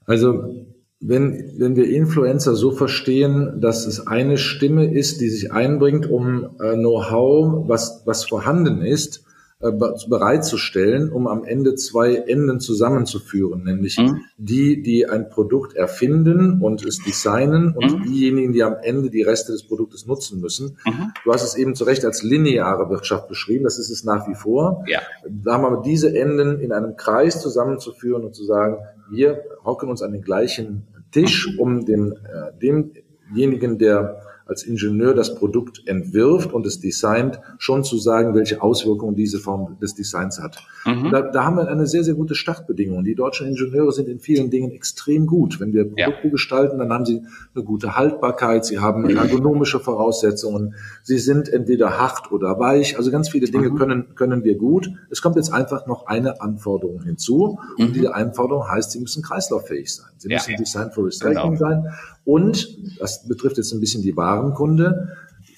Also 0.05 0.65
wenn, 0.99 1.53
wenn 1.57 1.75
wir 1.75 1.89
Influencer 1.89 2.55
so 2.55 2.71
verstehen, 2.71 3.61
dass 3.61 3.85
es 3.85 4.07
eine 4.07 4.37
Stimme 4.37 4.91
ist, 4.91 5.21
die 5.21 5.29
sich 5.29 5.51
einbringt, 5.51 6.09
um 6.09 6.55
äh, 6.59 6.73
Know-how, 6.73 7.67
was, 7.67 8.01
was 8.05 8.25
vorhanden 8.25 8.81
ist, 8.81 9.23
äh, 9.59 9.71
bereitzustellen, 9.71 11.11
um 11.11 11.25
am 11.25 11.43
Ende 11.43 11.73
zwei 11.73 12.13
Enden 12.15 12.59
zusammenzuführen, 12.59 13.63
nämlich 13.63 13.97
mhm. 13.97 14.21
die, 14.37 14.83
die 14.83 15.07
ein 15.07 15.29
Produkt 15.29 15.75
erfinden 15.75 16.61
und 16.61 16.85
es 16.85 16.99
designen 17.03 17.73
und 17.75 17.99
mhm. 17.99 18.03
diejenigen, 18.03 18.53
die 18.53 18.61
am 18.61 18.75
Ende 18.81 19.09
die 19.09 19.23
Reste 19.23 19.51
des 19.51 19.63
Produktes 19.63 20.05
nutzen 20.05 20.41
müssen. 20.41 20.77
Mhm. 20.85 21.11
Du 21.23 21.33
hast 21.33 21.43
es 21.43 21.55
eben 21.55 21.73
zu 21.73 21.85
Recht 21.85 22.05
als 22.05 22.21
lineare 22.21 22.89
Wirtschaft 22.91 23.27
beschrieben, 23.27 23.63
das 23.63 23.79
ist 23.79 23.89
es 23.89 24.03
nach 24.03 24.27
wie 24.27 24.35
vor. 24.35 24.83
Ja. 24.87 25.01
Da 25.27 25.53
haben 25.53 25.63
wir 25.63 25.81
diese 25.81 26.15
Enden 26.15 26.59
in 26.59 26.71
einem 26.71 26.95
Kreis 26.95 27.41
zusammenzuführen 27.41 28.25
und 28.25 28.35
zu 28.35 28.43
sagen, 28.45 28.77
wir 29.09 29.43
hocken 29.63 29.89
uns 29.89 30.01
an 30.01 30.11
den 30.11 30.21
gleichen 30.21 30.87
Tisch, 31.11 31.57
um 31.57 31.85
den, 31.85 32.11
äh, 32.11 32.57
dem 32.61 32.91
demjenigen, 33.29 33.77
der 33.77 34.21
als 34.47 34.63
Ingenieur 34.63 35.13
das 35.13 35.35
Produkt 35.35 35.83
entwirft 35.87 36.53
und 36.53 36.65
es 36.65 36.79
designt, 36.79 37.39
schon 37.57 37.83
zu 37.83 37.97
sagen, 37.97 38.35
welche 38.35 38.61
Auswirkungen 38.61 39.15
diese 39.15 39.39
Form 39.39 39.77
des 39.81 39.95
Designs 39.95 40.39
hat. 40.39 40.57
Mhm. 40.85 41.11
Da, 41.11 41.21
da, 41.21 41.43
haben 41.43 41.57
wir 41.57 41.67
eine 41.67 41.87
sehr, 41.87 42.03
sehr 42.03 42.13
gute 42.13 42.35
Startbedingung. 42.35 43.03
Die 43.03 43.15
deutschen 43.15 43.47
Ingenieure 43.47 43.91
sind 43.91 44.07
in 44.07 44.19
vielen 44.19 44.49
Dingen 44.49 44.71
extrem 44.71 45.25
gut. 45.25 45.59
Wenn 45.59 45.73
wir 45.73 45.85
Produkte 45.85 46.27
ja. 46.27 46.29
gestalten, 46.29 46.79
dann 46.79 46.91
haben 46.91 47.05
sie 47.05 47.23
eine 47.55 47.63
gute 47.63 47.95
Haltbarkeit, 47.95 48.65
sie 48.65 48.79
haben 48.79 49.09
ergonomische 49.09 49.79
Voraussetzungen, 49.79 50.75
sie 51.03 51.19
sind 51.19 51.49
entweder 51.49 51.97
hart 51.97 52.31
oder 52.31 52.59
weich. 52.59 52.97
Also 52.97 53.11
ganz 53.11 53.29
viele 53.29 53.47
Dinge 53.47 53.69
mhm. 53.69 53.75
können, 53.75 54.15
können 54.15 54.43
wir 54.43 54.55
gut. 54.55 54.89
Es 55.09 55.21
kommt 55.21 55.35
jetzt 55.35 55.53
einfach 55.53 55.87
noch 55.87 56.07
eine 56.07 56.41
Anforderung 56.41 57.03
hinzu. 57.03 57.59
Und 57.77 57.89
mhm. 57.89 57.93
diese 57.93 58.13
Anforderung 58.13 58.67
heißt, 58.69 58.91
sie 58.91 58.99
müssen 58.99 59.23
kreislauffähig 59.23 59.93
sein. 59.93 60.11
Sie 60.17 60.29
ja. 60.29 60.37
müssen 60.37 60.55
Design 60.55 60.91
for 60.91 61.05
Recycling 61.05 61.55
genau. 61.55 61.55
sein. 61.55 61.93
Und, 62.25 62.77
das 62.99 63.25
betrifft 63.25 63.57
jetzt 63.57 63.71
ein 63.71 63.79
bisschen 63.79 64.01
die 64.01 64.17
Warenkunde, 64.37 65.09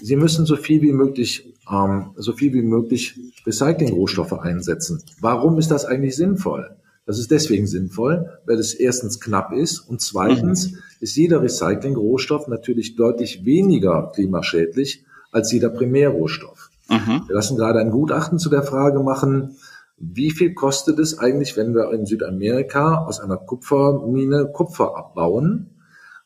Sie 0.01 0.15
müssen 0.15 0.45
so 0.45 0.55
viel 0.55 0.81
wie 0.81 0.93
möglich, 0.93 1.53
ähm, 1.69 2.11
so 2.15 2.33
viel 2.33 2.53
wie 2.53 2.61
möglich 2.61 3.19
Recycling-Rohstoffe 3.45 4.33
einsetzen. 4.33 5.03
Warum 5.19 5.57
ist 5.57 5.71
das 5.71 5.85
eigentlich 5.85 6.15
sinnvoll? 6.15 6.75
Das 7.05 7.19
ist 7.19 7.31
deswegen 7.31 7.67
sinnvoll, 7.67 8.29
weil 8.45 8.59
es 8.59 8.73
erstens 8.73 9.19
knapp 9.19 9.51
ist 9.51 9.79
und 9.79 9.99
zweitens 9.99 10.71
mhm. 10.71 10.77
ist 11.01 11.15
jeder 11.15 11.41
Recycling-Rohstoff 11.41 12.47
natürlich 12.47 12.95
deutlich 12.95 13.45
weniger 13.45 14.11
klimaschädlich 14.13 15.03
als 15.31 15.51
jeder 15.51 15.69
Primärrohstoff. 15.69 16.69
Mhm. 16.89 17.23
Wir 17.27 17.35
lassen 17.35 17.57
gerade 17.57 17.79
ein 17.79 17.91
Gutachten 17.91 18.39
zu 18.39 18.49
der 18.49 18.63
Frage 18.63 18.99
machen, 18.99 19.57
wie 19.97 20.31
viel 20.31 20.53
kostet 20.53 20.97
es 20.97 21.19
eigentlich, 21.19 21.57
wenn 21.57 21.73
wir 21.73 21.91
in 21.91 22.05
Südamerika 22.05 23.03
aus 23.03 23.19
einer 23.19 23.37
Kupfermine 23.37 24.49
Kupfer 24.53 24.95
abbauen? 24.95 25.71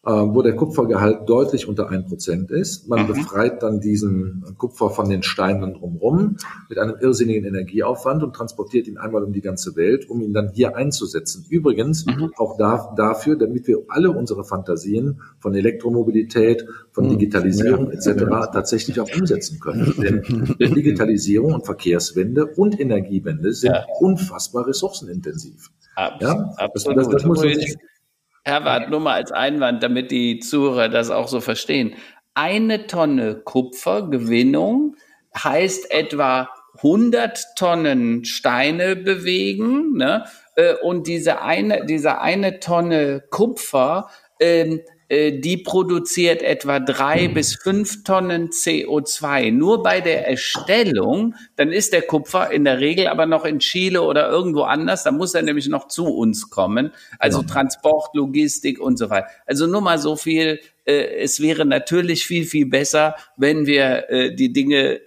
Äh, 0.06 0.12
wo 0.12 0.42
der 0.42 0.54
Kupfergehalt 0.54 1.30
deutlich 1.30 1.70
unter 1.70 1.90
ein 1.90 2.06
Prozent 2.06 2.52
ist. 2.52 2.90
Man 2.90 3.04
mhm. 3.04 3.08
befreit 3.08 3.64
dann 3.64 3.80
diesen 3.80 4.44
Kupfer 4.58 4.90
von 4.90 5.08
den 5.08 5.24
Steinen 5.24 5.76
drumherum 5.76 6.36
mit 6.68 6.78
einem 6.78 6.98
irrsinnigen 7.00 7.46
Energieaufwand 7.46 8.22
und 8.22 8.36
transportiert 8.36 8.90
ihn 8.90 8.98
einmal 8.98 9.24
um 9.24 9.32
die 9.32 9.40
ganze 9.40 9.78
Welt, 9.78 10.10
um 10.10 10.20
ihn 10.20 10.34
dann 10.34 10.50
hier 10.50 10.76
einzusetzen. 10.76 11.46
Übrigens 11.48 12.06
mhm. 12.06 12.34
auch 12.36 12.58
da, 12.58 12.94
dafür, 12.98 13.38
damit 13.38 13.66
wir 13.66 13.78
alle 13.88 14.12
unsere 14.12 14.44
Fantasien 14.44 15.22
von 15.40 15.56
Elektromobilität, 15.56 16.66
von 16.92 17.06
mhm. 17.06 17.12
Digitalisierung 17.12 17.86
ja. 17.86 17.94
etc. 17.94 18.52
tatsächlich 18.52 19.00
auch 19.00 19.08
umsetzen 19.18 19.62
können. 19.62 19.94
Denn 19.98 20.74
Digitalisierung 20.74 21.54
und 21.54 21.66
Verkehrswende 21.66 22.48
und 22.48 22.78
Energiewende 22.78 23.54
sind 23.54 23.72
ja. 23.72 23.86
unfassbar 24.02 24.68
ressourcenintensiv. 24.68 25.70
Abs 25.96 26.22
ja? 26.22 26.54
Absolut. 26.58 26.98
Das, 26.98 27.08
das, 27.08 27.24
muss 27.24 27.42
Herbert, 28.46 28.90
nur 28.90 29.00
mal 29.00 29.14
als 29.14 29.32
Einwand, 29.32 29.84
damit 29.84 30.12
die 30.12 30.40
Zuhörer 30.40 30.90
das 30.90 31.10
auch 31.10 31.28
so 31.28 31.40
verstehen. 31.40 31.96
Eine 32.34 32.88
Tonne 32.88 33.36
Kupfergewinnung 33.36 34.96
heißt 35.36 35.92
etwa 35.92 36.50
100 36.78 37.56
Tonnen 37.56 38.26
Steine 38.26 38.96
bewegen, 38.96 39.94
ne? 39.94 40.26
Äh, 40.56 40.74
und 40.82 41.08
diese 41.08 41.42
eine, 41.42 41.86
diese 41.86 42.20
eine 42.20 42.60
Tonne 42.60 43.24
Kupfer 43.30 44.10
ähm, 44.40 44.80
äh, 44.80 44.93
die 45.10 45.58
produziert 45.58 46.42
etwa 46.42 46.80
drei 46.80 47.28
mhm. 47.28 47.34
bis 47.34 47.56
fünf 47.56 48.04
Tonnen 48.04 48.50
CO2 48.50 49.52
nur 49.52 49.84
bei 49.84 50.02
der 50.02 50.28
Erstellung. 50.28 51.36
Dann 51.56 51.72
ist 51.72 51.94
der 51.94 52.02
Kupfer 52.02 52.52
in 52.52 52.64
der 52.64 52.80
Regel 52.80 53.08
aber 53.08 53.26
noch 53.26 53.46
in 53.46 53.60
Chile 53.60 54.02
oder 54.02 54.30
irgendwo 54.30 54.64
anders. 54.64 55.04
Da 55.04 55.12
muss 55.12 55.36
er 55.36 55.42
nämlich 55.44 55.68
noch 55.68 55.88
zu 55.88 56.06
uns 56.06 56.50
kommen. 56.50 56.92
Also 57.20 57.42
ja. 57.42 57.48
Transport, 57.48 58.16
Logistik 58.16 58.80
und 58.80 58.98
so 58.98 59.10
weiter. 59.10 59.28
Also 59.46 59.68
nur 59.68 59.82
mal 59.82 60.00
so 60.00 60.16
viel. 60.16 60.60
Äh, 60.86 61.22
es 61.22 61.42
wäre 61.42 61.66
natürlich 61.66 62.26
viel, 62.26 62.46
viel 62.46 62.66
besser, 62.66 63.16
wenn 63.38 63.66
wir 63.66 64.10
äh, 64.10 64.36
die 64.36 64.52
Dinge 64.52 65.00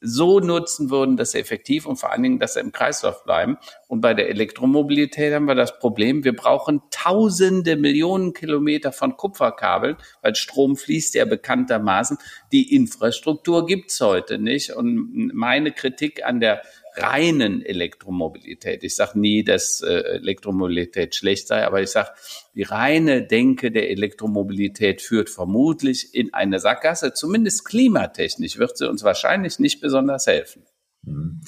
so 0.00 0.40
nutzen 0.40 0.90
würden, 0.90 1.16
dass 1.16 1.32
sie 1.32 1.38
effektiv 1.38 1.86
und 1.86 1.96
vor 1.96 2.12
allen 2.12 2.22
Dingen, 2.22 2.38
dass 2.38 2.54
sie 2.54 2.60
im 2.60 2.72
Kreislauf 2.72 3.24
bleiben. 3.24 3.58
Und 3.86 4.00
bei 4.00 4.14
der 4.14 4.28
Elektromobilität 4.28 5.34
haben 5.34 5.46
wir 5.46 5.54
das 5.54 5.78
Problem, 5.78 6.24
wir 6.24 6.34
brauchen 6.34 6.82
tausende 6.90 7.76
Millionen 7.76 8.32
Kilometer 8.32 8.92
von 8.92 9.16
Kupferkabeln, 9.16 9.96
weil 10.22 10.34
Strom 10.34 10.76
fließt 10.76 11.14
ja 11.14 11.24
bekanntermaßen. 11.24 12.18
Die 12.52 12.74
Infrastruktur 12.74 13.66
gibt's 13.66 14.00
heute 14.00 14.38
nicht. 14.38 14.72
Und 14.72 15.32
meine 15.34 15.72
Kritik 15.72 16.24
an 16.24 16.40
der 16.40 16.62
reinen 16.96 17.64
Elektromobilität. 17.64 18.82
Ich 18.84 18.96
sage 18.96 19.18
nie, 19.18 19.44
dass 19.44 19.80
äh, 19.80 19.90
Elektromobilität 19.90 21.14
schlecht 21.14 21.48
sei, 21.48 21.64
aber 21.64 21.80
ich 21.82 21.90
sage, 21.90 22.10
die 22.54 22.62
reine 22.62 23.22
Denke 23.22 23.70
der 23.70 23.90
Elektromobilität 23.90 25.00
führt 25.02 25.30
vermutlich 25.30 26.14
in 26.14 26.34
eine 26.34 26.58
Sackgasse. 26.58 27.12
Zumindest 27.12 27.64
klimatechnisch 27.64 28.58
wird 28.58 28.76
sie 28.76 28.88
uns 28.88 29.04
wahrscheinlich 29.04 29.58
nicht 29.58 29.80
besonders 29.90 30.26
helfen. 30.26 30.62
Mhm. 31.04 31.40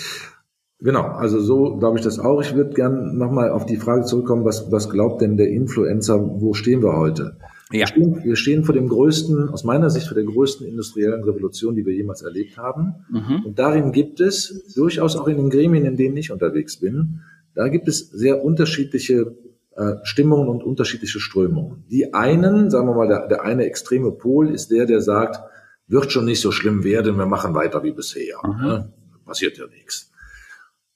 Genau, 0.81 1.03
also 1.03 1.39
so 1.39 1.77
glaube 1.77 1.99
ich 1.99 2.05
das 2.05 2.19
auch. 2.19 2.41
Ich 2.41 2.57
würde 2.57 2.75
gerne 2.75 3.15
nochmal 3.15 3.51
auf 3.51 3.67
die 3.67 3.77
Frage 3.77 4.05
zurückkommen, 4.05 4.45
was, 4.45 4.73
was 4.73 4.91
glaubt 4.91 5.23
denn 5.23 5.37
der 5.37 5.49
Influencer, 5.49 6.19
wo 6.41 6.55
stehen 6.55 6.83
wir 6.83 6.97
heute? 6.97 7.37
Ja. 7.71 7.79
Wir, 7.79 7.87
stehen, 7.87 8.25
wir 8.25 8.37
stehen 8.37 8.65
vor 8.65 8.75
dem 8.75 8.89
größten, 8.89 9.49
aus 9.49 9.63
meiner 9.63 9.91
Sicht 9.91 10.09
vor 10.09 10.17
der 10.17 10.25
größten 10.25 10.67
industriellen 10.67 11.23
Revolution, 11.23 11.77
die 11.77 11.87
wir 11.87 11.95
jemals 11.95 12.23
erlebt 12.23 12.59
haben. 12.59 12.95
Mhm. 13.11 13.47
Und 13.47 13.59
darin 13.59 13.93
gibt 13.93 14.21
es, 14.21 14.73
durchaus 14.75 15.17
auch 15.17 15.29
in 15.29 15.37
den 15.37 15.51
Gremien, 15.51 15.87
in 15.87 15.97
denen 15.97 16.17
ich 16.17 16.33
unterwegs 16.33 16.79
bin, 16.79 17.21
da 17.55 17.69
gibt 17.69 17.87
es 17.87 18.11
sehr 18.11 18.45
unterschiedliche 18.45 19.37
äh, 19.77 19.95
Stimmungen 20.03 20.49
und 20.49 20.65
unterschiedliche 20.65 21.21
Strömungen. 21.21 21.85
Die 21.91 22.13
einen, 22.13 22.71
sagen 22.71 22.89
wir 22.89 22.95
mal, 22.95 23.09
der, 23.09 23.29
der 23.29 23.45
eine 23.45 23.65
extreme 23.67 24.11
Pol 24.11 24.51
ist 24.51 24.71
der, 24.71 24.87
der 24.87 25.01
sagt, 25.01 25.41
wird 25.93 26.11
schon 26.11 26.25
nicht 26.25 26.41
so 26.41 26.51
schlimm 26.51 26.83
werden, 26.83 27.19
wir 27.19 27.27
machen 27.27 27.55
weiter 27.55 27.83
wie 27.85 27.93
bisher. 27.93 28.39
Mhm. 28.45 28.67
Ne? 28.67 28.93
Passiert 29.25 29.59
ja 29.59 29.67
nichts. 29.67 30.11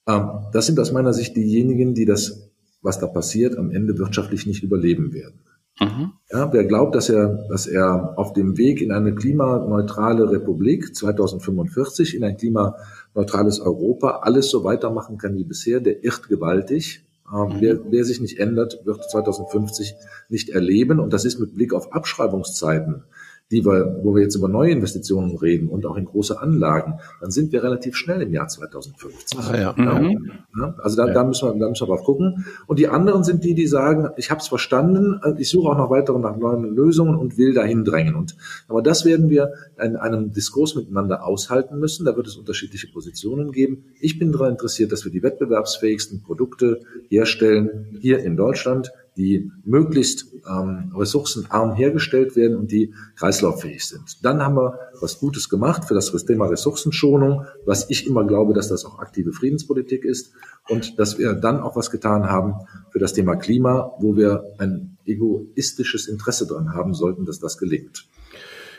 Ähm, 0.09 0.30
das 0.53 0.66
sind 0.66 0.80
aus 0.80 0.90
meiner 0.90 1.12
Sicht 1.12 1.36
diejenigen, 1.36 1.94
die 1.94 2.07
das, 2.07 2.51
was 2.82 2.99
da 2.99 3.07
passiert, 3.07 3.57
am 3.57 3.70
Ende 3.70 3.99
wirtschaftlich 3.99 4.47
nicht 4.47 4.62
überleben 4.62 5.12
werden. 5.12 5.40
Mhm. 5.78 6.12
Ja, 6.32 6.51
wer 6.53 6.64
glaubt, 6.64 6.94
dass 6.94 7.11
er, 7.11 7.47
dass 7.51 7.66
er 7.66 8.18
auf 8.18 8.32
dem 8.32 8.57
Weg 8.57 8.80
in 8.80 8.90
eine 8.90 9.14
klimaneutrale 9.14 10.30
Republik 10.30 10.97
2045, 10.97 12.16
in 12.16 12.24
ein 12.24 12.38
klimaneutrales 12.38 13.61
Europa 13.61 14.20
alles 14.22 14.51
so 14.51 14.64
weitermachen 14.64 15.18
kann 15.18 15.36
wie 15.36 15.44
bisher, 15.44 15.80
der 15.80 16.03
irrt 16.03 16.28
gewaltig. 16.28 17.05
Ähm, 17.30 17.57
mhm. 17.57 17.61
wer, 17.61 17.80
wer 17.90 18.05
sich 18.05 18.20
nicht 18.22 18.38
ändert, 18.38 18.80
wird 18.86 19.11
2050 19.11 19.94
nicht 20.30 20.49
erleben. 20.49 21.01
Und 21.01 21.12
das 21.12 21.26
ist 21.26 21.38
mit 21.38 21.55
Blick 21.55 21.74
auf 21.74 21.92
Abschreibungszeiten 21.92 23.05
die 23.53 23.64
wir, 23.64 24.01
wo 24.03 24.14
wir 24.14 24.22
jetzt 24.22 24.34
über 24.34 24.49
neue 24.49 24.72
Investitionen 24.72 25.36
reden 25.36 25.68
und 25.68 25.86
auch 25.86 25.97
in 25.97 26.05
große 26.05 26.40
Anlagen, 26.40 26.94
dann 27.20 27.30
sind 27.30 27.53
wir 27.53 27.62
relativ 27.62 27.94
schnell 27.94 28.20
im 28.22 28.32
Jahr 28.32 28.49
2050. 28.49 29.38
Ach, 29.40 29.55
ja. 29.55 29.72
Mhm. 29.76 30.32
Ja, 30.59 30.74
also 30.78 30.97
da, 30.97 31.07
ja. 31.07 31.14
da, 31.14 31.24
müssen 31.24 31.49
wir, 31.49 31.59
da 31.59 31.68
müssen 31.68 31.86
wir 31.86 31.94
drauf 31.94 32.05
gucken. 32.05 32.44
Und 32.66 32.80
die 32.80 32.88
anderen 32.88 33.22
sind 33.22 33.44
die, 33.44 33.55
die 33.55 33.68
sagen, 33.68 34.09
ich 34.16 34.30
habe 34.30 34.40
es 34.40 34.49
verstanden, 34.49 35.20
ich 35.38 35.49
suche 35.49 35.70
auch 35.70 35.78
noch 35.78 35.90
weitere 35.90 36.18
nach 36.18 36.36
neuen 36.36 36.74
Lösungen 36.74 37.14
und 37.14 37.38
will 37.38 37.55
dahin 37.55 37.84
drängen. 37.84 38.16
Und 38.16 38.36
aber 38.66 38.82
das 38.82 39.05
werden 39.05 39.30
wir 39.30 39.53
in 39.80 39.94
einem 39.94 40.32
Diskurs 40.32 40.74
miteinander 40.74 41.24
aushalten 41.24 41.78
müssen. 41.78 42.05
Da 42.05 42.16
wird 42.16 42.26
es 42.26 42.36
unterschiedliche 42.36 42.88
Positionen 42.88 43.53
geben. 43.53 43.84
Ich 44.01 44.18
bin 44.18 44.32
daran 44.32 44.53
interessiert, 44.53 44.90
dass 44.90 45.05
wir 45.05 45.12
die 45.12 45.22
wettbewerbsfähigsten 45.22 46.22
Produkte 46.22 46.80
herstellen 47.09 47.97
hier 48.01 48.18
in 48.18 48.36
Deutschland 48.36 48.90
die 49.16 49.50
möglichst 49.64 50.26
ähm, 50.48 50.92
ressourcenarm 50.94 51.74
hergestellt 51.74 52.36
werden 52.36 52.56
und 52.56 52.70
die 52.70 52.92
kreislauffähig 53.16 53.86
sind. 53.86 54.24
Dann 54.24 54.42
haben 54.42 54.56
wir 54.56 54.78
was 55.00 55.18
Gutes 55.18 55.48
gemacht 55.48 55.84
für 55.86 55.94
das 55.94 56.12
Thema 56.24 56.46
Ressourcenschonung, 56.46 57.46
was 57.64 57.88
ich 57.90 58.06
immer 58.06 58.24
glaube, 58.24 58.54
dass 58.54 58.68
das 58.68 58.84
auch 58.84 58.98
aktive 58.98 59.32
Friedenspolitik 59.32 60.04
ist 60.04 60.32
und 60.68 60.98
dass 60.98 61.18
wir 61.18 61.34
dann 61.34 61.60
auch 61.60 61.76
was 61.76 61.90
getan 61.90 62.24
haben 62.24 62.54
für 62.90 62.98
das 62.98 63.14
Thema 63.14 63.36
Klima, 63.36 63.92
wo 63.98 64.16
wir 64.16 64.44
ein 64.58 64.98
egoistisches 65.06 66.08
Interesse 66.08 66.46
dran 66.46 66.74
haben 66.74 66.94
sollten, 66.94 67.24
dass 67.24 67.38
das 67.38 67.58
gelingt. 67.58 68.06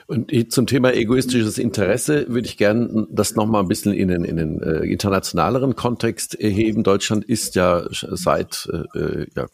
Und 0.08 0.32
zum 0.54 0.68
Thema 0.68 0.94
egoistisches 0.94 1.58
Interesse 1.58 2.28
würde 2.30 2.48
ich 2.48 2.56
gerne 2.56 3.08
das 3.12 3.36
nochmal 3.36 3.64
ein 3.64 3.68
bisschen 3.68 3.92
in 3.92 4.08
den, 4.08 4.24
in 4.24 4.38
den 4.38 4.62
äh, 4.62 4.86
internationaleren 4.86 5.76
Kontext 5.76 6.40
erheben. 6.40 6.84
Deutschland 6.84 7.26
ist 7.26 7.56
ja 7.56 7.86
seit 7.92 8.70
äh, 8.96 9.26
ja, 9.36 9.48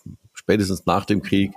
spätestens 0.44 0.86
nach 0.86 1.06
dem 1.06 1.22
Krieg 1.22 1.54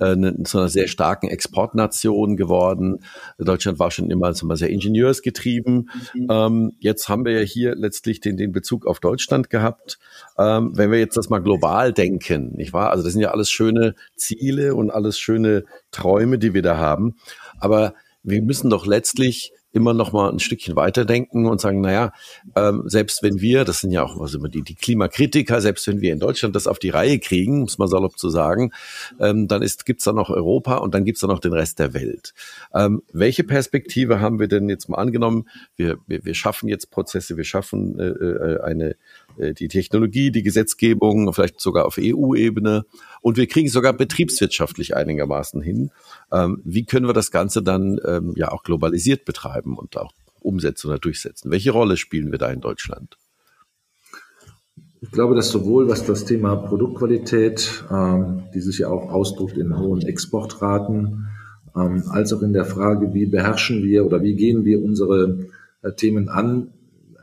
äh, 0.00 0.16
ne, 0.16 0.42
zu 0.44 0.58
einer 0.58 0.68
sehr 0.68 0.88
starken 0.88 1.28
Exportnation 1.28 2.36
geworden. 2.36 3.00
Deutschland 3.38 3.78
war 3.78 3.90
schon 3.90 4.10
immer, 4.10 4.32
immer 4.40 4.56
sehr 4.56 4.70
ingenieursgetrieben. 4.70 5.90
Mhm. 6.14 6.26
Ähm, 6.30 6.72
jetzt 6.80 7.08
haben 7.08 7.24
wir 7.24 7.32
ja 7.32 7.44
hier 7.44 7.74
letztlich 7.76 8.20
den, 8.20 8.36
den 8.36 8.52
Bezug 8.52 8.86
auf 8.86 8.98
Deutschland 8.98 9.50
gehabt. 9.50 9.98
Ähm, 10.36 10.72
wenn 10.74 10.90
wir 10.90 10.98
jetzt 10.98 11.16
das 11.16 11.30
mal 11.30 11.40
global 11.40 11.92
denken, 11.92 12.52
nicht 12.56 12.72
wahr? 12.72 12.90
Also 12.90 13.04
das 13.04 13.12
sind 13.12 13.22
ja 13.22 13.30
alles 13.30 13.50
schöne 13.50 13.94
Ziele 14.16 14.74
und 14.74 14.90
alles 14.90 15.18
schöne 15.18 15.64
Träume, 15.92 16.38
die 16.38 16.54
wir 16.54 16.62
da 16.62 16.76
haben. 16.76 17.14
Aber 17.60 17.94
wir 18.24 18.42
müssen 18.42 18.70
doch 18.70 18.86
letztlich 18.86 19.52
immer 19.74 19.92
noch 19.92 20.12
mal 20.12 20.30
ein 20.30 20.38
Stückchen 20.38 20.76
weiterdenken 20.76 21.46
und 21.46 21.60
sagen, 21.60 21.80
naja, 21.80 22.12
ähm, 22.54 22.84
selbst 22.86 23.22
wenn 23.22 23.40
wir, 23.40 23.64
das 23.64 23.80
sind 23.80 23.90
ja 23.90 24.04
auch 24.04 24.18
was 24.18 24.32
immer 24.34 24.48
die, 24.48 24.62
die 24.62 24.76
Klimakritiker, 24.76 25.60
selbst 25.60 25.86
wenn 25.88 26.00
wir 26.00 26.12
in 26.12 26.20
Deutschland 26.20 26.54
das 26.54 26.66
auf 26.66 26.78
die 26.78 26.90
Reihe 26.90 27.18
kriegen, 27.18 27.60
muss 27.60 27.76
man 27.78 27.88
salopp 27.88 28.16
zu 28.16 28.30
sagen, 28.30 28.72
ähm, 29.18 29.48
dann 29.48 29.62
ist, 29.62 29.84
gibt's 29.84 30.04
da 30.04 30.12
noch 30.12 30.30
Europa 30.30 30.76
und 30.76 30.94
dann 30.94 31.04
gibt's 31.04 31.20
da 31.20 31.26
noch 31.26 31.40
den 31.40 31.52
Rest 31.52 31.80
der 31.80 31.92
Welt. 31.92 32.34
Ähm, 32.72 33.02
welche 33.12 33.42
Perspektive 33.42 34.20
haben 34.20 34.38
wir 34.38 34.46
denn 34.46 34.68
jetzt 34.68 34.88
mal 34.88 34.98
angenommen? 34.98 35.48
Wir, 35.76 35.98
wir, 36.06 36.24
wir 36.24 36.34
schaffen 36.34 36.68
jetzt 36.68 36.90
Prozesse, 36.92 37.36
wir 37.36 37.44
schaffen 37.44 37.98
äh, 37.98 38.04
äh 38.04 38.60
eine 38.62 38.96
die 39.38 39.68
Technologie, 39.68 40.30
die 40.30 40.42
Gesetzgebung, 40.42 41.32
vielleicht 41.32 41.60
sogar 41.60 41.86
auf 41.86 41.98
EU-Ebene. 41.98 42.84
Und 43.20 43.36
wir 43.36 43.46
kriegen 43.46 43.68
sogar 43.68 43.92
betriebswirtschaftlich 43.92 44.96
einigermaßen 44.96 45.60
hin. 45.60 45.90
Ähm, 46.32 46.60
wie 46.64 46.84
können 46.84 47.06
wir 47.06 47.14
das 47.14 47.30
Ganze 47.30 47.62
dann 47.62 47.98
ähm, 48.06 48.32
ja 48.36 48.52
auch 48.52 48.62
globalisiert 48.62 49.24
betreiben 49.24 49.76
und 49.76 49.96
auch 49.96 50.12
umsetzen 50.40 50.88
oder 50.88 50.98
durchsetzen? 50.98 51.50
Welche 51.50 51.72
Rolle 51.72 51.96
spielen 51.96 52.30
wir 52.30 52.38
da 52.38 52.50
in 52.50 52.60
Deutschland? 52.60 53.16
Ich 55.00 55.10
glaube, 55.10 55.34
dass 55.34 55.50
sowohl 55.50 55.88
was 55.88 56.06
das 56.06 56.24
Thema 56.24 56.56
Produktqualität, 56.56 57.84
ähm, 57.90 58.44
die 58.54 58.60
sich 58.60 58.78
ja 58.78 58.88
auch 58.88 59.10
ausdrückt 59.10 59.58
in 59.58 59.78
hohen 59.78 60.00
Exportraten, 60.00 61.28
ähm, 61.76 62.04
als 62.08 62.32
auch 62.32 62.42
in 62.42 62.52
der 62.52 62.64
Frage, 62.64 63.12
wie 63.12 63.26
beherrschen 63.26 63.82
wir 63.82 64.06
oder 64.06 64.22
wie 64.22 64.34
gehen 64.34 64.64
wir 64.64 64.82
unsere 64.82 65.46
äh, 65.82 65.92
Themen 65.92 66.28
an, 66.28 66.68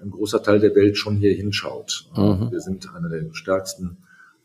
ein 0.02 0.12
großer 0.12 0.42
Teil 0.44 0.60
der 0.60 0.76
Welt 0.76 0.98
schon 0.98 1.16
hier 1.16 1.34
hinschaut. 1.34 2.10
Mhm. 2.16 2.52
Wir 2.52 2.60
sind 2.60 2.94
einer 2.96 3.10
der 3.10 3.26
stärksten 3.34 3.98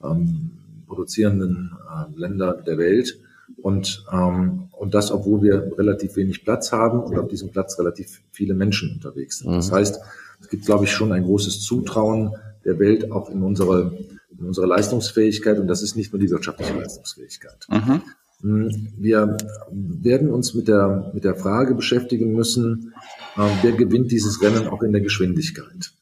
ähm, 0.02 0.50
produzierenden 0.86 1.72
äh, 1.88 2.18
Länder 2.18 2.54
der 2.54 2.78
Welt. 2.78 3.18
Und, 3.62 4.04
ähm, 4.12 4.68
und 4.72 4.94
das, 4.94 5.11
obwohl 5.11 5.42
wir 5.42 5.72
relativ 5.78 6.16
wenig 6.16 6.44
Platz 6.44 6.72
haben 6.72 7.00
und 7.00 7.16
auf 7.18 7.28
diesem 7.28 7.50
Platz 7.50 7.78
relativ 7.78 8.22
viele 8.30 8.54
Menschen 8.54 8.92
unterwegs 8.92 9.38
sind. 9.38 9.50
Mhm. 9.50 9.57
Das 9.57 9.72
heißt, 9.72 10.00
es 10.40 10.48
gibt, 10.48 10.66
glaube 10.66 10.84
ich, 10.84 10.92
schon 10.92 11.12
ein 11.12 11.24
großes 11.24 11.62
Zutrauen 11.62 12.34
der 12.64 12.78
Welt 12.78 13.11
auch 13.12 13.30
in 13.30 13.42
unsere, 13.42 13.96
in 14.36 14.46
unsere 14.46 14.66
Leistungsfähigkeit. 14.66 15.59
Und 15.59 15.68
das 15.68 15.82
ist 15.82 15.96
nicht 15.96 16.12
nur 16.12 16.20
die 16.20 16.30
wirtschaftliche 16.30 16.74
Leistungsfähigkeit. 16.74 17.66
Mhm. 17.70 18.02
Hm, 18.47 18.92
wir 18.97 19.36
werden 19.70 20.30
uns 20.30 20.55
mit 20.55 20.68
der, 20.68 21.11
mit 21.12 21.24
der 21.24 21.34
Frage 21.34 21.74
beschäftigen 21.74 22.32
müssen, 22.32 22.94
äh, 23.36 23.40
wer 23.62 23.72
gewinnt 23.72 24.12
dieses 24.12 24.40
Rennen 24.40 24.68
auch 24.68 24.82
in 24.82 24.92
der 24.92 25.01
Geschwindigkeit. 25.01 25.92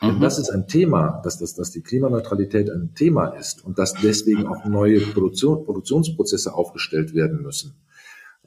Mhm. 0.00 0.06
Denn 0.06 0.20
das 0.20 0.38
ist 0.38 0.48
ein 0.48 0.66
Thema, 0.66 1.20
dass, 1.22 1.38
dass, 1.38 1.54
dass 1.54 1.72
die 1.72 1.82
Klimaneutralität 1.82 2.70
ein 2.70 2.94
Thema 2.94 3.26
ist 3.38 3.62
und 3.64 3.78
dass 3.78 3.92
deswegen 3.92 4.46
auch 4.46 4.64
neue 4.64 5.00
Produktion, 5.00 5.64
Produktionsprozesse 5.64 6.54
aufgestellt 6.54 7.14
werden 7.14 7.42
müssen. 7.42 7.74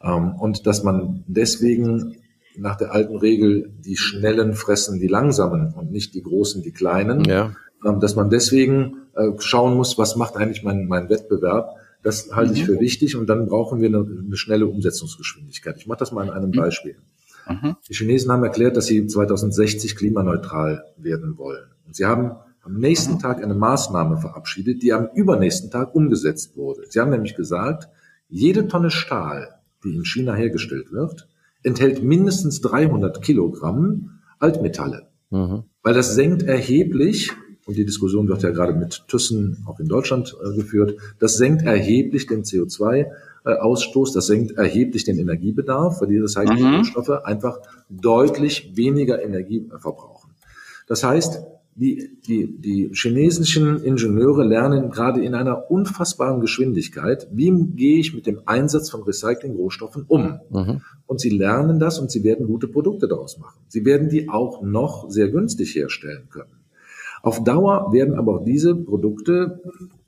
Ähm, 0.02 0.34
und 0.36 0.66
dass 0.66 0.84
man 0.84 1.24
deswegen 1.28 2.16
nach 2.58 2.76
der 2.76 2.92
alten 2.92 3.18
Regel 3.18 3.72
die 3.80 3.98
Schnellen 3.98 4.54
fressen 4.56 5.00
die 5.00 5.08
Langsamen 5.08 5.74
und 5.74 5.92
nicht 5.92 6.16
die 6.16 6.24
Großen 6.24 6.64
die 6.64 6.72
Kleinen. 6.72 7.24
Ja. 7.26 7.52
Ähm, 7.86 8.00
dass 8.00 8.16
man 8.16 8.32
deswegen 8.32 8.98
äh, 9.16 9.30
schauen 9.38 9.76
muss, 9.76 10.00
was 10.00 10.16
macht 10.16 10.38
eigentlich 10.38 10.64
mein, 10.64 10.88
mein 10.88 11.10
Wettbewerb 11.10 11.76
das 12.04 12.32
halte 12.34 12.52
mhm. 12.52 12.58
ich 12.58 12.66
für 12.66 12.80
wichtig 12.80 13.16
und 13.16 13.28
dann 13.28 13.48
brauchen 13.48 13.82
wir 13.82 13.88
eine, 13.88 14.00
eine 14.00 14.36
schnelle 14.36 14.68
Umsetzungsgeschwindigkeit. 14.68 15.78
Ich 15.78 15.88
mache 15.88 16.00
das 16.00 16.12
mal 16.12 16.30
an 16.30 16.36
einem 16.36 16.50
mhm. 16.50 16.58
Beispiel. 16.58 16.98
Mhm. 17.50 17.76
Die 17.90 17.94
Chinesen 17.94 18.32
haben 18.32 18.44
erklärt, 18.44 18.78
dass 18.78 18.86
sie 18.86 19.08
2060 19.08 19.96
klimaneutral 19.96 20.84
werden 20.98 21.38
wollen. 21.38 21.70
Und 21.86 21.96
sie 21.96 22.06
haben 22.06 22.32
am 22.62 22.76
nächsten 22.76 23.14
mhm. 23.14 23.20
Tag 23.20 23.44
eine 23.44 23.56
Maßnahme 23.56 24.18
verabschiedet, 24.18 24.84
die 24.84 24.94
am 24.94 25.10
übernächsten 25.14 25.72
Tag 25.72 25.96
umgesetzt 25.96 26.56
wurde. 26.58 26.84
Sie 26.90 27.00
haben 27.00 27.12
nämlich 27.12 27.36
gesagt, 27.36 27.90
jede 28.28 28.68
Tonne 28.68 28.92
Stahl, 28.92 29.50
die 29.84 29.96
in 29.96 30.06
China 30.06 30.34
hergestellt 30.34 30.92
wird, 30.92 31.28
enthält 31.62 32.04
mindestens 32.04 32.62
300 32.62 33.22
Kilogramm 33.22 34.20
Altmetalle. 34.40 35.08
Mhm. 35.30 35.64
Weil 35.82 35.94
das 35.94 36.16
senkt 36.16 36.44
erheblich 36.44 37.32
und 37.66 37.78
die 37.78 37.86
Diskussion 37.86 38.28
wird 38.28 38.44
ja 38.44 38.52
gerade 38.52 38.74
mit 38.74 39.06
Thyssen 39.08 39.64
auch 39.66 39.80
in 39.80 39.88
Deutschland 39.88 40.36
äh, 40.44 40.56
geführt, 40.56 40.98
das 41.20 41.38
senkt 41.38 41.64
erheblich 41.64 42.28
den 42.28 42.44
CO2-Ausstoß, 42.44 44.14
das 44.14 44.28
senkt 44.28 44.58
erheblich 44.58 45.06
den 45.06 45.18
Energiebedarf, 45.18 46.02
weil 46.02 46.10
diese 46.10 46.24
Recyclingstoffe 46.24 47.08
mhm. 47.08 47.26
einfach 47.26 47.60
deutlich 47.90 48.76
weniger 48.76 49.24
Energie 49.24 49.70
verbrauchen. 49.80 50.32
Das 50.88 51.04
heißt, 51.04 51.42
die, 51.76 52.18
die, 52.28 52.56
die 52.60 52.92
chinesischen 52.94 53.82
Ingenieure 53.84 54.44
lernen 54.44 54.92
gerade 54.92 55.24
in 55.24 55.34
einer 55.34 55.72
unfassbaren 55.72 56.40
Geschwindigkeit, 56.40 57.28
wie 57.32 57.52
gehe 57.76 58.00
ich 58.00 58.14
mit 58.14 58.28
dem 58.28 58.42
Einsatz 58.46 58.92
von 58.92 59.02
Recycling-Rohstoffen 59.02 60.06
um. 60.08 60.40
Mhm. 60.52 60.82
Und 61.08 61.20
sie 61.20 61.30
lernen 61.30 61.80
das 61.80 61.98
und 61.98 62.12
sie 62.12 62.24
werden 62.24 62.46
gute 62.46 62.68
Produkte 62.68 63.08
daraus 63.08 63.40
machen. 63.40 63.60
Sie 63.70 63.86
werden 63.86 64.10
die 64.10 64.30
auch 64.30 64.62
noch 64.62 65.10
sehr 65.10 65.30
günstig 65.30 65.74
herstellen 65.74 66.28
können. 66.30 66.63
Auf 67.24 67.42
Dauer 67.42 67.94
werden 67.94 68.16
aber 68.16 68.36
auch 68.36 68.44
diese 68.44 68.76
Produkte 68.76 69.62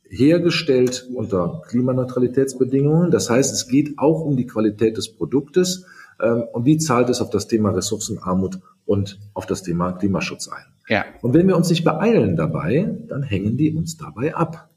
hergestellt 0.10 1.10
unter 1.16 1.62
Klimaneutralitätsbedingungen. 1.68 3.10
Das 3.10 3.30
heißt, 3.30 3.54
es 3.54 3.70
geht 3.70 3.98
auch 3.98 4.20
um 4.20 4.36
die 4.36 4.46
Qualität 4.46 4.98
des 4.98 5.16
Produktes 5.16 5.86
ähm, 6.22 6.44
und 6.52 6.66
wie 6.66 6.78
zahlt 6.78 7.10
es 7.10 7.22
auf 7.22 7.30
das 7.30 7.48
Thema 7.48 7.70
Ressourcenarmut 7.70 8.60
und 8.86 9.18
auf 9.34 9.46
das 9.46 9.64
Thema 9.64 9.94
Klimaschutz 9.94 10.50
ein. 10.50 10.66
Ja. 10.90 11.06
Und 11.22 11.34
wenn 11.34 11.48
wir 11.48 11.56
uns 11.56 11.70
nicht 11.70 11.86
beeilen 11.86 12.36
dabei, 12.36 12.94
dann 13.08 13.24
hängen 13.24 13.56
die 13.56 13.74
uns 13.74 13.96
dabei 13.96 14.36
ab. 14.36 14.70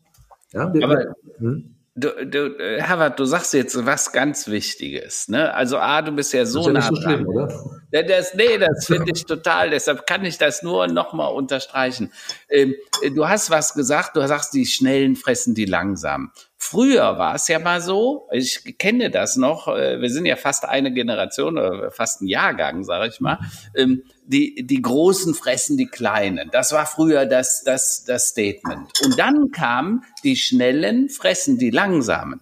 Ja, 0.52 0.72
wir, 0.72 0.84
aber, 0.84 1.14
hm? 1.38 1.74
Du, 2.00 2.26
du, 2.26 2.56
äh, 2.58 2.80
Herbert, 2.80 3.18
du 3.18 3.24
sagst 3.24 3.52
jetzt 3.54 3.84
was 3.84 4.12
ganz 4.12 4.46
Wichtiges. 4.46 5.28
Ne? 5.28 5.52
Also 5.52 5.78
A, 5.78 6.00
du 6.02 6.12
bist 6.12 6.32
ja 6.32 6.44
so 6.44 6.70
das 6.70 6.84
ist 6.84 6.90
ja 6.90 6.90
nah 6.90 6.96
so 6.96 7.02
dran. 7.02 7.14
Schlimm, 7.14 7.26
oder? 7.26 7.48
Das, 7.90 8.34
nee, 8.34 8.56
das 8.58 8.86
finde 8.86 9.12
ich 9.12 9.24
total. 9.24 9.70
Deshalb 9.70 10.06
kann 10.06 10.24
ich 10.24 10.38
das 10.38 10.62
nur 10.62 10.86
nochmal 10.86 11.32
unterstreichen. 11.32 12.12
Ähm, 12.48 12.74
du 13.14 13.28
hast 13.28 13.50
was 13.50 13.74
gesagt, 13.74 14.16
du 14.16 14.26
sagst, 14.26 14.54
die 14.54 14.66
Schnellen 14.66 15.16
fressen 15.16 15.54
die 15.54 15.64
langsam. 15.64 16.30
Früher 16.56 17.18
war 17.18 17.34
es 17.34 17.48
ja 17.48 17.58
mal 17.58 17.80
so, 17.80 18.28
ich 18.30 18.78
kenne 18.78 19.10
das 19.10 19.36
noch, 19.36 19.68
äh, 19.68 20.00
wir 20.00 20.10
sind 20.10 20.26
ja 20.26 20.36
fast 20.36 20.64
eine 20.64 20.92
Generation 20.92 21.58
oder 21.58 21.90
fast 21.90 22.20
ein 22.20 22.28
Jahrgang, 22.28 22.84
sage 22.84 23.08
ich 23.08 23.20
mal. 23.20 23.38
Ähm, 23.74 24.02
die, 24.28 24.66
die 24.66 24.82
Großen 24.82 25.34
fressen 25.34 25.76
die 25.76 25.86
Kleinen. 25.86 26.50
Das 26.52 26.72
war 26.72 26.86
früher 26.86 27.24
das, 27.26 27.64
das, 27.64 28.04
das 28.06 28.28
Statement. 28.28 28.90
Und 29.04 29.18
dann 29.18 29.50
kam, 29.50 30.04
die 30.22 30.36
Schnellen 30.36 31.08
fressen 31.08 31.58
die 31.58 31.70
Langsamen. 31.70 32.40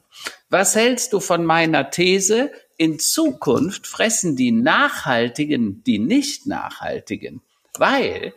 Was 0.51 0.75
hältst 0.75 1.13
du 1.13 1.21
von 1.21 1.45
meiner 1.45 1.91
These? 1.91 2.51
In 2.77 2.99
Zukunft 2.99 3.87
fressen 3.87 4.37
die 4.37 4.53
Nachhaltigen 4.53 5.83
die 5.85 5.99
nicht 5.99 6.47
Nachhaltigen. 6.47 7.41
Weil 7.79 8.35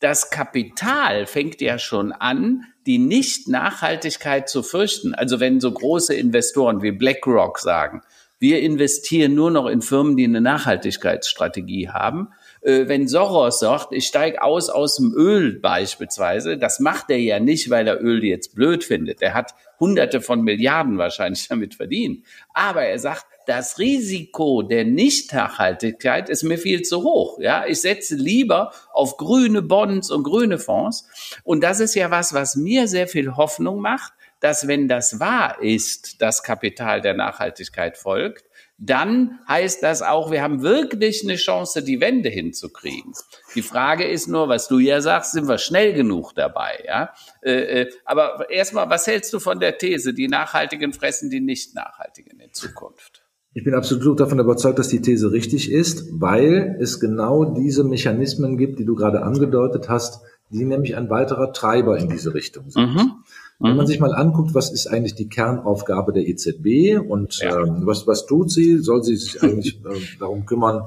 das 0.00 0.30
Kapital 0.30 1.26
fängt 1.26 1.60
ja 1.60 1.78
schon 1.78 2.12
an, 2.12 2.64
die 2.86 2.98
Nicht-Nachhaltigkeit 2.98 4.48
zu 4.48 4.62
fürchten. 4.62 5.14
Also 5.14 5.40
wenn 5.40 5.60
so 5.60 5.72
große 5.72 6.14
Investoren 6.14 6.82
wie 6.82 6.92
BlackRock 6.92 7.58
sagen, 7.58 8.02
wir 8.40 8.60
investieren 8.60 9.34
nur 9.34 9.50
noch 9.50 9.66
in 9.66 9.82
Firmen, 9.82 10.16
die 10.16 10.24
eine 10.24 10.40
Nachhaltigkeitsstrategie 10.40 11.88
haben, 11.88 12.28
wenn 12.62 13.08
Soros 13.08 13.60
sagt, 13.60 13.92
ich 13.92 14.06
steige 14.06 14.42
aus 14.42 14.68
aus 14.68 14.96
dem 14.96 15.14
Öl 15.14 15.58
beispielsweise, 15.60 16.58
das 16.58 16.80
macht 16.80 17.10
er 17.10 17.18
ja 17.18 17.40
nicht, 17.40 17.70
weil 17.70 17.86
er 17.86 18.02
Öl 18.02 18.24
jetzt 18.24 18.54
blöd 18.54 18.84
findet. 18.84 19.22
Er 19.22 19.34
hat 19.34 19.54
Hunderte 19.80 20.20
von 20.20 20.42
Milliarden 20.42 20.98
wahrscheinlich 20.98 21.48
damit 21.48 21.74
verdient. 21.74 22.24
Aber 22.52 22.82
er 22.82 22.98
sagt, 22.98 23.26
das 23.46 23.78
Risiko 23.78 24.62
der 24.62 24.84
Nichtnachhaltigkeit 24.84 26.28
ist 26.28 26.42
mir 26.42 26.58
viel 26.58 26.82
zu 26.82 27.02
hoch. 27.02 27.38
Ja, 27.40 27.64
ich 27.66 27.80
setze 27.80 28.14
lieber 28.14 28.72
auf 28.92 29.16
grüne 29.16 29.62
Bonds 29.62 30.10
und 30.10 30.24
grüne 30.24 30.58
Fonds. 30.58 31.08
Und 31.44 31.64
das 31.64 31.80
ist 31.80 31.94
ja 31.94 32.10
was, 32.10 32.34
was 32.34 32.56
mir 32.56 32.88
sehr 32.88 33.08
viel 33.08 33.36
Hoffnung 33.36 33.80
macht, 33.80 34.12
dass 34.40 34.68
wenn 34.68 34.86
das 34.86 35.18
wahr 35.18 35.62
ist, 35.62 36.20
das 36.20 36.42
Kapital 36.42 37.00
der 37.00 37.14
Nachhaltigkeit 37.14 37.96
folgt, 37.96 38.44
dann 38.78 39.40
heißt 39.48 39.82
das 39.82 40.02
auch, 40.02 40.30
wir 40.30 40.40
haben 40.40 40.62
wirklich 40.62 41.24
eine 41.24 41.34
Chance, 41.34 41.82
die 41.82 42.00
Wende 42.00 42.28
hinzukriegen. 42.28 43.12
Die 43.56 43.62
Frage 43.62 44.04
ist 44.04 44.28
nur, 44.28 44.48
was 44.48 44.68
du 44.68 44.78
ja 44.78 45.00
sagst, 45.00 45.32
sind 45.32 45.48
wir 45.48 45.58
schnell 45.58 45.92
genug 45.94 46.32
dabei, 46.34 46.84
ja? 46.86 47.10
Äh, 47.42 47.80
äh, 47.80 47.90
aber 48.04 48.48
erstmal, 48.50 48.88
was 48.88 49.06
hältst 49.08 49.32
du 49.32 49.40
von 49.40 49.58
der 49.58 49.78
These, 49.78 50.14
die 50.14 50.28
Nachhaltigen 50.28 50.92
fressen 50.92 51.28
die 51.28 51.40
nicht 51.40 51.74
Nachhaltigen 51.74 52.38
in 52.38 52.52
Zukunft? 52.52 53.24
Ich 53.52 53.64
bin 53.64 53.74
absolut 53.74 54.20
davon 54.20 54.38
überzeugt, 54.38 54.78
dass 54.78 54.88
die 54.88 55.02
These 55.02 55.32
richtig 55.32 55.72
ist, 55.72 56.04
weil 56.12 56.76
es 56.80 57.00
genau 57.00 57.44
diese 57.44 57.82
Mechanismen 57.82 58.56
gibt, 58.56 58.78
die 58.78 58.84
du 58.84 58.94
gerade 58.94 59.22
angedeutet 59.22 59.88
hast, 59.88 60.20
die 60.50 60.64
nämlich 60.64 60.96
ein 60.96 61.10
weiterer 61.10 61.52
Treiber 61.52 61.98
in 61.98 62.08
diese 62.08 62.34
Richtung 62.34 62.70
sind. 62.70 62.94
Mhm. 62.94 63.12
Wenn 63.60 63.74
man 63.74 63.86
mhm. 63.86 63.88
sich 63.88 63.98
mal 63.98 64.14
anguckt, 64.14 64.54
was 64.54 64.70
ist 64.70 64.86
eigentlich 64.86 65.16
die 65.16 65.28
Kernaufgabe 65.28 66.12
der 66.12 66.28
EZB 66.28 67.00
und 67.00 67.38
ja. 67.38 67.60
ähm, 67.60 67.80
was, 67.86 68.06
was 68.06 68.24
tut 68.24 68.52
sie, 68.52 68.78
soll 68.78 69.02
sie 69.02 69.16
sich 69.16 69.42
eigentlich 69.42 69.80
äh, 69.84 69.98
darum 70.20 70.46
kümmern, 70.46 70.82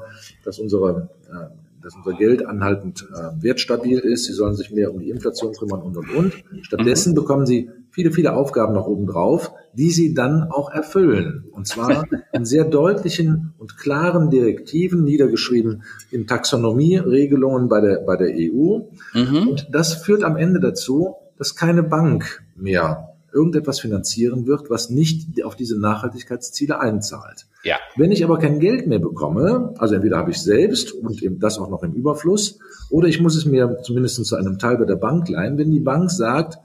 dass 0.45 0.57
unsere, 0.57 1.09
äh, 1.29 1.53
dass 1.81 1.95
unser 1.95 2.13
Geld 2.13 2.45
anhaltend 2.45 3.05
äh, 3.13 3.43
wertstabil 3.43 3.99
ist, 3.99 4.23
sie 4.23 4.31
sollen 4.31 4.55
sich 4.55 4.71
mehr 4.71 4.93
um 4.93 4.99
die 4.99 5.09
Inflation 5.09 5.53
kümmern 5.53 5.81
und 5.81 5.97
und 5.97 6.15
und. 6.15 6.33
Stattdessen 6.61 7.11
mhm. 7.11 7.15
bekommen 7.15 7.45
sie 7.45 7.69
viele, 7.89 8.13
viele 8.13 8.33
Aufgaben 8.37 8.73
noch 8.73 8.87
oben 8.87 9.05
drauf, 9.05 9.51
die 9.73 9.91
sie 9.91 10.13
dann 10.13 10.43
auch 10.49 10.71
erfüllen. 10.71 11.43
Und 11.51 11.67
zwar 11.67 12.05
in 12.31 12.45
sehr 12.45 12.63
deutlichen 12.63 13.53
und 13.57 13.77
klaren 13.77 14.29
Direktiven, 14.29 15.03
niedergeschrieben 15.03 15.83
in 16.09 16.25
Taxonomieregelungen 16.25 17.67
bei 17.67 17.81
der, 17.81 17.97
bei 17.97 18.15
der 18.15 18.29
EU. 18.29 18.79
Mhm. 19.13 19.49
Und 19.49 19.67
das 19.73 19.93
führt 19.95 20.23
am 20.23 20.37
Ende 20.37 20.61
dazu, 20.61 21.15
dass 21.41 21.55
keine 21.55 21.81
Bank 21.81 22.43
mehr 22.55 23.15
irgendetwas 23.33 23.79
finanzieren 23.79 24.45
wird, 24.45 24.69
was 24.69 24.91
nicht 24.91 25.43
auf 25.43 25.55
diese 25.55 25.79
Nachhaltigkeitsziele 25.79 26.79
einzahlt. 26.79 27.47
Ja. 27.63 27.77
Wenn 27.95 28.11
ich 28.11 28.23
aber 28.23 28.37
kein 28.37 28.59
Geld 28.59 28.85
mehr 28.85 28.99
bekomme, 28.99 29.73
also 29.79 29.95
entweder 29.95 30.17
habe 30.17 30.29
ich 30.29 30.37
selbst 30.37 30.91
und 30.91 31.23
eben 31.23 31.39
das 31.39 31.57
auch 31.57 31.71
noch 31.71 31.81
im 31.81 31.93
Überfluss, 31.93 32.59
oder 32.91 33.07
ich 33.07 33.19
muss 33.19 33.35
es 33.35 33.45
mir 33.45 33.79
zumindest 33.81 34.23
zu 34.23 34.35
einem 34.35 34.59
Teil 34.59 34.77
bei 34.77 34.85
der 34.85 34.97
Bank 34.97 35.29
leihen, 35.29 35.57
wenn 35.57 35.71
die 35.71 35.79
Bank 35.79 36.11
sagt, 36.11 36.59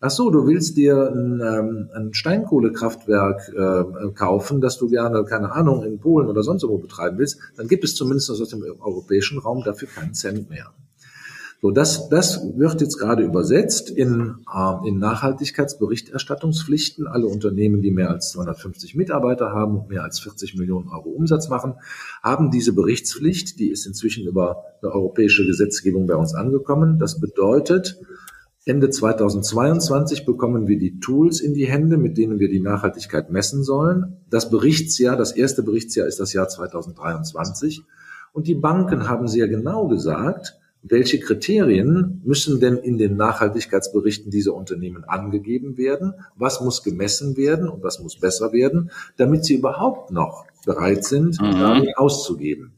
ach 0.00 0.10
so, 0.10 0.28
du 0.30 0.44
willst 0.44 0.76
dir 0.76 1.08
ein, 1.08 1.40
ähm, 1.40 1.90
ein 1.94 2.12
Steinkohlekraftwerk 2.12 3.52
äh, 3.56 4.10
kaufen, 4.12 4.60
das 4.60 4.76
du 4.76 4.88
gerne, 4.88 5.22
keine 5.22 5.52
Ahnung, 5.52 5.84
in 5.84 6.00
Polen 6.00 6.26
oder 6.26 6.42
sonst 6.42 6.64
wo 6.64 6.78
betreiben 6.78 7.18
willst, 7.18 7.38
dann 7.56 7.68
gibt 7.68 7.84
es 7.84 7.94
zumindest 7.94 8.28
aus 8.28 8.48
dem 8.48 8.64
europäischen 8.80 9.38
Raum 9.38 9.62
dafür 9.62 9.86
keinen 9.86 10.14
Cent 10.14 10.50
mehr. 10.50 10.72
So, 11.66 11.72
das, 11.72 12.08
das 12.08 12.40
wird 12.56 12.80
jetzt 12.80 12.96
gerade 12.96 13.24
übersetzt 13.24 13.90
in, 13.90 14.36
äh, 14.54 14.88
in 14.88 15.00
Nachhaltigkeitsberichterstattungspflichten. 15.00 17.08
Alle 17.08 17.26
Unternehmen, 17.26 17.82
die 17.82 17.90
mehr 17.90 18.10
als 18.10 18.30
250 18.30 18.94
Mitarbeiter 18.94 19.50
haben 19.50 19.80
und 19.80 19.88
mehr 19.88 20.04
als 20.04 20.20
40 20.20 20.56
Millionen 20.56 20.88
Euro 20.90 21.08
Umsatz 21.08 21.48
machen, 21.48 21.74
haben 22.22 22.52
diese 22.52 22.72
Berichtspflicht. 22.72 23.58
Die 23.58 23.68
ist 23.68 23.84
inzwischen 23.84 24.28
über 24.28 24.62
eine 24.80 24.92
europäische 24.92 25.44
Gesetzgebung 25.44 26.06
bei 26.06 26.14
uns 26.14 26.36
angekommen. 26.36 27.00
Das 27.00 27.18
bedeutet, 27.18 28.00
Ende 28.64 28.88
2022 28.88 30.24
bekommen 30.24 30.68
wir 30.68 30.78
die 30.78 31.00
Tools 31.00 31.40
in 31.40 31.52
die 31.52 31.66
Hände, 31.66 31.96
mit 31.96 32.16
denen 32.16 32.38
wir 32.38 32.48
die 32.48 32.60
Nachhaltigkeit 32.60 33.32
messen 33.32 33.64
sollen. 33.64 34.18
Das 34.30 34.50
Berichtsjahr, 34.50 35.16
das 35.16 35.32
erste 35.32 35.64
Berichtsjahr 35.64 36.06
ist 36.06 36.20
das 36.20 36.32
Jahr 36.32 36.48
2023. 36.48 37.82
Und 38.32 38.46
die 38.46 38.54
Banken 38.54 39.08
haben 39.08 39.26
sehr 39.26 39.48
genau 39.48 39.88
gesagt, 39.88 40.60
welche 40.88 41.18
Kriterien 41.18 42.20
müssen 42.24 42.60
denn 42.60 42.76
in 42.76 42.98
den 42.98 43.16
Nachhaltigkeitsberichten 43.16 44.30
dieser 44.30 44.54
Unternehmen 44.54 45.04
angegeben 45.04 45.76
werden? 45.76 46.14
Was 46.36 46.60
muss 46.60 46.82
gemessen 46.82 47.36
werden 47.36 47.68
und 47.68 47.82
was 47.82 48.00
muss 48.00 48.18
besser 48.18 48.52
werden, 48.52 48.90
damit 49.16 49.44
sie 49.44 49.56
überhaupt 49.56 50.10
noch 50.10 50.44
bereit 50.64 51.04
sind, 51.04 51.40
mhm. 51.40 51.58
damit 51.58 51.98
auszugeben? 51.98 52.72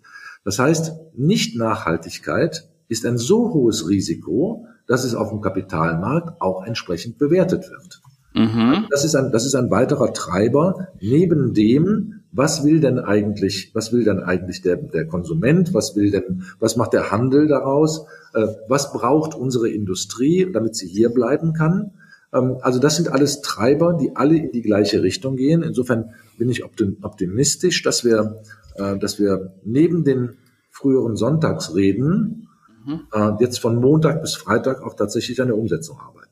Das 0.44 0.58
heißt, 0.58 0.92
Nicht-Nachhaltigkeit 1.14 2.68
ist 2.88 3.04
ein 3.04 3.18
so 3.18 3.52
hohes 3.52 3.88
Risiko, 3.88 4.66
dass 4.86 5.04
es 5.04 5.14
auf 5.14 5.28
dem 5.28 5.40
Kapitalmarkt 5.40 6.40
auch 6.40 6.64
entsprechend 6.64 7.18
bewertet 7.18 7.70
wird. 7.70 8.00
Mhm. 8.34 8.86
Das, 8.90 9.04
ist 9.04 9.14
ein, 9.14 9.30
das 9.32 9.44
ist 9.44 9.54
ein 9.54 9.70
weiterer 9.70 10.12
Treiber 10.12 10.88
neben 11.00 11.52
dem, 11.52 12.17
was 12.32 12.64
will 12.64 12.80
denn 12.80 12.98
eigentlich, 12.98 13.70
was 13.74 13.92
will 13.92 14.04
denn 14.04 14.20
eigentlich 14.20 14.62
der, 14.62 14.76
der 14.76 15.06
Konsument, 15.06 15.72
was 15.72 15.96
will 15.96 16.10
denn, 16.10 16.44
was 16.58 16.76
macht 16.76 16.92
der 16.92 17.10
Handel 17.10 17.48
daraus, 17.48 18.06
äh, 18.34 18.46
was 18.68 18.92
braucht 18.92 19.34
unsere 19.34 19.68
Industrie, 19.68 20.50
damit 20.52 20.76
sie 20.76 20.88
hier 20.88 21.08
bleiben 21.08 21.54
kann. 21.54 21.92
Ähm, 22.32 22.58
also 22.60 22.78
das 22.78 22.96
sind 22.96 23.10
alles 23.10 23.40
Treiber, 23.40 23.94
die 23.94 24.14
alle 24.14 24.36
in 24.36 24.52
die 24.52 24.62
gleiche 24.62 25.02
Richtung 25.02 25.36
gehen. 25.36 25.62
Insofern 25.62 26.14
bin 26.36 26.50
ich 26.50 26.64
optimistisch, 26.64 27.82
dass 27.82 28.04
wir, 28.04 28.42
äh, 28.76 28.98
dass 28.98 29.18
wir 29.18 29.54
neben 29.64 30.04
den 30.04 30.36
früheren 30.70 31.16
Sonntagsreden 31.16 32.48
mhm. 32.84 33.00
äh, 33.12 33.30
jetzt 33.40 33.58
von 33.58 33.76
Montag 33.76 34.20
bis 34.20 34.34
Freitag 34.34 34.82
auch 34.82 34.94
tatsächlich 34.94 35.40
an 35.40 35.48
der 35.48 35.56
Umsetzung 35.56 35.98
arbeiten. 35.98 36.28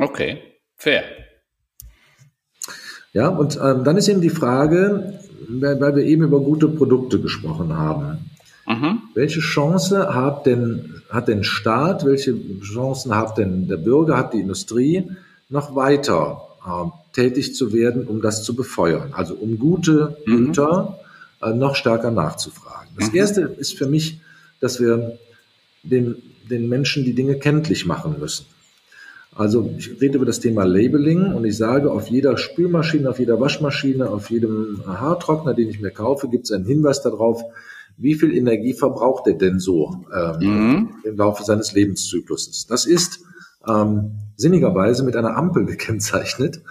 Okay, 0.00 0.38
fair. 0.76 1.04
Ja, 3.18 3.30
und 3.30 3.58
ähm, 3.60 3.82
dann 3.82 3.96
ist 3.96 4.06
eben 4.06 4.20
die 4.20 4.30
Frage, 4.30 5.18
weil 5.48 5.96
wir 5.96 6.04
eben 6.04 6.22
über 6.22 6.38
gute 6.38 6.68
Produkte 6.68 7.18
gesprochen 7.20 7.76
haben. 7.76 8.30
Mhm. 8.64 9.00
Welche 9.14 9.40
Chance 9.40 10.14
hat 10.14 10.46
denn, 10.46 11.02
hat 11.10 11.26
denn 11.26 11.42
Staat, 11.42 12.06
welche 12.06 12.36
Chancen 12.60 13.16
hat 13.16 13.36
denn 13.36 13.66
der 13.66 13.78
Bürger, 13.78 14.16
hat 14.16 14.34
die 14.34 14.40
Industrie, 14.40 15.10
noch 15.48 15.74
weiter 15.74 16.42
äh, 16.64 16.90
tätig 17.12 17.56
zu 17.56 17.72
werden, 17.72 18.06
um 18.06 18.22
das 18.22 18.44
zu 18.44 18.54
befeuern? 18.54 19.12
Also 19.12 19.34
um 19.34 19.58
gute 19.58 20.16
mhm. 20.24 20.36
Güter 20.36 21.00
äh, 21.42 21.52
noch 21.52 21.74
stärker 21.74 22.12
nachzufragen. 22.12 22.90
Das 22.96 23.10
mhm. 23.10 23.16
Erste 23.16 23.40
ist 23.40 23.76
für 23.76 23.86
mich, 23.86 24.20
dass 24.60 24.78
wir 24.78 25.18
den, 25.82 26.14
den 26.48 26.68
Menschen 26.68 27.04
die 27.04 27.14
Dinge 27.14 27.34
kenntlich 27.34 27.84
machen 27.84 28.20
müssen. 28.20 28.46
Also 29.38 29.70
ich 29.78 30.00
rede 30.00 30.16
über 30.16 30.26
das 30.26 30.40
Thema 30.40 30.64
Labeling 30.64 31.32
und 31.32 31.44
ich 31.44 31.56
sage, 31.56 31.92
auf 31.92 32.08
jeder 32.08 32.36
Spülmaschine, 32.36 33.08
auf 33.08 33.20
jeder 33.20 33.38
Waschmaschine, 33.38 34.10
auf 34.10 34.30
jedem 34.30 34.82
Haartrockner, 34.84 35.54
den 35.54 35.68
ich 35.68 35.80
mir 35.80 35.92
kaufe, 35.92 36.28
gibt 36.28 36.46
es 36.46 36.50
einen 36.50 36.66
Hinweis 36.66 37.02
darauf, 37.02 37.44
wie 37.96 38.14
viel 38.14 38.36
Energie 38.36 38.74
verbraucht 38.74 39.28
er 39.28 39.34
denn 39.34 39.60
so 39.60 40.04
ähm, 40.12 40.40
mhm. 40.40 40.88
im 41.04 41.16
Laufe 41.16 41.44
seines 41.44 41.72
Lebenszykluses. 41.72 42.66
Das 42.66 42.84
ist 42.84 43.20
ähm, 43.68 44.12
sinnigerweise 44.36 45.04
mit 45.04 45.16
einer 45.16 45.36
Ampel 45.36 45.64
gekennzeichnet. 45.66 46.62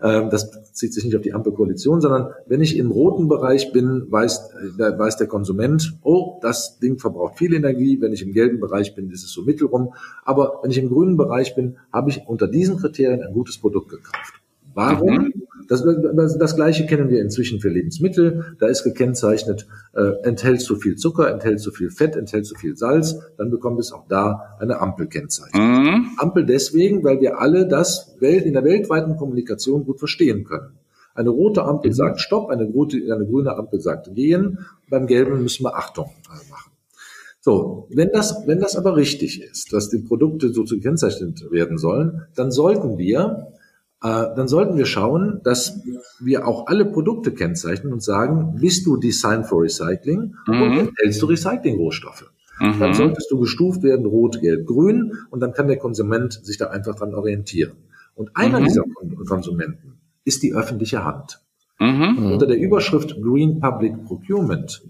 Ähm, 0.00 0.30
das 0.30 0.50
zieht 0.72 0.92
sich 0.92 1.04
nicht 1.04 1.16
auf 1.16 1.22
die 1.22 1.32
Ampelkoalition, 1.32 2.00
sondern 2.00 2.32
wenn 2.46 2.60
ich 2.60 2.76
im 2.76 2.90
roten 2.90 3.28
Bereich 3.28 3.72
bin, 3.72 4.06
weiß, 4.10 4.50
äh, 4.78 4.98
weiß 4.98 5.16
der 5.16 5.26
Konsument, 5.26 5.98
oh, 6.02 6.38
das 6.42 6.78
Ding 6.78 6.98
verbraucht 6.98 7.38
viel 7.38 7.54
Energie. 7.54 8.00
Wenn 8.00 8.12
ich 8.12 8.22
im 8.22 8.32
gelben 8.32 8.60
Bereich 8.60 8.94
bin, 8.94 9.10
ist 9.10 9.24
es 9.24 9.32
so 9.32 9.42
mittelrum. 9.42 9.94
Aber 10.24 10.60
wenn 10.62 10.70
ich 10.70 10.78
im 10.78 10.88
grünen 10.88 11.16
Bereich 11.16 11.54
bin, 11.54 11.76
habe 11.92 12.10
ich 12.10 12.22
unter 12.26 12.46
diesen 12.46 12.76
Kriterien 12.76 13.22
ein 13.22 13.32
gutes 13.32 13.58
Produkt 13.58 13.90
gekauft. 13.90 14.34
Warum? 14.74 15.14
Mhm. 15.14 15.43
Das, 15.68 15.84
das, 16.16 16.38
das 16.38 16.56
Gleiche 16.56 16.86
kennen 16.86 17.08
wir 17.08 17.20
inzwischen 17.20 17.60
für 17.60 17.68
Lebensmittel. 17.68 18.56
Da 18.58 18.66
ist 18.66 18.84
gekennzeichnet, 18.84 19.66
äh, 19.94 20.12
enthält 20.22 20.60
zu 20.60 20.76
viel 20.76 20.96
Zucker, 20.96 21.30
enthält 21.30 21.60
zu 21.60 21.70
viel 21.70 21.90
Fett, 21.90 22.16
enthält 22.16 22.46
zu 22.46 22.54
viel 22.54 22.76
Salz. 22.76 23.16
Dann 23.36 23.50
bekommt 23.50 23.80
es 23.80 23.92
auch 23.92 24.06
da 24.08 24.56
eine 24.58 24.80
Ampelkennzeichnung. 24.80 25.62
Mhm. 25.62 26.06
Ampel 26.18 26.46
deswegen, 26.46 27.04
weil 27.04 27.20
wir 27.20 27.40
alle 27.40 27.66
das 27.66 28.16
in 28.20 28.52
der 28.52 28.64
weltweiten 28.64 29.16
Kommunikation 29.16 29.84
gut 29.84 29.98
verstehen 29.98 30.44
können. 30.44 30.78
Eine 31.14 31.30
rote 31.30 31.62
Ampel 31.64 31.90
mhm. 31.90 31.94
sagt 31.94 32.20
Stopp, 32.20 32.50
eine, 32.50 32.64
rote, 32.64 32.96
eine 32.96 33.26
grüne 33.26 33.56
Ampel 33.56 33.80
sagt 33.80 34.12
Gehen. 34.14 34.58
Beim 34.90 35.06
Gelben 35.06 35.42
müssen 35.42 35.64
wir 35.64 35.76
Achtung 35.76 36.10
äh, 36.26 36.50
machen. 36.50 36.72
So, 37.40 37.88
wenn 37.90 38.10
das, 38.10 38.46
wenn 38.46 38.58
das 38.58 38.74
aber 38.74 38.96
richtig 38.96 39.42
ist, 39.42 39.72
dass 39.72 39.90
die 39.90 39.98
Produkte 39.98 40.52
so 40.52 40.64
zu 40.64 40.76
gekennzeichnet 40.76 41.44
werden 41.50 41.76
sollen, 41.76 42.22
dann 42.34 42.50
sollten 42.50 42.96
wir 42.96 43.52
dann 44.04 44.48
sollten 44.48 44.76
wir 44.76 44.84
schauen, 44.84 45.40
dass 45.44 45.80
wir 46.20 46.46
auch 46.46 46.66
alle 46.66 46.84
Produkte 46.84 47.32
kennzeichnen 47.32 47.92
und 47.92 48.02
sagen, 48.02 48.56
bist 48.60 48.86
du 48.86 48.98
Design 48.98 49.44
for 49.44 49.62
Recycling 49.62 50.34
mhm. 50.46 50.62
und 50.62 50.78
enthältst 50.78 51.22
du 51.22 51.26
Recycling-Rohstoffe. 51.26 52.30
Mhm. 52.60 52.80
Dann 52.80 52.92
solltest 52.94 53.30
du 53.30 53.38
gestuft 53.38 53.82
werden, 53.82 54.04
rot, 54.04 54.40
gelb, 54.40 54.66
grün, 54.66 55.14
und 55.30 55.40
dann 55.40 55.54
kann 55.54 55.68
der 55.68 55.78
Konsument 55.78 56.32
sich 56.32 56.58
da 56.58 56.66
einfach 56.66 56.94
dran 56.96 57.14
orientieren. 57.14 57.72
Und 58.14 58.36
einer 58.36 58.60
mhm. 58.60 58.64
dieser 58.64 58.82
Konsumenten 59.26 59.94
ist 60.24 60.42
die 60.42 60.54
öffentliche 60.54 61.04
Hand. 61.04 61.40
Mhm. 61.80 62.30
Unter 62.32 62.46
der 62.46 62.58
Überschrift 62.58 63.16
Green 63.22 63.58
Public 63.58 64.04
Procurement 64.04 64.82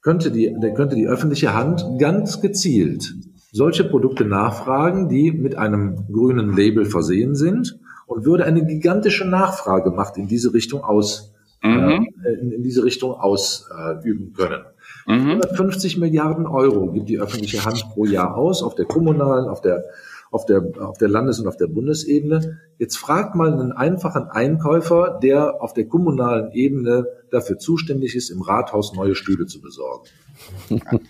könnte 0.00 0.30
die, 0.30 0.56
der 0.60 0.72
könnte 0.72 0.96
die 0.96 1.06
öffentliche 1.06 1.52
Hand 1.54 1.84
ganz 1.98 2.40
gezielt 2.40 3.14
solche 3.52 3.84
Produkte 3.84 4.24
nachfragen, 4.24 5.08
die 5.08 5.32
mit 5.32 5.56
einem 5.56 6.06
grünen 6.10 6.56
Label 6.56 6.84
versehen 6.84 7.34
sind 7.34 7.78
und 8.10 8.24
würde 8.24 8.44
eine 8.44 8.64
gigantische 8.66 9.24
Nachfrage 9.24 9.90
macht 9.90 10.16
in 10.16 10.26
diese 10.26 10.52
Richtung 10.52 10.82
aus, 10.82 11.32
mhm. 11.62 12.08
äh, 12.24 12.32
in, 12.32 12.50
in, 12.50 12.62
diese 12.64 12.82
Richtung 12.82 13.12
ausüben 13.12 14.32
äh, 14.32 14.36
können. 14.36 14.62
Mhm. 15.06 15.40
150 15.42 15.96
Milliarden 15.96 16.46
Euro 16.46 16.90
gibt 16.90 17.08
die 17.08 17.20
öffentliche 17.20 17.64
Hand 17.64 17.88
pro 17.92 18.04
Jahr 18.04 18.36
aus, 18.36 18.64
auf 18.64 18.74
der 18.74 18.86
kommunalen, 18.86 19.48
auf 19.48 19.60
der 19.60 19.84
auf 20.30 20.46
der, 20.46 20.62
auf 20.78 20.98
der 20.98 21.08
Landes- 21.08 21.40
und 21.40 21.48
auf 21.48 21.56
der 21.56 21.66
Bundesebene. 21.66 22.60
Jetzt 22.78 22.96
fragt 22.96 23.34
mal 23.34 23.52
einen 23.52 23.72
einfachen 23.72 24.28
Einkäufer, 24.28 25.18
der 25.22 25.60
auf 25.60 25.74
der 25.74 25.86
kommunalen 25.86 26.52
Ebene 26.52 27.06
dafür 27.30 27.58
zuständig 27.58 28.14
ist, 28.14 28.30
im 28.30 28.40
Rathaus 28.40 28.94
neue 28.94 29.14
Stühle 29.14 29.46
zu 29.46 29.60
besorgen. 29.60 30.08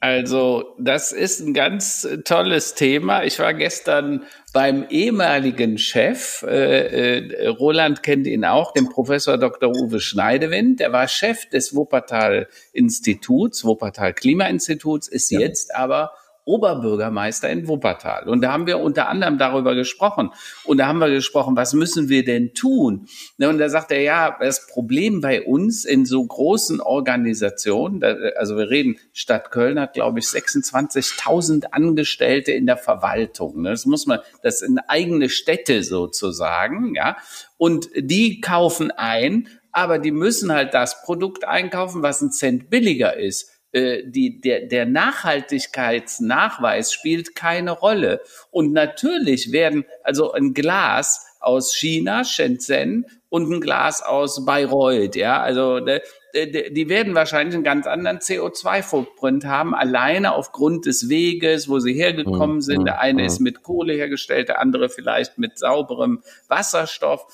Also, 0.00 0.64
das 0.78 1.12
ist 1.12 1.40
ein 1.40 1.52
ganz 1.52 2.08
tolles 2.24 2.74
Thema. 2.74 3.24
Ich 3.24 3.38
war 3.38 3.52
gestern 3.52 4.22
beim 4.54 4.86
ehemaligen 4.88 5.76
Chef, 5.76 6.42
äh, 6.46 7.18
äh, 7.18 7.48
Roland 7.48 8.02
kennt 8.02 8.26
ihn 8.26 8.44
auch, 8.44 8.72
dem 8.72 8.88
Professor 8.88 9.36
Dr. 9.36 9.70
Uwe 9.70 10.00
Schneidewind. 10.00 10.80
Der 10.80 10.92
war 10.92 11.08
Chef 11.08 11.48
des 11.50 11.74
Wuppertal 11.74 12.48
Instituts, 12.72 13.64
Wuppertal 13.64 14.14
Klimainstituts, 14.14 15.08
ist 15.08 15.30
ja. 15.30 15.40
jetzt 15.40 15.74
aber 15.74 16.12
Oberbürgermeister 16.48 17.50
in 17.50 17.68
Wuppertal. 17.68 18.26
Und 18.26 18.40
da 18.40 18.52
haben 18.52 18.66
wir 18.66 18.78
unter 18.78 19.08
anderem 19.08 19.36
darüber 19.36 19.74
gesprochen. 19.74 20.30
Und 20.64 20.78
da 20.78 20.86
haben 20.86 20.98
wir 20.98 21.10
gesprochen, 21.10 21.56
was 21.56 21.74
müssen 21.74 22.08
wir 22.08 22.24
denn 22.24 22.54
tun? 22.54 23.06
Und 23.38 23.58
da 23.58 23.68
sagt 23.68 23.92
er, 23.92 24.00
ja, 24.00 24.36
das 24.40 24.66
Problem 24.66 25.20
bei 25.20 25.42
uns 25.42 25.84
in 25.84 26.06
so 26.06 26.24
großen 26.24 26.80
Organisationen, 26.80 28.02
also 28.36 28.56
wir 28.56 28.70
reden, 28.70 28.96
Stadt 29.12 29.50
Köln 29.50 29.78
hat, 29.78 29.92
glaube 29.92 30.20
ich, 30.20 30.24
26.000 30.24 31.66
Angestellte 31.66 32.52
in 32.52 32.64
der 32.64 32.78
Verwaltung. 32.78 33.64
Das 33.64 33.84
muss 33.84 34.06
man, 34.06 34.20
das 34.42 34.60
sind 34.60 34.78
eigene 34.88 35.28
Städte 35.28 35.82
sozusagen, 35.82 36.94
ja. 36.94 37.18
Und 37.58 37.90
die 37.94 38.40
kaufen 38.40 38.90
ein, 38.90 39.48
aber 39.72 39.98
die 39.98 40.12
müssen 40.12 40.50
halt 40.50 40.72
das 40.72 41.02
Produkt 41.02 41.44
einkaufen, 41.44 42.02
was 42.02 42.22
ein 42.22 42.32
Cent 42.32 42.70
billiger 42.70 43.16
ist. 43.16 43.50
Äh, 43.72 44.04
die, 44.06 44.40
der, 44.40 44.66
der 44.66 44.86
Nachhaltigkeitsnachweis 44.86 46.92
spielt 46.92 47.34
keine 47.34 47.72
Rolle. 47.72 48.20
Und 48.50 48.72
natürlich 48.72 49.50
werden 49.52 49.84
also 50.02 50.32
ein 50.32 50.54
Glas 50.54 51.26
aus 51.40 51.74
China, 51.74 52.24
Shenzhen, 52.24 53.04
und 53.30 53.50
ein 53.50 53.60
Glas 53.60 54.02
aus 54.02 54.44
Bayreuth, 54.44 55.16
ja, 55.16 55.42
also 55.42 55.80
de, 55.80 56.00
de, 56.34 56.72
die 56.72 56.88
werden 56.88 57.14
wahrscheinlich 57.14 57.54
einen 57.54 57.64
ganz 57.64 57.86
anderen 57.86 58.18
CO2-Footprint 58.18 59.44
haben, 59.44 59.74
alleine 59.74 60.34
aufgrund 60.34 60.86
des 60.86 61.08
Weges, 61.08 61.68
wo 61.68 61.78
sie 61.78 61.92
hergekommen 61.92 62.56
mhm, 62.56 62.62
sind. 62.62 62.84
Der 62.86 63.00
eine 63.00 63.22
mhm. 63.22 63.26
ist 63.26 63.40
mit 63.40 63.62
Kohle 63.62 63.94
hergestellt, 63.94 64.48
der 64.48 64.60
andere 64.60 64.88
vielleicht 64.88 65.38
mit 65.38 65.58
sauberem 65.58 66.22
Wasserstoff. 66.48 67.26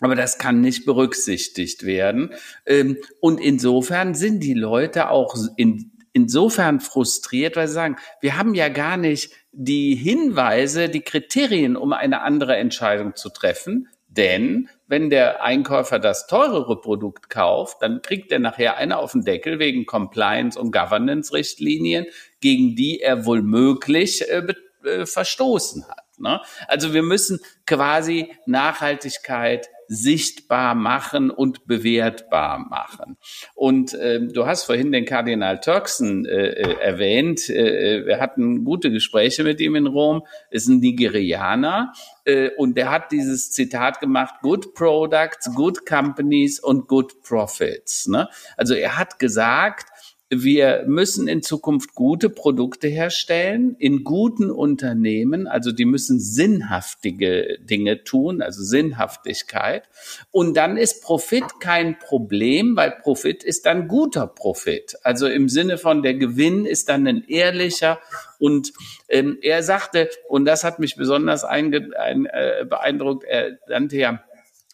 Aber 0.00 0.14
das 0.14 0.38
kann 0.38 0.60
nicht 0.60 0.86
berücksichtigt 0.86 1.84
werden. 1.84 2.32
Ähm, 2.66 2.96
und 3.20 3.38
insofern 3.38 4.14
sind 4.14 4.40
die 4.40 4.54
Leute 4.54 5.10
auch 5.10 5.36
in, 5.56 5.92
insofern 6.12 6.80
frustriert, 6.80 7.56
weil 7.56 7.68
sie 7.68 7.74
sagen, 7.74 7.96
wir 8.20 8.36
haben 8.36 8.54
ja 8.54 8.68
gar 8.68 8.96
nicht 8.96 9.32
die 9.52 9.94
Hinweise, 9.94 10.88
die 10.88 11.02
Kriterien, 11.02 11.76
um 11.76 11.92
eine 11.92 12.22
andere 12.22 12.56
Entscheidung 12.56 13.14
zu 13.14 13.30
treffen. 13.30 13.88
Denn 14.08 14.68
wenn 14.88 15.08
der 15.08 15.44
Einkäufer 15.44 16.00
das 16.00 16.26
teurere 16.26 16.80
Produkt 16.80 17.30
kauft, 17.30 17.80
dann 17.80 18.02
kriegt 18.02 18.32
er 18.32 18.40
nachher 18.40 18.76
eine 18.76 18.98
auf 18.98 19.12
den 19.12 19.22
Deckel 19.22 19.60
wegen 19.60 19.86
Compliance- 19.86 20.58
und 20.58 20.72
Governance-Richtlinien, 20.72 22.06
gegen 22.40 22.74
die 22.74 23.00
er 23.00 23.24
wohl 23.24 23.42
möglich 23.42 24.28
äh, 24.28 24.42
äh, 24.84 25.06
verstoßen 25.06 25.86
hat. 25.88 26.04
Ne? 26.18 26.40
Also 26.66 26.92
wir 26.92 27.04
müssen 27.04 27.38
quasi 27.66 28.32
Nachhaltigkeit 28.46 29.68
sichtbar 29.92 30.76
machen 30.76 31.30
und 31.30 31.66
bewertbar 31.66 32.60
machen. 32.60 33.16
Und 33.56 33.92
äh, 33.94 34.24
du 34.24 34.46
hast 34.46 34.62
vorhin 34.62 34.92
den 34.92 35.04
Kardinal 35.04 35.58
Turkson 35.58 36.26
äh, 36.26 36.50
äh, 36.50 36.80
erwähnt. 36.80 37.50
Äh, 37.50 38.06
wir 38.06 38.20
hatten 38.20 38.64
gute 38.64 38.92
Gespräche 38.92 39.42
mit 39.42 39.60
ihm 39.60 39.74
in 39.74 39.88
Rom. 39.88 40.22
Ist 40.48 40.68
ein 40.68 40.78
Nigerianer 40.78 41.92
äh, 42.24 42.50
und 42.56 42.76
der 42.76 42.92
hat 42.92 43.10
dieses 43.10 43.50
Zitat 43.50 43.98
gemacht: 43.98 44.36
Good 44.42 44.74
products, 44.74 45.52
good 45.56 45.84
companies 45.84 46.60
und 46.60 46.86
good 46.86 47.20
profits. 47.22 48.06
Ne? 48.06 48.28
Also 48.56 48.74
er 48.74 48.96
hat 48.96 49.18
gesagt, 49.18 49.88
wir 50.32 50.84
müssen 50.86 51.26
in 51.26 51.42
Zukunft 51.42 51.94
gute 51.94 52.30
Produkte 52.30 52.86
herstellen 52.86 53.74
in 53.80 54.04
guten 54.04 54.48
Unternehmen. 54.48 55.48
Also 55.48 55.72
die 55.72 55.84
müssen 55.84 56.20
sinnhaftige 56.20 57.58
Dinge 57.60 58.04
tun, 58.04 58.40
also 58.40 58.62
Sinnhaftigkeit. 58.62 59.88
Und 60.30 60.56
dann 60.56 60.76
ist 60.76 61.02
Profit 61.02 61.58
kein 61.58 61.98
Problem, 61.98 62.76
weil 62.76 62.92
Profit 62.92 63.42
ist 63.42 63.66
dann 63.66 63.88
guter 63.88 64.28
Profit. 64.28 64.96
Also 65.02 65.26
im 65.26 65.48
Sinne 65.48 65.78
von 65.78 66.02
der 66.04 66.14
Gewinn 66.14 66.64
ist 66.64 66.88
dann 66.88 67.08
ein 67.08 67.24
ehrlicher. 67.26 67.98
Und 68.38 68.72
ähm, 69.08 69.36
er 69.42 69.64
sagte, 69.64 70.08
und 70.28 70.44
das 70.44 70.62
hat 70.62 70.78
mich 70.78 70.94
besonders 70.94 71.42
ein, 71.42 71.72
äh, 71.72 72.64
beeindruckt, 72.68 73.24
er 73.24 73.58
nannte 73.68 73.96
ja 73.96 74.22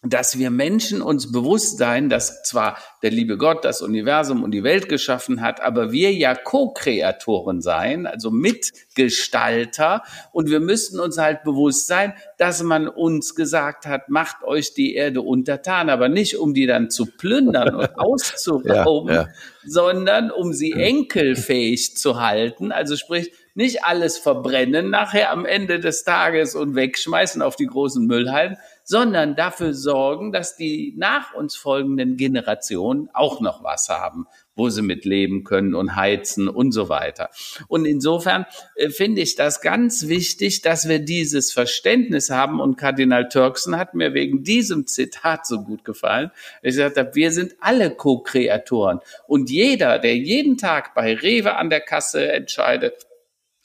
dass 0.09 0.37
wir 0.37 0.51
Menschen 0.51 1.01
uns 1.01 1.31
bewusst 1.31 1.77
sein, 1.77 2.09
dass 2.09 2.43
zwar 2.43 2.77
der 3.01 3.11
liebe 3.11 3.37
Gott 3.37 3.65
das 3.65 3.81
Universum 3.81 4.43
und 4.43 4.51
die 4.51 4.63
Welt 4.63 4.89
geschaffen 4.89 5.41
hat, 5.41 5.61
aber 5.61 5.91
wir 5.91 6.13
ja 6.13 6.35
Co-Kreatoren 6.35 7.61
sein, 7.61 8.05
also 8.05 8.31
Mitgestalter. 8.31 10.03
Und 10.31 10.49
wir 10.49 10.59
müssten 10.59 10.99
uns 10.99 11.17
halt 11.17 11.43
bewusst 11.43 11.87
sein, 11.87 12.13
dass 12.37 12.63
man 12.63 12.87
uns 12.87 13.35
gesagt 13.35 13.85
hat, 13.85 14.09
macht 14.09 14.43
euch 14.43 14.73
die 14.73 14.95
Erde 14.95 15.21
untertan, 15.21 15.89
aber 15.89 16.09
nicht 16.09 16.37
um 16.37 16.53
die 16.53 16.67
dann 16.67 16.89
zu 16.89 17.05
plündern 17.05 17.75
und 17.75 17.89
auszurauben, 17.99 19.13
ja, 19.13 19.21
ja. 19.21 19.29
sondern 19.65 20.31
um 20.31 20.53
sie 20.53 20.73
enkelfähig 20.73 21.97
zu 21.97 22.21
halten. 22.21 22.71
Also 22.71 22.95
sprich, 22.95 23.31
nicht 23.57 23.83
alles 23.83 24.19
verbrennen 24.19 24.91
nachher 24.91 25.31
am 25.31 25.43
Ende 25.43 25.79
des 25.79 26.03
Tages 26.03 26.53
und 26.53 26.75
wegschmeißen 26.75 27.41
auf 27.41 27.55
die 27.55 27.65
großen 27.65 28.05
Müllhalden, 28.05 28.57
sondern 28.87 29.35
dafür 29.35 29.73
sorgen, 29.73 30.31
dass 30.31 30.55
die 30.55 30.93
nach 30.95 31.33
uns 31.33 31.57
folgenden 31.57 32.15
Generationen 32.15 33.09
auch 33.13 33.41
noch 33.41 33.61
was 33.61 33.89
haben, 33.89 34.27
wo 34.55 34.69
sie 34.69 34.81
mit 34.81 35.03
leben 35.03 35.43
können 35.43 35.75
und 35.75 35.97
heizen 35.97 36.47
und 36.47 36.71
so 36.71 36.87
weiter. 36.87 37.29
Und 37.67 37.83
insofern 37.83 38.45
äh, 38.75 38.89
finde 38.89 39.21
ich 39.21 39.35
das 39.35 39.59
ganz 39.59 40.07
wichtig, 40.07 40.61
dass 40.61 40.87
wir 40.87 40.99
dieses 40.99 41.51
Verständnis 41.51 42.29
haben. 42.29 42.61
Und 42.61 42.77
Kardinal 42.77 43.27
Turkson 43.27 43.75
hat 43.75 43.93
mir 43.93 44.13
wegen 44.13 44.43
diesem 44.43 44.87
Zitat 44.87 45.45
so 45.45 45.63
gut 45.63 45.83
gefallen. 45.83 46.31
Ich 46.61 46.75
gesagt 46.75 46.95
habe, 46.95 47.13
wir 47.13 47.31
sind 47.31 47.55
alle 47.59 47.91
Co-Kreatoren. 47.91 49.01
Und 49.27 49.49
jeder, 49.49 49.99
der 49.99 50.15
jeden 50.15 50.57
Tag 50.57 50.95
bei 50.95 51.13
Rewe 51.13 51.55
an 51.55 51.69
der 51.69 51.81
Kasse 51.81 52.31
entscheidet, 52.31 53.06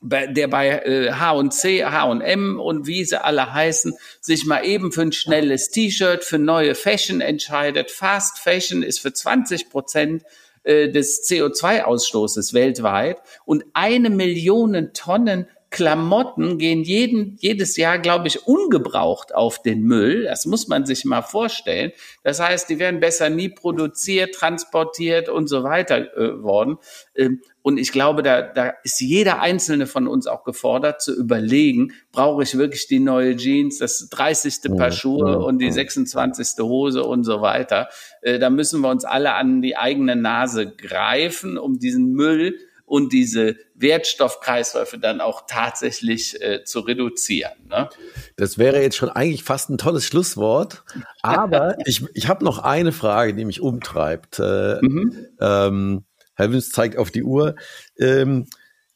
der 0.03 0.49
bei 0.49 1.11
H&C, 1.13 1.85
H&M 1.85 2.61
und 2.61 2.87
wie 2.87 3.05
sie 3.05 3.23
alle 3.23 3.53
heißen, 3.53 3.95
sich 4.21 4.45
mal 4.45 4.65
eben 4.65 4.93
für 4.93 5.03
ein 5.03 5.13
schnelles 5.13 5.71
T-Shirt, 5.71 6.25
für 6.25 6.39
neue 6.39 6.75
Fashion 6.75 7.21
entscheidet. 7.21 7.91
Fast 7.91 8.39
Fashion 8.39 8.83
ist 8.83 9.01
für 9.01 9.13
20 9.13 9.71
Prozent 9.71 10.25
äh, 10.65 10.91
des 10.91 11.29
CO2-Ausstoßes 11.29 12.53
weltweit 12.53 13.21
und 13.45 13.65
eine 13.75 14.11
Million 14.11 14.91
Tonnen 14.93 15.49
Klamotten 15.73 16.59
gehen 16.59 16.85
jeden, 16.85 17.37
jedes 17.41 17.77
Jahr, 17.77 17.99
glaube 17.99 18.29
ich, 18.29 18.47
ungebraucht 18.47 19.35
auf 19.35 19.63
den 19.63 19.83
Müll. 19.83 20.25
Das 20.25 20.45
muss 20.45 20.69
man 20.69 20.85
sich 20.85 21.05
mal 21.07 21.23
vorstellen. 21.23 21.93
Das 22.23 22.41
heißt, 22.41 22.69
die 22.69 22.79
werden 22.79 23.01
besser 23.01 23.31
nie 23.31 23.49
produziert, 23.49 24.35
transportiert 24.35 25.31
und 25.31 25.49
so 25.49 25.65
weiter 25.65 26.17
äh, 26.17 26.43
worden. 26.43 26.77
Ähm, 27.17 27.41
und 27.63 27.79
ich 27.79 27.91
glaube, 27.91 28.23
da, 28.23 28.43
da 28.43 28.75
ist 28.85 29.01
jeder 29.01 29.41
einzelne 29.41 29.87
von 29.87 30.07
uns 30.07 30.27
auch 30.27 30.45
gefordert 30.45 31.01
zu 31.01 31.17
überlegen, 31.17 31.93
brauche 32.13 32.43
ich 32.43 32.59
wirklich 32.59 32.87
die 32.87 33.01
neue 33.01 33.37
Jeans, 33.37 33.79
das 33.79 34.09
30. 34.11 34.77
Paar 34.77 34.91
Schuhe 34.91 35.39
und 35.39 35.59
die 35.59 35.73
26. 35.73 36.59
Hose 36.61 37.03
und 37.03 37.25
so 37.25 37.41
weiter. 37.41 37.89
Äh, 38.21 38.39
da 38.39 38.51
müssen 38.51 38.83
wir 38.83 38.91
uns 38.91 39.05
alle 39.05 39.33
an 39.35 39.63
die 39.63 39.77
eigene 39.77 40.17
Nase 40.17 40.71
greifen, 40.71 41.57
um 41.57 41.79
diesen 41.79 42.13
Müll 42.13 42.59
und 42.93 43.11
diese 43.11 43.57
Wertstoffkreisläufe 43.75 44.99
dann 44.99 45.23
auch 45.23 45.47
tatsächlich 45.47 46.39
äh, 46.43 46.63
zu 46.63 46.81
reduzieren. 46.81 47.55
Ne? 47.67 47.89
Das 48.37 48.59
wäre 48.59 48.83
jetzt 48.83 48.97
schon 48.97 49.09
eigentlich 49.09 49.45
fast 49.45 49.71
ein 49.71 49.79
tolles 49.79 50.05
Schlusswort, 50.05 50.85
aber 51.23 51.79
ich, 51.87 52.05
ich 52.13 52.29
habe 52.29 52.45
noch 52.45 52.59
eine 52.59 52.93
Frage, 52.93 53.33
die 53.33 53.47
mich 53.47 53.63
umtreibt. 53.63 54.41
Äh, 54.41 54.77
mhm. 54.83 55.27
ähm, 55.41 56.05
Herr 56.35 56.53
Wünz 56.53 56.69
zeigt 56.71 56.99
auf 56.99 57.11
die 57.11 57.23
Uhr. 57.23 57.55
Ähm, 57.99 58.47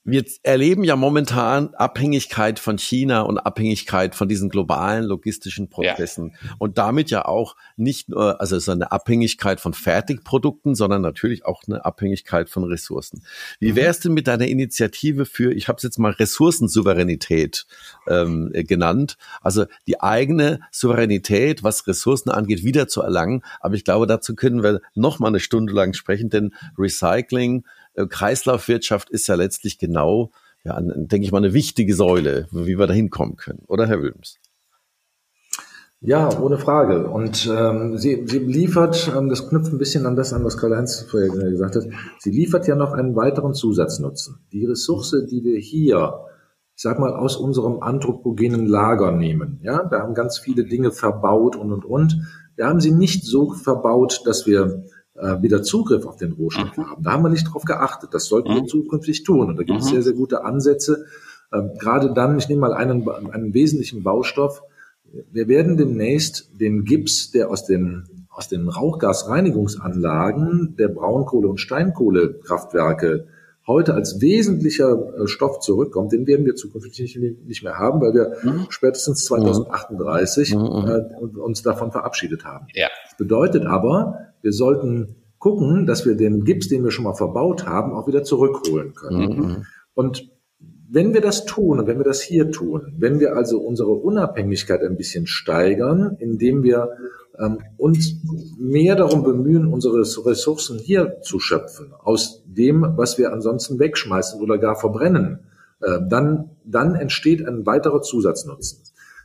wir 0.06 0.24
erleben 0.44 0.84
ja 0.84 0.94
momentan 0.94 1.74
Abhängigkeit 1.74 2.58
von 2.60 2.78
China 2.78 3.22
und 3.22 3.38
Abhängigkeit 3.38 4.14
von 4.14 4.28
diesen 4.28 4.48
globalen 4.48 5.04
logistischen 5.04 5.68
Prozessen 5.68 6.32
ja. 6.40 6.54
und 6.58 6.78
damit 6.78 7.10
ja 7.10 7.24
auch 7.24 7.56
nicht 7.76 8.08
nur, 8.08 8.40
also 8.40 8.56
es 8.56 8.62
ist 8.64 8.68
eine 8.68 8.92
Abhängigkeit 8.92 9.60
von 9.60 9.74
Fertigprodukten, 9.74 10.76
sondern 10.76 11.02
natürlich 11.02 11.44
auch 11.44 11.62
eine 11.66 11.84
Abhängigkeit 11.84 12.48
von 12.48 12.64
Ressourcen. 12.64 13.24
Wie 13.58 13.72
mhm. 13.72 13.76
wäre 13.76 13.90
es 13.90 13.98
denn 14.00 14.14
mit 14.14 14.28
deiner 14.28 14.46
Initiative 14.46 15.26
für, 15.26 15.52
ich 15.52 15.66
habe 15.66 15.78
es 15.78 15.82
jetzt 15.82 15.98
mal 15.98 16.12
Ressourcensouveränität 16.12 17.66
ähm, 18.06 18.52
genannt, 18.54 19.16
also 19.42 19.66
die 19.88 20.00
eigene 20.00 20.60
Souveränität, 20.70 21.64
was 21.64 21.86
Ressourcen 21.86 22.30
angeht, 22.30 22.62
wieder 22.62 22.86
zu 22.86 23.02
erlangen. 23.02 23.42
Aber 23.60 23.74
ich 23.74 23.84
glaube, 23.84 24.06
dazu 24.06 24.36
können 24.36 24.62
wir 24.62 24.80
noch 24.94 25.18
mal 25.18 25.28
eine 25.28 25.40
Stunde 25.40 25.72
lang 25.72 25.94
sprechen, 25.94 26.30
denn 26.30 26.54
Recycling 26.78 27.64
äh, 27.64 27.85
Kreislaufwirtschaft 28.08 29.10
ist 29.10 29.26
ja 29.26 29.34
letztlich 29.34 29.78
genau, 29.78 30.30
ja, 30.64 30.78
denke 30.80 31.24
ich 31.24 31.32
mal, 31.32 31.38
eine 31.38 31.54
wichtige 31.54 31.94
Säule, 31.94 32.48
wie 32.50 32.78
wir 32.78 32.86
da 32.86 32.92
hinkommen 32.92 33.36
können, 33.36 33.62
oder 33.66 33.86
Herr 33.86 34.02
Wilms? 34.02 34.38
Ja, 36.00 36.28
ohne 36.38 36.58
Frage. 36.58 37.08
Und 37.08 37.50
ähm, 37.50 37.96
sie, 37.96 38.24
sie 38.26 38.38
liefert, 38.38 39.10
ähm, 39.16 39.30
das 39.30 39.48
knüpft 39.48 39.72
ein 39.72 39.78
bisschen 39.78 40.04
an 40.04 40.14
das 40.14 40.32
an, 40.32 40.44
was 40.44 40.58
Karl-Heinz 40.58 41.06
vorher 41.10 41.30
gesagt 41.30 41.74
hat, 41.74 41.84
sie 42.18 42.30
liefert 42.30 42.68
ja 42.68 42.76
noch 42.76 42.92
einen 42.92 43.16
weiteren 43.16 43.54
Zusatznutzen. 43.54 44.46
Die 44.52 44.66
Ressource, 44.66 45.16
die 45.30 45.42
wir 45.42 45.58
hier, 45.58 46.20
ich 46.76 46.82
sag 46.82 46.98
mal, 46.98 47.14
aus 47.14 47.36
unserem 47.36 47.82
anthropogenen 47.82 48.66
Lager 48.66 49.10
nehmen, 49.10 49.58
ja, 49.62 49.84
da 49.84 50.00
haben 50.00 50.12
ganz 50.12 50.38
viele 50.38 50.64
Dinge 50.64 50.92
verbaut 50.92 51.56
und 51.56 51.72
und 51.72 51.84
und. 51.86 52.20
Wir 52.56 52.66
haben 52.66 52.80
sie 52.80 52.92
nicht 52.92 53.24
so 53.24 53.52
verbaut, 53.52 54.20
dass 54.26 54.46
wir 54.46 54.84
äh, 55.20 55.42
wieder 55.42 55.62
Zugriff 55.62 56.06
auf 56.06 56.16
den 56.16 56.32
Rohstoff 56.32 56.76
mhm. 56.76 56.90
haben. 56.90 57.02
Da 57.02 57.12
haben 57.12 57.22
wir 57.22 57.30
nicht 57.30 57.52
drauf 57.52 57.64
geachtet. 57.64 58.10
Das 58.12 58.26
sollten 58.26 58.52
mhm. 58.52 58.56
wir 58.56 58.66
zukünftig 58.66 59.24
tun. 59.24 59.48
Und 59.48 59.56
da 59.56 59.62
gibt 59.62 59.80
es 59.80 59.86
mhm. 59.86 59.90
sehr, 59.90 60.02
sehr 60.02 60.14
gute 60.14 60.44
Ansätze. 60.44 61.06
Ähm, 61.52 61.70
gerade 61.78 62.12
dann, 62.12 62.38
ich 62.38 62.48
nehme 62.48 62.62
mal 62.62 62.74
einen, 62.74 63.08
einen 63.08 63.54
wesentlichen 63.54 64.02
Baustoff. 64.02 64.62
Wir 65.30 65.46
werden 65.48 65.76
demnächst 65.76 66.50
den 66.60 66.84
Gips, 66.84 67.30
der 67.30 67.50
aus 67.50 67.64
den, 67.64 68.04
aus 68.28 68.48
den 68.48 68.68
Rauchgasreinigungsanlagen 68.68 70.74
der 70.76 70.88
Braunkohle- 70.88 71.48
und 71.48 71.58
Steinkohlekraftwerke 71.58 73.28
heute 73.66 73.94
als 73.94 74.20
wesentlicher 74.20 75.14
äh, 75.18 75.26
Stoff 75.26 75.60
zurückkommt, 75.60 76.12
den 76.12 76.26
werden 76.26 76.46
wir 76.46 76.54
zukünftig 76.54 77.16
nicht, 77.16 77.46
nicht 77.46 77.62
mehr 77.62 77.78
haben, 77.78 78.00
weil 78.00 78.14
wir 78.14 78.36
mhm. 78.42 78.66
spätestens 78.68 79.24
2038 79.24 80.54
mhm. 80.54 80.60
mhm. 80.60 81.36
äh, 81.36 81.38
uns 81.38 81.62
davon 81.62 81.90
verabschiedet 81.90 82.44
haben. 82.44 82.66
Ja. 82.74 82.88
Das 83.04 83.16
bedeutet 83.16 83.66
aber, 83.66 84.18
wir 84.42 84.52
sollten 84.52 85.16
gucken, 85.38 85.86
dass 85.86 86.06
wir 86.06 86.16
den 86.16 86.44
Gips, 86.44 86.68
den 86.68 86.84
wir 86.84 86.90
schon 86.90 87.04
mal 87.04 87.14
verbaut 87.14 87.66
haben, 87.66 87.92
auch 87.92 88.06
wieder 88.06 88.22
zurückholen 88.22 88.94
können. 88.94 89.38
Mhm. 89.38 89.66
Und 89.94 90.30
wenn 90.88 91.14
wir 91.14 91.20
das 91.20 91.44
tun 91.44 91.80
und 91.80 91.86
wenn 91.86 91.98
wir 91.98 92.04
das 92.04 92.22
hier 92.22 92.50
tun, 92.50 92.94
wenn 92.98 93.18
wir 93.18 93.34
also 93.34 93.58
unsere 93.58 93.90
Unabhängigkeit 93.90 94.82
ein 94.82 94.96
bisschen 94.96 95.26
steigern, 95.26 96.16
indem 96.20 96.62
wir 96.62 96.90
ähm, 97.38 97.58
uns 97.76 98.16
mehr 98.58 98.96
darum 98.96 99.22
bemühen, 99.22 99.66
unsere 99.66 99.98
Ressourcen 99.98 100.78
hier 100.78 101.20
zu 101.22 101.38
schöpfen, 101.40 101.92
aus 101.98 102.42
dem, 102.46 102.86
was 102.96 103.18
wir 103.18 103.32
ansonsten 103.32 103.78
wegschmeißen 103.78 104.40
oder 104.40 104.58
gar 104.58 104.76
verbrennen, 104.76 105.40
äh, 105.80 105.98
dann, 106.08 106.50
dann 106.64 106.94
entsteht 106.94 107.46
ein 107.46 107.66
weiterer 107.66 108.02
Zusatznutzen. 108.02 108.82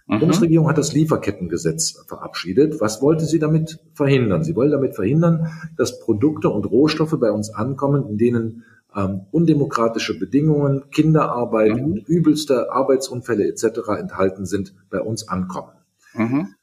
Die 0.07 0.15
mhm. 0.15 0.19
Bundesregierung 0.19 0.67
hat 0.67 0.77
das 0.77 0.93
Lieferkettengesetz 0.93 2.03
verabschiedet. 2.07 2.81
Was 2.81 3.01
wollte 3.01 3.25
sie 3.25 3.39
damit 3.39 3.79
verhindern? 3.93 4.43
Sie 4.43 4.55
wollte 4.55 4.71
damit 4.71 4.95
verhindern, 4.95 5.47
dass 5.77 5.99
Produkte 5.99 6.49
und 6.49 6.65
Rohstoffe 6.65 7.17
bei 7.19 7.31
uns 7.31 7.53
ankommen, 7.53 8.07
in 8.07 8.17
denen 8.17 8.63
ähm, 8.95 9.21
undemokratische 9.31 10.19
Bedingungen, 10.19 10.89
Kinderarbeit 10.91 11.75
mhm. 11.75 11.95
übelste 12.07 12.71
Arbeitsunfälle 12.71 13.47
etc. 13.47 13.87
enthalten 13.99 14.45
sind, 14.45 14.73
bei 14.89 14.99
uns 14.99 15.29
ankommen. 15.29 15.71
Mhm. 16.13 16.55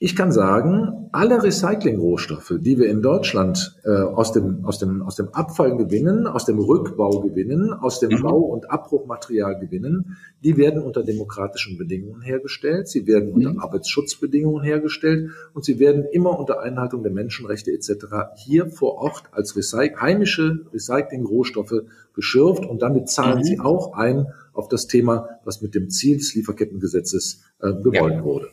Ich 0.00 0.14
kann 0.14 0.30
sagen, 0.30 1.08
alle 1.10 1.42
Recyclingrohstoffe, 1.42 2.54
die 2.60 2.78
wir 2.78 2.88
in 2.88 3.02
Deutschland 3.02 3.74
äh, 3.84 3.90
aus, 3.90 4.30
dem, 4.30 4.64
aus, 4.64 4.78
dem, 4.78 5.02
aus 5.02 5.16
dem 5.16 5.30
Abfall 5.30 5.76
gewinnen, 5.76 6.28
aus 6.28 6.44
dem 6.44 6.60
Rückbau 6.60 7.20
gewinnen, 7.20 7.72
aus 7.72 7.98
dem 7.98 8.10
mhm. 8.10 8.22
Bau- 8.22 8.44
und 8.44 8.70
Abbruchmaterial 8.70 9.58
gewinnen, 9.58 10.16
die 10.44 10.56
werden 10.56 10.84
unter 10.84 11.02
demokratischen 11.02 11.78
Bedingungen 11.78 12.22
hergestellt, 12.22 12.86
sie 12.86 13.08
werden 13.08 13.32
unter 13.32 13.54
mhm. 13.54 13.58
Arbeitsschutzbedingungen 13.58 14.62
hergestellt 14.62 15.32
und 15.52 15.64
sie 15.64 15.80
werden 15.80 16.04
immer 16.12 16.38
unter 16.38 16.60
Einhaltung 16.60 17.02
der 17.02 17.10
Menschenrechte 17.10 17.72
etc. 17.72 18.36
hier 18.36 18.68
vor 18.68 18.98
Ort 18.98 19.24
als 19.32 19.56
Recy 19.56 19.94
heimische 20.00 20.64
Recyclingrohstoffe 20.72 21.82
geschürft 22.14 22.64
und 22.64 22.82
damit 22.82 23.08
zahlen 23.08 23.38
mhm. 23.38 23.42
sie 23.42 23.58
auch 23.58 23.94
ein 23.94 24.28
auf 24.52 24.68
das 24.68 24.86
Thema, 24.86 25.40
was 25.42 25.60
mit 25.60 25.74
dem 25.74 25.90
Ziel 25.90 26.18
des 26.18 26.36
Lieferkettengesetzes 26.36 27.42
äh, 27.60 27.72
gewollt 27.72 28.14
ja. 28.14 28.22
wurde. 28.22 28.48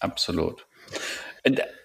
Absolut. 0.00 0.66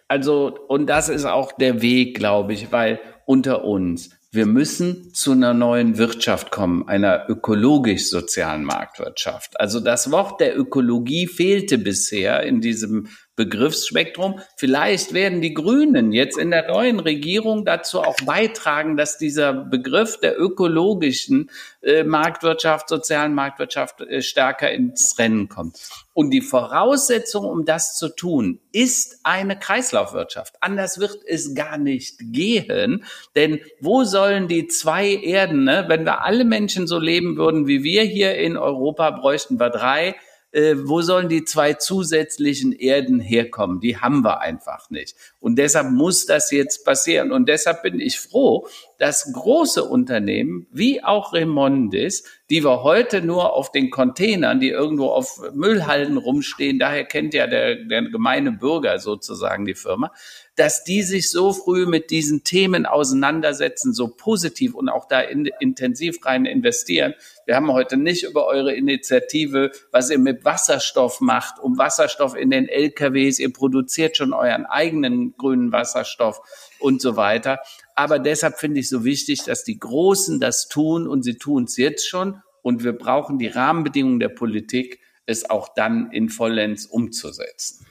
Also, 0.07 0.57
und 0.67 0.87
das 0.87 1.09
ist 1.09 1.25
auch 1.25 1.51
der 1.53 1.81
Weg, 1.81 2.15
glaube 2.17 2.53
ich, 2.53 2.71
weil 2.71 2.99
unter 3.25 3.63
uns, 3.63 4.09
wir 4.31 4.45
müssen 4.45 5.13
zu 5.13 5.31
einer 5.31 5.53
neuen 5.53 5.97
Wirtschaft 5.97 6.51
kommen, 6.51 6.87
einer 6.87 7.29
ökologisch-sozialen 7.29 8.63
Marktwirtschaft. 8.63 9.59
Also 9.59 9.79
das 9.79 10.11
Wort 10.11 10.41
der 10.41 10.57
Ökologie 10.57 11.27
fehlte 11.27 11.77
bisher 11.77 12.43
in 12.43 12.59
diesem 12.59 13.07
Begriffsspektrum. 13.35 14.39
Vielleicht 14.57 15.13
werden 15.13 15.41
die 15.41 15.55
Grünen 15.55 16.11
jetzt 16.11 16.37
in 16.37 16.51
der 16.51 16.67
neuen 16.67 16.99
Regierung 16.99 17.65
dazu 17.65 18.01
auch 18.01 18.15
beitragen, 18.25 18.95
dass 18.95 19.17
dieser 19.17 19.53
Begriff 19.53 20.19
der 20.19 20.39
ökologischen 20.39 21.49
äh, 21.81 22.03
Marktwirtschaft, 22.03 22.89
sozialen 22.89 23.33
Marktwirtschaft 23.33 24.01
äh, 24.01 24.21
stärker 24.21 24.71
ins 24.71 25.17
Rennen 25.17 25.49
kommt. 25.49 25.79
Und 26.13 26.29
die 26.29 26.41
Voraussetzung, 26.41 27.45
um 27.45 27.65
das 27.65 27.97
zu 27.97 28.09
tun, 28.09 28.59
ist 28.71 29.19
eine 29.23 29.57
Kreislaufwirtschaft. 29.57 30.55
Anders 30.61 30.99
wird 30.99 31.17
es 31.27 31.55
gar 31.55 31.79
nicht 31.79 32.17
gehen. 32.19 33.03
Denn 33.35 33.61
wo 33.79 34.03
sollen 34.03 34.47
die 34.47 34.67
zwei 34.67 35.07
Erden, 35.07 35.63
ne? 35.63 35.85
wenn 35.87 36.05
wir 36.05 36.23
alle 36.23 36.45
Menschen 36.45 36.85
so 36.85 36.99
leben 36.99 37.35
würden 37.37 37.65
wie 37.65 37.83
wir 37.83 38.03
hier 38.03 38.35
in 38.35 38.57
Europa, 38.57 39.09
bräuchten 39.09 39.59
wir 39.59 39.71
drei 39.71 40.15
äh, 40.53 40.75
wo 40.77 41.01
sollen 41.01 41.29
die 41.29 41.43
zwei 41.43 41.73
zusätzlichen 41.73 42.71
Erden 42.71 43.19
herkommen? 43.19 43.79
Die 43.79 43.97
haben 43.97 44.23
wir 44.23 44.39
einfach 44.39 44.89
nicht. 44.89 45.15
Und 45.39 45.57
deshalb 45.57 45.91
muss 45.91 46.25
das 46.25 46.51
jetzt 46.51 46.85
passieren. 46.85 47.31
Und 47.31 47.49
deshalb 47.49 47.81
bin 47.81 47.99
ich 47.99 48.19
froh, 48.19 48.67
dass 48.99 49.33
große 49.33 49.83
Unternehmen 49.83 50.67
wie 50.71 51.03
auch 51.03 51.33
Remondis, 51.33 52.23
die 52.53 52.63
wir 52.63 52.83
heute 52.83 53.23
nur 53.23 53.53
auf 53.53 53.71
den 53.71 53.89
Containern, 53.89 54.59
die 54.59 54.69
irgendwo 54.69 55.07
auf 55.07 55.41
Müllhalden 55.55 56.17
rumstehen, 56.17 56.77
daher 56.77 57.03
kennt 57.03 57.33
ja 57.33 57.47
der, 57.47 57.77
der 57.77 58.03
gemeine 58.03 58.51
Bürger 58.51 58.99
sozusagen 58.99 59.65
die 59.65 59.73
Firma, 59.73 60.11
dass 60.55 60.83
die 60.83 61.01
sich 61.01 61.31
so 61.31 61.51
früh 61.51 61.87
mit 61.87 62.11
diesen 62.11 62.43
Themen 62.43 62.85
auseinandersetzen, 62.85 63.91
so 63.91 64.07
positiv 64.07 64.75
und 64.75 64.87
auch 64.87 65.07
da 65.07 65.19
in, 65.21 65.49
intensiv 65.59 66.23
rein 66.27 66.45
investieren. 66.45 67.15
Wir 67.47 67.55
haben 67.55 67.73
heute 67.73 67.97
nicht 67.97 68.21
über 68.21 68.45
eure 68.45 68.75
Initiative, 68.75 69.71
was 69.91 70.11
ihr 70.11 70.19
mit 70.19 70.45
Wasserstoff 70.45 71.21
macht, 71.21 71.59
um 71.59 71.79
Wasserstoff 71.79 72.35
in 72.35 72.51
den 72.51 72.69
LKWs. 72.69 73.39
Ihr 73.39 73.51
produziert 73.51 74.15
schon 74.15 74.31
euren 74.31 74.67
eigenen 74.67 75.35
grünen 75.37 75.71
Wasserstoff 75.71 76.39
und 76.77 77.01
so 77.01 77.15
weiter. 77.15 77.61
Aber 77.95 78.19
deshalb 78.19 78.59
finde 78.59 78.79
ich 78.79 78.89
so 78.89 79.03
wichtig, 79.03 79.43
dass 79.43 79.63
die 79.63 79.79
Großen 79.79 80.39
das 80.39 80.67
tun 80.67 81.07
und 81.07 81.23
sie 81.23 81.37
tun 81.37 81.65
es 81.65 81.77
jetzt 81.77 82.07
schon. 82.07 82.41
Und 82.61 82.83
wir 82.83 82.93
brauchen 82.93 83.37
die 83.37 83.47
Rahmenbedingungen 83.47 84.19
der 84.19 84.29
Politik, 84.29 84.99
es 85.25 85.49
auch 85.49 85.69
dann 85.73 86.11
in 86.11 86.29
vollends 86.29 86.85
umzusetzen. 86.85 87.85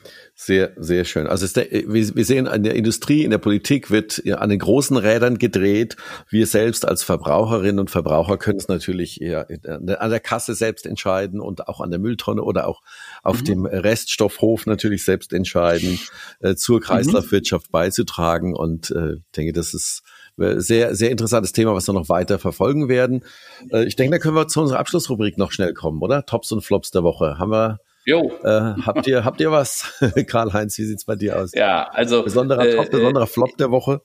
Sehr, 0.44 0.72
sehr 0.76 1.04
schön. 1.04 1.28
Also 1.28 1.46
der, 1.46 1.70
wir, 1.70 2.24
sehen 2.24 2.48
an 2.48 2.64
der 2.64 2.74
Industrie, 2.74 3.22
in 3.22 3.30
der 3.30 3.38
Politik 3.38 3.92
wird 3.92 4.26
an 4.26 4.50
den 4.50 4.58
großen 4.58 4.96
Rädern 4.96 5.38
gedreht. 5.38 5.96
Wir 6.30 6.48
selbst 6.48 6.84
als 6.84 7.04
Verbraucherinnen 7.04 7.78
und 7.78 7.90
Verbraucher 7.92 8.38
können 8.38 8.58
es 8.58 8.66
natürlich 8.66 9.18
ja, 9.18 9.46
an 9.68 10.10
der 10.10 10.18
Kasse 10.18 10.56
selbst 10.56 10.84
entscheiden 10.84 11.40
und 11.40 11.68
auch 11.68 11.80
an 11.80 11.90
der 11.90 12.00
Mülltonne 12.00 12.42
oder 12.42 12.66
auch 12.66 12.82
auf 13.22 13.42
mhm. 13.42 13.44
dem 13.44 13.66
Reststoffhof 13.66 14.66
natürlich 14.66 15.04
selbst 15.04 15.32
entscheiden, 15.32 16.00
äh, 16.40 16.56
zur 16.56 16.78
mhm. 16.78 16.82
Kreislaufwirtschaft 16.82 17.68
mhm. 17.68 17.72
beizutragen. 17.72 18.56
Und 18.56 18.90
äh, 18.90 19.12
ich 19.12 19.32
denke, 19.36 19.52
das 19.52 19.74
ist 19.74 20.02
äh, 20.38 20.58
sehr, 20.58 20.96
sehr 20.96 21.12
interessantes 21.12 21.52
Thema, 21.52 21.72
was 21.72 21.86
wir 21.86 21.94
noch 21.94 22.08
weiter 22.08 22.40
verfolgen 22.40 22.88
werden. 22.88 23.22
Äh, 23.70 23.84
ich 23.84 23.94
denke, 23.94 24.16
da 24.16 24.18
können 24.18 24.34
wir 24.34 24.48
zu 24.48 24.60
unserer 24.60 24.80
Abschlussrubrik 24.80 25.38
noch 25.38 25.52
schnell 25.52 25.72
kommen, 25.72 26.02
oder? 26.02 26.26
Tops 26.26 26.50
und 26.50 26.62
Flops 26.62 26.90
der 26.90 27.04
Woche. 27.04 27.38
Haben 27.38 27.52
wir 27.52 27.78
Jo. 28.04 28.32
Äh, 28.42 28.74
habt 28.84 29.06
ihr 29.06 29.24
habt 29.24 29.40
ihr 29.40 29.50
was, 29.50 30.00
Karl-Heinz? 30.26 30.76
Wie 30.78 30.84
sieht's 30.84 31.04
bei 31.04 31.14
dir 31.14 31.38
aus? 31.38 31.52
Ja, 31.54 31.88
also 31.90 32.22
besonderer 32.22 32.66
äh, 32.66 32.76
Top, 32.76 32.90
besonderer 32.90 33.26
Flop 33.26 33.56
der 33.56 33.70
Woche. 33.70 34.00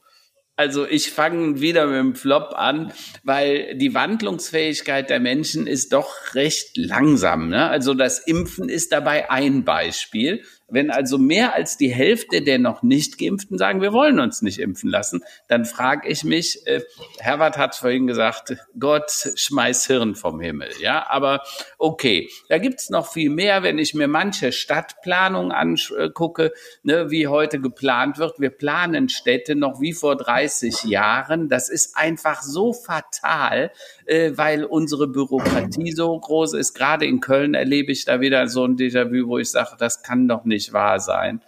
Also 0.55 0.87
ich 0.87 1.11
fange 1.11 1.61
wieder 1.61 1.85
mit 1.85 1.97
dem 1.97 2.15
Flop 2.15 2.53
an, 2.55 2.91
weil 3.23 3.75
die 3.77 3.93
Wandlungsfähigkeit 3.93 5.07
der 5.09 5.19
Menschen 5.19 5.67
ist 5.67 5.93
doch 5.93 6.33
recht 6.33 6.75
langsam. 6.77 7.49
Ne? 7.49 7.69
Also 7.69 7.93
das 7.93 8.19
Impfen 8.19 8.67
ist 8.67 8.91
dabei 8.91 9.29
ein 9.29 9.65
Beispiel. 9.65 10.43
Wenn 10.69 10.91
also 10.91 11.17
mehr 11.17 11.53
als 11.53 11.77
die 11.77 11.87
Hälfte 11.87 12.41
der 12.41 12.59
noch 12.59 12.83
nicht 12.83 13.17
geimpften 13.17 13.57
sagen, 13.57 13.81
wir 13.81 13.93
wollen 13.93 14.19
uns 14.19 14.41
nicht 14.41 14.59
impfen 14.59 14.89
lassen, 14.89 15.23
dann 15.47 15.63
frage 15.63 16.09
ich 16.09 16.25
mich, 16.25 16.67
äh, 16.67 16.81
Herbert 17.19 17.57
hat 17.57 17.75
vorhin 17.75 18.05
gesagt, 18.05 18.57
Gott 18.77 19.11
schmeiß 19.35 19.87
Hirn 19.87 20.15
vom 20.15 20.41
Himmel. 20.41 20.69
Ja, 20.81 21.09
aber 21.09 21.41
okay, 21.77 22.29
da 22.49 22.57
gibt's 22.57 22.89
noch 22.89 23.11
viel 23.11 23.29
mehr, 23.29 23.63
wenn 23.63 23.77
ich 23.79 23.93
mir 23.93 24.09
manche 24.09 24.51
Stadtplanung 24.51 25.53
angucke, 25.53 26.51
ne, 26.83 27.09
wie 27.09 27.27
heute 27.27 27.61
geplant 27.61 28.17
wird. 28.17 28.39
Wir 28.39 28.49
planen 28.49 29.07
Städte 29.07 29.55
noch 29.55 29.79
wie 29.79 29.93
vor 29.93 30.17
30 30.17 30.83
Jahren. 30.83 31.47
Das 31.47 31.69
ist 31.69 31.95
einfach 31.95 32.41
so 32.41 32.73
fatal, 32.73 33.71
äh, 34.05 34.31
weil 34.35 34.65
unsere 34.65 35.07
Bürokratie 35.07 35.93
so 35.93 36.19
groß 36.19 36.55
ist. 36.55 36.73
Gerade 36.73 37.05
in 37.05 37.21
Köln 37.21 37.53
erlebe 37.53 37.93
ich 37.93 38.03
da 38.03 38.19
wieder 38.19 38.47
so 38.49 38.65
ein 38.65 38.75
Déjà-vu, 38.75 39.27
wo 39.27 39.37
ich 39.37 39.49
sage, 39.49 39.77
das 39.79 40.03
kann 40.03 40.27
doch 40.27 40.43
nicht 40.43 40.56
wahr 40.73 40.99
sein. 40.99 41.41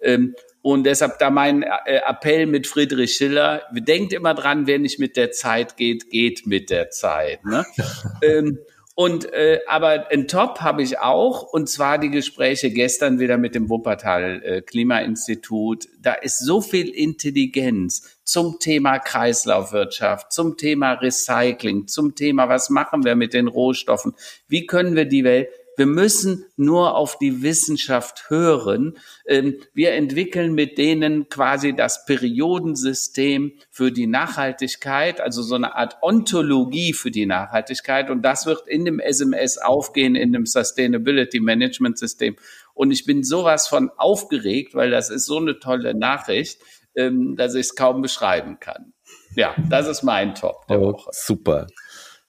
Ähm, 0.00 0.34
und 0.62 0.84
deshalb 0.84 1.18
da 1.18 1.28
mein 1.28 1.62
äh, 1.62 2.00
Appell 2.06 2.46
mit 2.46 2.66
Friedrich 2.66 3.16
Schiller, 3.16 3.62
denkt 3.72 4.14
immer 4.14 4.32
dran, 4.32 4.66
wer 4.66 4.78
nicht 4.78 4.98
mit 4.98 5.16
der 5.16 5.30
Zeit 5.30 5.76
geht, 5.76 6.08
geht 6.08 6.46
mit 6.46 6.70
der 6.70 6.88
Zeit. 6.88 7.44
Ne? 7.44 7.66
ähm, 8.22 8.58
und 8.96 9.30
äh, 9.32 9.60
aber 9.66 10.10
ein 10.12 10.28
Top 10.28 10.60
habe 10.60 10.82
ich 10.82 11.00
auch, 11.00 11.42
und 11.42 11.68
zwar 11.68 11.98
die 11.98 12.10
Gespräche 12.10 12.70
gestern 12.70 13.18
wieder 13.18 13.38
mit 13.38 13.56
dem 13.56 13.68
Wuppertal 13.68 14.40
äh, 14.44 14.62
Klimainstitut. 14.62 15.88
Da 16.00 16.14
ist 16.14 16.38
so 16.38 16.60
viel 16.60 16.88
Intelligenz 16.88 18.18
zum 18.22 18.60
Thema 18.60 19.00
Kreislaufwirtschaft, 19.00 20.32
zum 20.32 20.56
Thema 20.56 20.92
Recycling, 20.92 21.88
zum 21.88 22.14
Thema, 22.14 22.48
was 22.48 22.70
machen 22.70 23.04
wir 23.04 23.16
mit 23.16 23.34
den 23.34 23.48
Rohstoffen, 23.48 24.14
wie 24.46 24.64
können 24.64 24.94
wir 24.94 25.06
die 25.06 25.24
Welt 25.24 25.48
Wir 25.76 25.86
müssen 25.86 26.44
nur 26.56 26.96
auf 26.96 27.18
die 27.18 27.42
Wissenschaft 27.42 28.30
hören. 28.30 28.96
Ähm, 29.26 29.56
wir 29.72 29.92
entwickeln 29.92 30.54
mit 30.54 30.78
denen 30.78 31.28
quasi 31.28 31.74
das 31.74 32.04
Periodensystem 32.04 33.52
für 33.70 33.90
die 33.90 34.06
Nachhaltigkeit, 34.06 35.20
also 35.20 35.42
so 35.42 35.54
eine 35.54 35.74
Art 35.74 35.96
Ontologie 36.02 36.92
für 36.92 37.10
die 37.10 37.26
Nachhaltigkeit. 37.26 38.10
Und 38.10 38.22
das 38.22 38.46
wird 38.46 38.68
in 38.68 38.84
dem 38.84 39.00
SMS 39.00 39.58
aufgehen, 39.58 40.14
in 40.14 40.32
dem 40.32 40.46
Sustainability 40.46 41.40
Management 41.40 41.98
System. 41.98 42.36
Und 42.74 42.90
ich 42.90 43.04
bin 43.04 43.24
sowas 43.24 43.68
von 43.68 43.90
aufgeregt, 43.96 44.74
weil 44.74 44.90
das 44.90 45.10
ist 45.10 45.26
so 45.26 45.38
eine 45.38 45.58
tolle 45.58 45.94
Nachricht, 45.94 46.60
ähm, 46.96 47.36
dass 47.36 47.54
ich 47.54 47.66
es 47.66 47.74
kaum 47.74 48.02
beschreiben 48.02 48.58
kann. 48.60 48.92
Ja, 49.36 49.54
das 49.68 49.88
ist 49.88 50.02
mein 50.02 50.34
Top 50.34 50.66
der 50.68 50.80
oh, 50.80 50.92
Woche. 50.92 51.10
Super. 51.12 51.66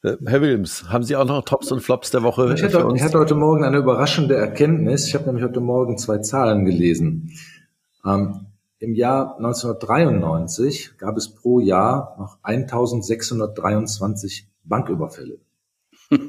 Äh, 0.06 0.18
Herr 0.26 0.41
Williams, 0.41 0.89
haben 0.89 1.03
Sie 1.03 1.16
auch 1.16 1.26
noch 1.26 1.43
Tops 1.43 1.72
und 1.72 1.82
Flops 1.82 2.12
der 2.12 2.22
Woche? 2.22 2.53
Ich 2.56 2.64
hatte, 2.64 2.88
ich 2.93 3.01
hatte 3.01 3.18
heute 3.18 3.34
Morgen 3.34 3.64
eine 3.64 3.78
überraschende 3.78 4.36
Erkenntnis. 4.36 5.08
Ich 5.08 5.16
habe 5.16 5.26
nämlich 5.26 5.43
heute 5.43 5.62
Morgen 5.62 5.97
zwei 5.97 6.20
Zahlen 6.20 6.66
gelesen. 6.66 7.32
Ähm, 8.06 8.45
Im 8.78 8.93
Jahr 8.93 9.38
1993 9.38 10.97
gab 10.99 11.18
es 11.18 11.34
pro 11.34 11.60
Jahr 11.60 12.16
noch 12.20 12.38
1623 12.43 14.47
Banküberfälle. 14.64 15.39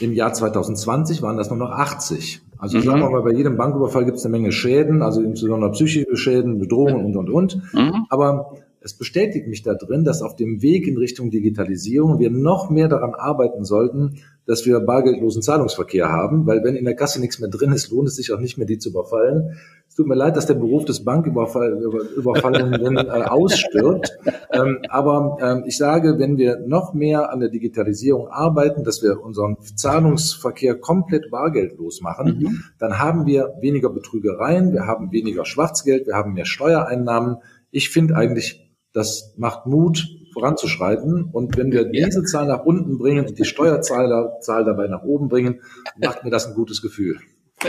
Im 0.00 0.12
Jahr 0.12 0.32
2020 0.32 1.22
waren 1.22 1.36
das 1.36 1.48
nur 1.48 1.58
noch 1.58 1.72
80. 1.72 2.42
Also 2.58 2.78
mhm. 2.78 2.82
sagen 2.82 3.00
wir 3.00 3.10
mal, 3.10 3.22
bei 3.22 3.32
jedem 3.32 3.56
Banküberfall 3.56 4.04
gibt 4.04 4.18
es 4.18 4.24
eine 4.24 4.32
Menge 4.32 4.52
Schäden, 4.52 5.02
also 5.02 5.20
insbesondere 5.20 5.72
psychische 5.72 6.16
Schäden, 6.16 6.60
Bedrohungen 6.60 7.06
und, 7.06 7.16
und, 7.16 7.30
und. 7.30 7.74
Mhm. 7.74 8.06
Aber 8.08 8.52
es 8.80 8.94
bestätigt 8.94 9.48
mich 9.48 9.62
da 9.62 9.74
drin, 9.74 10.04
dass 10.04 10.22
auf 10.22 10.36
dem 10.36 10.62
Weg 10.62 10.86
in 10.86 10.96
Richtung 10.96 11.30
Digitalisierung 11.30 12.18
wir 12.18 12.30
noch 12.30 12.70
mehr 12.70 12.88
daran 12.88 13.14
arbeiten 13.14 13.64
sollten, 13.64 14.18
dass 14.46 14.64
wir 14.64 14.80
bargeldlosen 14.80 15.42
Zahlungsverkehr 15.42 16.08
haben, 16.08 16.46
weil 16.46 16.64
wenn 16.64 16.74
in 16.74 16.86
der 16.86 16.96
Kasse 16.96 17.20
nichts 17.20 17.38
mehr 17.38 17.50
drin 17.50 17.72
ist, 17.72 17.90
lohnt 17.90 18.08
es 18.08 18.16
sich 18.16 18.32
auch 18.32 18.40
nicht 18.40 18.56
mehr, 18.56 18.66
die 18.66 18.78
zu 18.78 18.88
überfallen. 18.88 19.58
Es 19.86 19.94
tut 19.94 20.06
mir 20.06 20.14
leid, 20.14 20.36
dass 20.36 20.46
der 20.46 20.54
Beruf 20.54 20.86
des 20.86 21.04
Banküberfallenden 21.04 22.96
äh, 22.96 23.00
ausstirbt. 23.00 24.16
Ähm, 24.50 24.78
aber 24.88 25.36
ähm, 25.42 25.64
ich 25.66 25.76
sage, 25.76 26.18
wenn 26.18 26.38
wir 26.38 26.60
noch 26.66 26.94
mehr 26.94 27.30
an 27.30 27.40
der 27.40 27.50
Digitalisierung 27.50 28.28
arbeiten, 28.28 28.84
dass 28.84 29.02
wir 29.02 29.20
unseren 29.20 29.58
Zahlungsverkehr 29.60 30.76
komplett 30.76 31.30
bargeldlos 31.30 32.00
machen, 32.00 32.38
mhm. 32.38 32.64
dann 32.78 32.98
haben 32.98 33.26
wir 33.26 33.54
weniger 33.60 33.90
Betrügereien, 33.90 34.72
wir 34.72 34.86
haben 34.86 35.12
weniger 35.12 35.44
Schwarzgeld, 35.44 36.06
wir 36.06 36.14
haben 36.14 36.32
mehr 36.32 36.46
Steuereinnahmen. 36.46 37.38
Ich 37.70 37.90
finde 37.90 38.16
eigentlich 38.16 38.67
das 38.98 39.34
macht 39.36 39.66
Mut, 39.66 40.06
voranzuschreiten. 40.32 41.30
Und 41.32 41.56
wenn 41.56 41.72
wir 41.72 41.84
diese 41.84 42.22
Zahl 42.24 42.46
nach 42.46 42.64
unten 42.64 42.98
bringen 42.98 43.26
und 43.26 43.38
die 43.38 43.44
Steuerzahl 43.44 44.38
Zahl 44.40 44.64
dabei 44.64 44.88
nach 44.88 45.02
oben 45.02 45.28
bringen, 45.28 45.62
macht 45.96 46.24
mir 46.24 46.30
das 46.30 46.46
ein 46.46 46.54
gutes 46.54 46.82
Gefühl. 46.82 47.18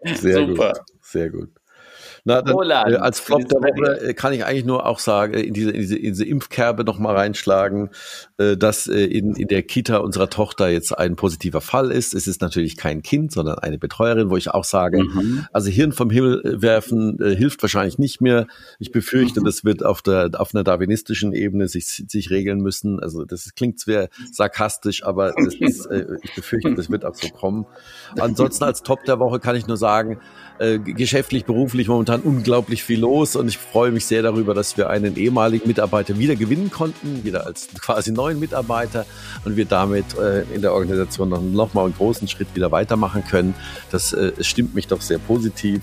Ja, 0.00 0.14
sehr 0.14 0.46
Super. 0.46 0.74
gut, 0.74 0.82
sehr 1.00 1.30
gut. 1.30 1.50
Na, 2.28 2.42
dann, 2.42 2.92
äh, 2.92 2.96
als 2.96 3.20
Flop 3.20 3.48
der 3.48 3.58
Woche 3.62 4.12
kann 4.12 4.34
ich 4.34 4.44
eigentlich 4.44 4.66
nur 4.66 4.84
auch 4.84 4.98
sagen, 4.98 5.32
äh, 5.32 5.40
in 5.40 5.54
diese, 5.54 5.70
in 5.70 5.80
diese, 5.80 5.96
in 5.96 6.12
diese 6.12 6.26
Impfkerbe 6.26 6.84
noch 6.84 6.98
mal 6.98 7.16
reinschlagen, 7.16 7.88
äh, 8.36 8.54
dass 8.54 8.86
in, 8.86 9.34
in 9.34 9.48
der 9.48 9.62
Kita 9.62 9.96
unserer 9.96 10.28
Tochter 10.28 10.68
jetzt 10.68 10.92
ein 10.92 11.16
positiver 11.16 11.62
Fall 11.62 11.90
ist. 11.90 12.12
Es 12.12 12.26
ist 12.26 12.42
natürlich 12.42 12.76
kein 12.76 13.00
Kind, 13.02 13.32
sondern 13.32 13.60
eine 13.60 13.78
Betreuerin, 13.78 14.28
wo 14.28 14.36
ich 14.36 14.50
auch 14.50 14.64
sage, 14.64 15.04
mhm. 15.04 15.46
also 15.54 15.70
Hirn 15.70 15.92
vom 15.92 16.10
Himmel 16.10 16.42
werfen 16.60 17.18
äh, 17.18 17.34
hilft 17.34 17.62
wahrscheinlich 17.62 17.96
nicht 17.98 18.20
mehr. 18.20 18.46
Ich 18.78 18.92
befürchte, 18.92 19.40
mhm. 19.40 19.46
das 19.46 19.64
wird 19.64 19.82
auf 19.82 20.02
der 20.02 20.30
auf 20.34 20.54
einer 20.54 20.64
darwinistischen 20.64 21.32
Ebene 21.32 21.66
sich 21.66 22.04
sich 22.06 22.28
regeln 22.28 22.60
müssen. 22.60 23.00
Also 23.00 23.24
das 23.24 23.54
klingt 23.54 23.80
zwar 23.80 24.08
sarkastisch, 24.32 25.02
aber 25.02 25.32
ist, 25.38 25.86
äh, 25.86 26.04
ich 26.22 26.34
befürchte, 26.34 26.74
das 26.74 26.90
wird 26.90 27.06
auch 27.06 27.14
so 27.14 27.28
kommen. 27.28 27.64
Ansonsten 28.20 28.64
als 28.64 28.82
Top 28.82 29.04
der 29.04 29.18
Woche 29.18 29.40
kann 29.40 29.56
ich 29.56 29.66
nur 29.66 29.78
sagen, 29.78 30.20
äh, 30.58 30.78
geschäftlich, 30.78 31.44
beruflich 31.44 31.88
momentan 31.88 32.20
unglaublich 32.20 32.82
viel 32.82 33.00
los 33.00 33.36
und 33.36 33.48
ich 33.48 33.58
freue 33.58 33.90
mich 33.90 34.06
sehr 34.06 34.22
darüber, 34.22 34.54
dass 34.54 34.76
wir 34.76 34.90
einen 34.90 35.16
ehemaligen 35.16 35.68
Mitarbeiter 35.68 36.18
wieder 36.18 36.36
gewinnen 36.36 36.70
konnten, 36.70 37.24
wieder 37.24 37.46
als 37.46 37.68
quasi 37.80 38.12
neuen 38.12 38.40
Mitarbeiter 38.40 39.06
und 39.44 39.56
wir 39.56 39.66
damit 39.66 40.18
äh, 40.18 40.42
in 40.54 40.62
der 40.62 40.72
Organisation 40.72 41.28
noch, 41.28 41.42
noch 41.42 41.74
mal 41.74 41.84
einen 41.84 41.94
großen 41.94 42.26
Schritt 42.28 42.48
wieder 42.54 42.72
weitermachen 42.72 43.24
können. 43.24 43.54
Das 43.90 44.12
äh, 44.12 44.32
stimmt 44.40 44.74
mich 44.74 44.86
doch 44.86 45.00
sehr 45.00 45.18
positiv. 45.18 45.82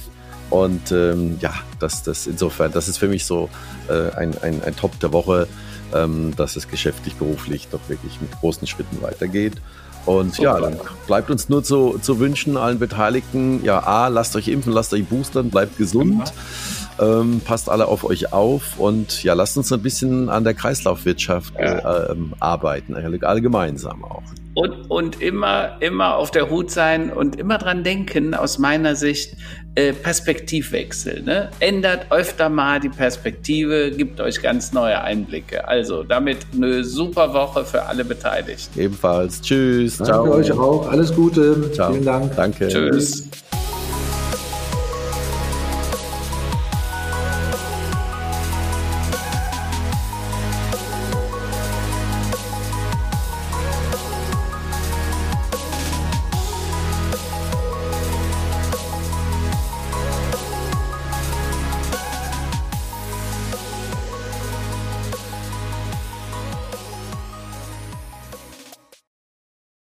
Und 0.49 0.91
ähm, 0.91 1.38
ja, 1.41 1.53
das, 1.80 2.03
das 2.03 2.28
insofern, 2.28 2.71
das 2.71 2.88
ist 2.88 2.97
für 2.97 3.07
mich 3.07 3.26
so 3.26 3.49
äh, 3.89 4.15
ein, 4.15 4.38
ein, 4.41 4.61
ein 4.61 4.76
Top 4.76 4.99
der 4.99 5.11
Woche, 5.11 5.47
ähm, 5.93 6.36
dass 6.36 6.55
es 6.55 6.67
geschäftlich, 6.67 7.15
beruflich 7.15 7.67
doch 7.71 7.80
wirklich 7.88 8.21
mit 8.21 8.32
großen 8.32 8.67
Schritten 8.67 9.01
weitergeht. 9.01 9.53
Und 10.05 10.37
ja, 10.37 10.59
dann 10.59 10.77
bleibt 11.07 11.31
uns 11.31 11.49
nur 11.49 11.63
zu, 11.63 11.97
zu 11.99 12.19
wünschen, 12.19 12.57
allen 12.57 12.77
Beteiligten, 12.77 13.63
ja, 13.63 13.79
A, 13.83 14.07
lasst 14.07 14.35
euch 14.35 14.47
impfen, 14.47 14.71
lasst 14.71 14.93
euch 14.93 15.05
boostern, 15.05 15.49
bleibt 15.49 15.77
gesund, 15.77 16.31
ähm, 16.99 17.41
passt 17.43 17.69
alle 17.69 17.87
auf 17.87 18.03
euch 18.03 18.31
auf 18.31 18.77
und 18.77 19.23
ja, 19.23 19.33
lasst 19.33 19.57
uns 19.57 19.71
ein 19.71 19.81
bisschen 19.81 20.29
an 20.29 20.43
der 20.43 20.53
Kreislaufwirtschaft 20.53 21.55
ja. 21.55 21.77
äh, 21.79 22.11
ähm, 22.11 22.33
arbeiten, 22.39 22.95
alle 22.95 23.41
gemeinsam 23.41 24.03
auch. 24.03 24.23
Und, 24.55 24.89
und 24.89 25.21
immer, 25.21 25.77
immer 25.81 26.15
auf 26.15 26.31
der 26.31 26.49
Hut 26.49 26.71
sein 26.71 27.11
und 27.11 27.35
immer 27.35 27.57
dran 27.57 27.83
denken, 27.83 28.33
aus 28.33 28.57
meiner 28.57 28.95
Sicht, 28.95 29.35
äh, 29.75 29.91
Perspektivwechsel. 29.91 31.21
Ne? 31.23 31.49
Ändert 31.59 32.09
öfter 32.09 32.47
mal 32.47 32.79
die 32.79 32.89
Perspektive, 32.89 33.91
gibt 33.91 34.21
euch 34.21 34.41
ganz 34.41 34.71
neue 34.71 35.01
Einblicke. 35.01 35.67
Also 35.67 36.03
damit 36.03 36.37
eine 36.53 36.85
super 36.85 37.33
Woche 37.33 37.65
für 37.65 37.83
alle 37.83 38.05
Beteiligten. 38.05 38.79
Ebenfalls. 38.79 39.41
Tschüss. 39.41 39.97
Danke 39.97 40.13
Ciao. 40.13 40.31
euch 40.31 40.51
auch. 40.53 40.89
Alles 40.89 41.13
Gute. 41.13 41.71
Ciao. 41.73 41.91
Vielen 41.91 42.05
Dank. 42.05 42.33
Danke. 42.37 42.69
Tschüss. 42.69 43.29